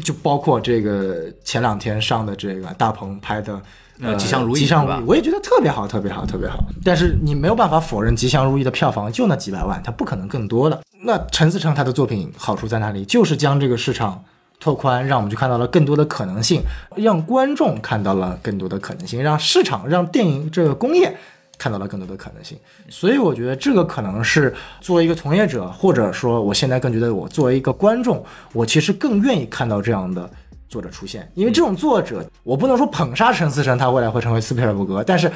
[0.03, 3.61] 就包括这个前两天上的这个大鹏拍的。
[4.01, 6.65] 呃吉祥如意吉祥如意，我也觉得特别好，特别好，特别好。
[6.85, 10.81] 但是你没有办法否认，吉祥如意的票房就那几百万，它不可能更多的。
[11.05, 13.05] 那陈思诚他的作品好处在哪里？
[13.05, 14.25] 就是将这个市场
[14.59, 16.63] 拓宽，让我们去看到了更多的可能性，
[16.97, 21.15] 让观众看到了更多的可能性，让市场，让电影这个工业
[21.59, 22.59] 看到了更多的可能性。
[22.89, 30.29] 所以我觉得这个可能是作为一个从业者，或者说我现在更觉得我作为一个观众，我其实更愿意看到这样的。
[30.69, 35.31] 作者出现，因为这种作者，我不能说捧杀陈思诚，他未来会成为斯皮尔伯格，但是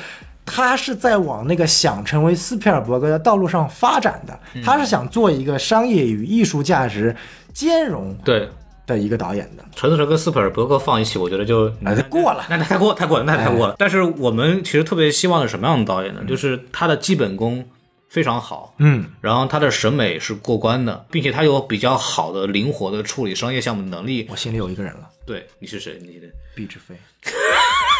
[0.45, 7.15] 他是在往那个想成为斯皮尔伯格的道路上发展的，他是想做一个商业与艺术价值
[7.53, 8.49] 兼容对，
[8.87, 9.65] 的一个导演的。
[9.77, 12.45] 陈思诚跟斯皮尔伯格放一起，我觉得就那就过了。
[12.49, 13.77] 那那太过太过了，那太过了。
[13.79, 16.23] 但是我们其实特别希望的是什么样的导演呢？
[16.27, 17.65] 就是他的基本功
[18.09, 24.27] 非常好，嗯，然后他的审美是过关的，并且他有比较好的灵活的处理商业项目的能力。
[24.31, 25.99] 我心里有一个人了，对，你是谁？
[26.01, 26.99] 你的毕志飞。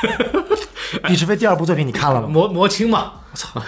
[1.05, 2.29] 毕志飞第二部作品你看了吗？
[2.29, 3.21] 魔魔青嘛？
[3.31, 3.63] 我操，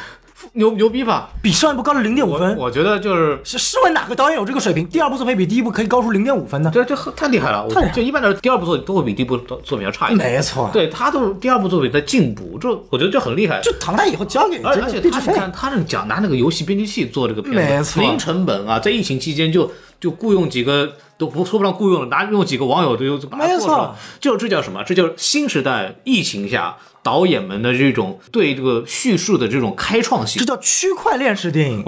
[0.52, 1.30] 牛牛逼吧？
[1.42, 2.56] 比上一部高了零点五分。
[2.56, 4.86] 我觉得就是是试问哪个导演有这个水平？
[4.88, 6.70] 第二部作品比第一部可以高出零点五分呢？
[6.72, 10.32] 这这太厉害了，我太就一般的第二部作品都会比第一部作品要差一点。
[10.32, 13.60] 没错，，对他都是第二部作品在进步，这我觉得这很厉害。
[13.62, 15.00] 就唐代以后交给这而而且。
[15.10, 23.90] 他你看，他那个讲拿那个游戏编辑器做这个片子，没错零成本啊，在疫情期间就就雇佣几个都不说不上雇佣了，拿用几个网友就就把它没做出来，
[24.20, 24.82] 就这叫什么？
[24.84, 30.46] 这叫新时代疫情下导演们的这种对这个叙述的这种开创性这。
[30.46, 31.84] 叫区块链式电影。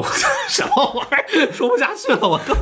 [0.49, 1.53] 什么玩意儿？
[1.53, 2.55] 说不下去了，我都。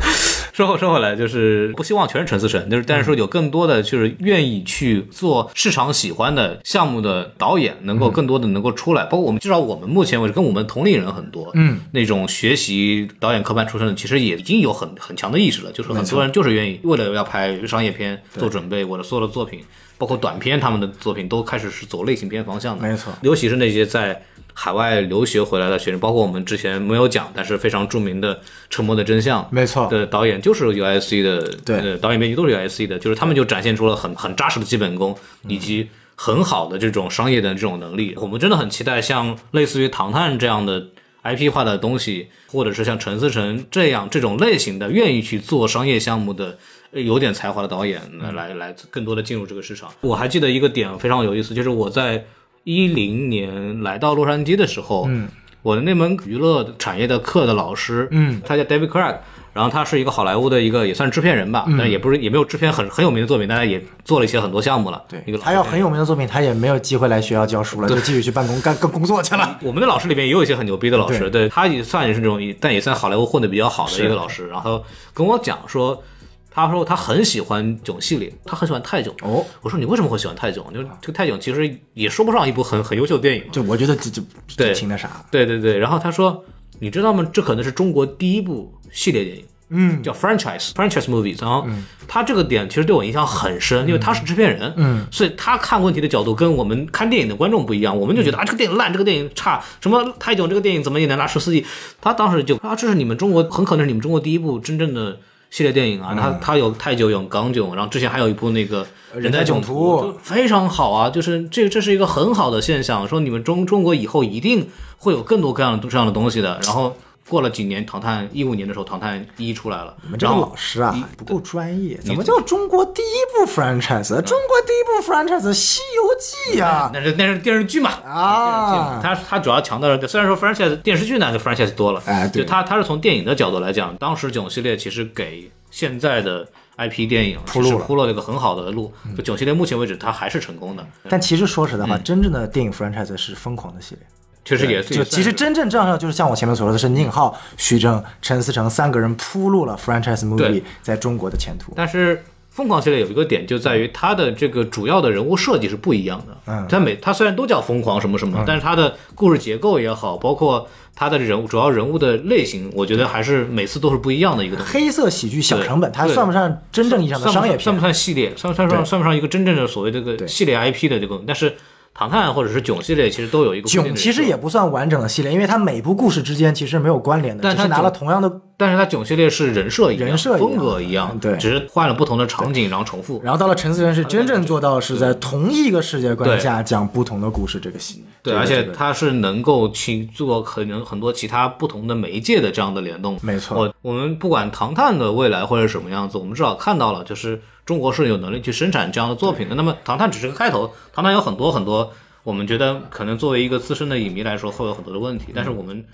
[0.53, 9.05] 说回说回来，就是不希望全是陈思诚，就是但是说有更多的就是愿意去做市场喜欢的项目的导演，能够更多的能够出来。
[9.05, 19.61] 包括我们至少我们目前为止跟我们同龄人很多，嗯，那种学习导演科班出身的，其实也已经有很很强的意识了，就是很多人就是愿意为了要拍商业片做准备，我的所有的作品。
[20.01, 24.25] 包括短片，他们的作品都开始是走类型片方向的，没错尤其是那些在
[24.55, 28.35] 海外留学回来的学生，包括我们之前没有讲，但是非常著名的
[28.71, 35.15] 《沉默的真相》没错的导演就是 USC 的，对呃导演编剧都是 USC 的，就是他们就展现出了很很扎实的基本功，
[35.47, 38.15] 以及很好的这种商业的这种能力。
[38.17, 40.87] 我们真的很期待像类似于《唐探》这样的
[41.25, 46.57] IP 化的东西，或者是像陈思诚这样这种类型的愿意去做商业项目的。
[46.93, 49.91] 呃有点才华的导演来来来更多的进入这个市场。
[50.01, 52.25] 我还记得一个点非常有意思，就是我在
[52.65, 55.29] 一零年来到洛杉矶的时候，嗯，
[55.63, 59.17] 我的那门娱乐产业的课的老师，嗯，他叫 David Craig，
[59.53, 65.03] 然后他是一个好莱坞的一个也算是制片人吧，但也不是也没有制片很很有名的作品，但他也做了一些很多项目了。
[65.09, 69.59] 对一个老他要很有名的作品，他也没有机会来学校教书了，就继续去办公干 干工作去了。
[69.63, 74.49] 我们的老师里面也有一些很牛逼的老师，对对他也算也是这种，但也算好莱坞混的比较好的一个老师。
[74.49, 74.85] 然后
[75.15, 76.03] 跟我讲说，
[76.51, 79.15] 他说他很喜欢囧系列，他很喜欢泰囧。
[79.23, 80.65] 哦，我说你为什么会喜欢泰囧？
[80.75, 83.45] 就这个泰囧其实也说不上一部很很优秀的电影。
[83.53, 84.21] 就我觉得这这
[84.57, 85.25] 对这挺那啥。
[85.31, 86.45] 对对对，然后他说，
[86.81, 87.27] 你知道吗？
[87.33, 89.45] 这可能是中国第一部系列电影。
[89.73, 91.65] 嗯，叫 franchise franchise movies，然后
[92.09, 101.65] 他这个点其实对我影响很深，因为他是制片人，嗯，所以他看问题的角度跟我们看电影的观众不一样，我们就觉得啊这个电影烂，这个电影差，什么泰囧这个电影怎么也能拿十四亿，
[102.01, 105.21] 他当时就啊这是你们中国很可能是你们中国第一部真正的
[105.51, 116.97] 系列电影啊，他他有泰囧有港囧，然后之前还有一部那个人在囧途，非常好啊，就是这这是一个很好的现象，说你们中中国以后一定会有更多各样的这样的东西的，然后。
[117.31, 124.09] 过了几年，《唐探》一五年的时候，《唐探一》出来了，你们这个老师啊不够专业，怎么叫中国第一部 franchise？
[124.23, 126.91] 中国第一部 franchise《西游记》啊？
[126.93, 127.91] 那是那是电视剧嘛。
[128.05, 129.01] 啊！
[129.01, 132.43] 他他主要强调的，虽然说 franchise 电视剧呢就 franchise 多了，哎对。
[132.43, 136.45] 就他他是从电影的角度来讲，当时囧系列其实给现在的
[136.79, 137.85] IP 电影铺路了。
[137.85, 138.93] 铺了一个很好的路。
[139.17, 141.89] 就囧系列目前为止它还是成功的，但其实说实在嗯。
[141.89, 144.05] 话，真正的电影 franchise 是疯狂的系列。
[144.45, 151.73] 确实也是就其实真正这样，就是像我前面所说的，是宁浩、徐峥、陈思诚三个人铺路了 franchise movie 在中国的前途。
[151.77, 156.37] 但是疯狂系列有一个点，就在于它的这个主要的人物设计是不一样的。
[156.47, 164.73] 嗯它每它虽然都叫疯狂什么什么，但是它的故事结构也好，包括它的人物主要人物的类型，我觉得还是每次都是不一样的一个东西。
[164.73, 167.81] 黑色喜剧小成本，它算不上真正意义上的商业算不算不片。
[167.81, 168.37] 算系列？
[168.37, 171.23] 算不算不算算不上一个真正的所谓这个系列 IP 的这个？
[171.27, 171.55] 但是
[171.93, 183.21] 唐探或者是囧系列其实都有一个囧其实也不算完整的系列，因为它每部故事之间其实没有关联的，但是拿了同样的，但是它囧系列是人设一样，人设风格一样，对只是换了不同的场景，然后重复。
[183.23, 188.03] 然后到了陈思诚是真正做到是在同一个世界观下讲不同的故事，这个戏。
[188.23, 193.19] 对，而且这个它是能够去做可能很多其他不同的媒介的这样的联动。
[193.23, 197.41] 没错我我们不管唐探的未来会是什么样子，我们至少看到了，就是
[197.71, 199.55] 中国是有能力去生产这样的作品的。
[199.55, 201.93] 那么唐探只是个开头，唐探有很多很多，
[202.25, 205.85] 我们觉得可能作为一个资深的影迷来说会有很多的问题，但是我们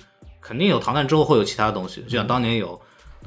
[0.40, 2.80] 肯定有唐探之后会有其他的东西，就像当年有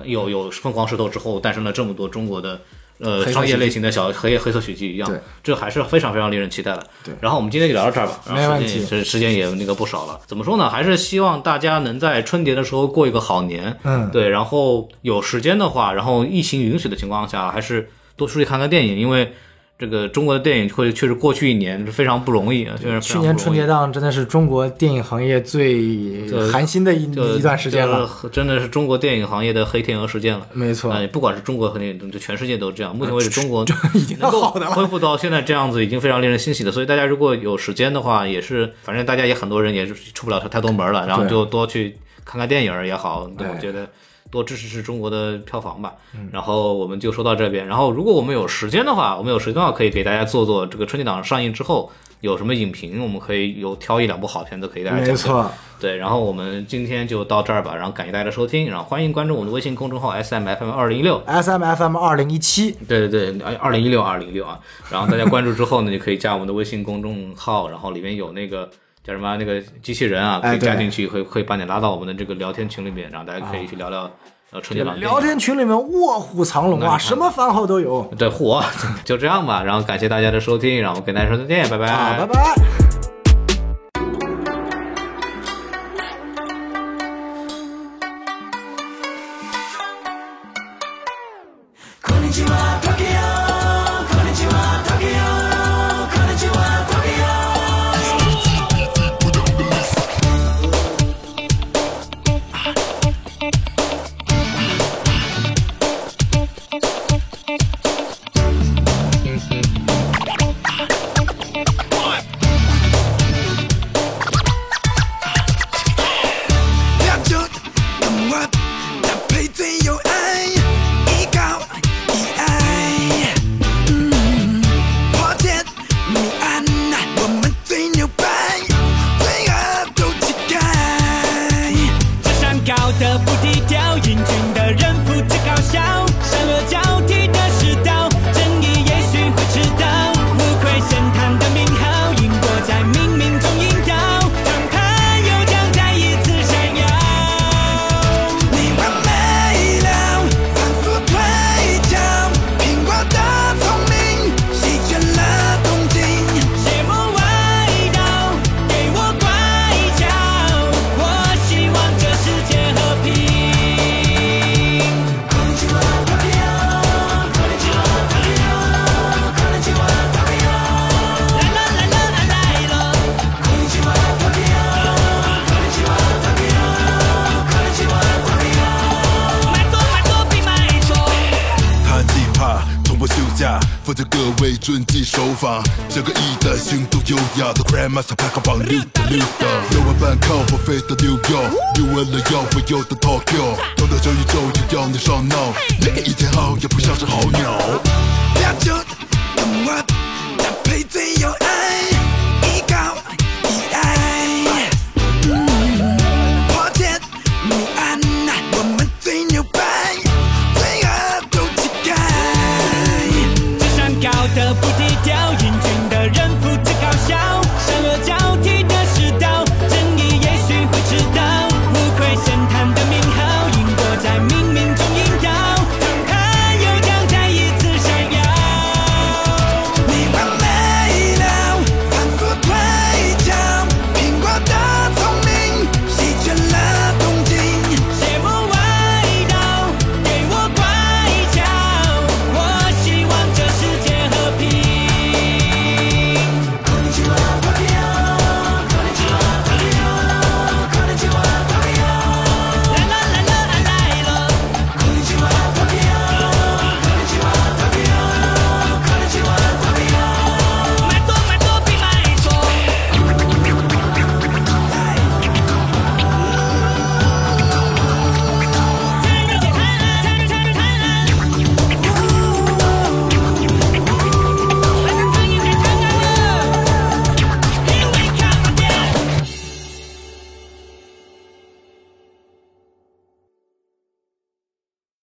[0.03, 2.59] 有有疯狂石头之后诞生了这么多中国的
[2.97, 5.07] 呃商业类型的小黑黑色喜剧一样，
[5.43, 6.84] 这还是非常非常令人期待的。
[7.03, 10.19] 对然后我们今天就聊到这儿吧，然后没问题时间时间也那个不少了。
[10.26, 10.67] 怎么说呢？
[10.69, 13.77] 还是希望大家能在春节的时候过一个好年。
[13.84, 17.89] 嗯对，然后有时间的话，然后疫情允许的情况下，还是
[18.19, 19.31] 多出去看看电影，因为
[19.79, 28.09] 这个中国的电影会确实过去一年是非常不容易啊，确实去年春节档真的是中国电影行业最寒心的一就一段时间了。
[28.29, 30.45] 真的是中国电影行业的黑天鹅事件了。
[30.51, 32.93] 没错，呃，不管是中国和电影就全世界都这样。
[32.93, 33.63] 目前为止，中国
[33.93, 36.69] 已经能够好的恢复到现在这样子，已经非常令人欣喜的。
[36.69, 43.87] 所以大家如果有时间的话，也是，反正大家也很多人也是出不了太多门了，然后就多去看看电影也好，对哎我觉得。
[44.31, 47.65] 多支持支持中国的票房吧，嗯然后我们就说到这边。
[47.65, 51.91] 然后，如果我们有时间的话，我们有时间的话，可以给大家做做这个春节档上映之后
[52.22, 54.97] 有什么影评，我们可以有挑一两部好片子可以大家。
[54.97, 55.49] 没错，
[55.80, 61.22] 对，然后我们今天就到这儿吧，然后感谢大家的收听，然后欢迎关注我们的微信公众号 S M F M 二零一六。
[61.26, 64.60] S M F M 二零一七，对对对，二零一六二零一六啊，
[64.91, 68.69] 然后大家关注之后呢，就可以加我们的微信公众号，然后里面有那个
[69.10, 74.10] 叫什么那个机器人啊，可以加进去，会会把你拉到我们的这个聊天群里面，然后大家可以去聊聊
[74.52, 78.03] 呃春节档聊天群里面卧虎藏龙啊，什么番号都有。
[78.18, 78.64] 对火，
[79.03, 82.88] 就这样吧，然后感谢大家的收听，然后跟大家说再见，拜拜，啊，拜拜。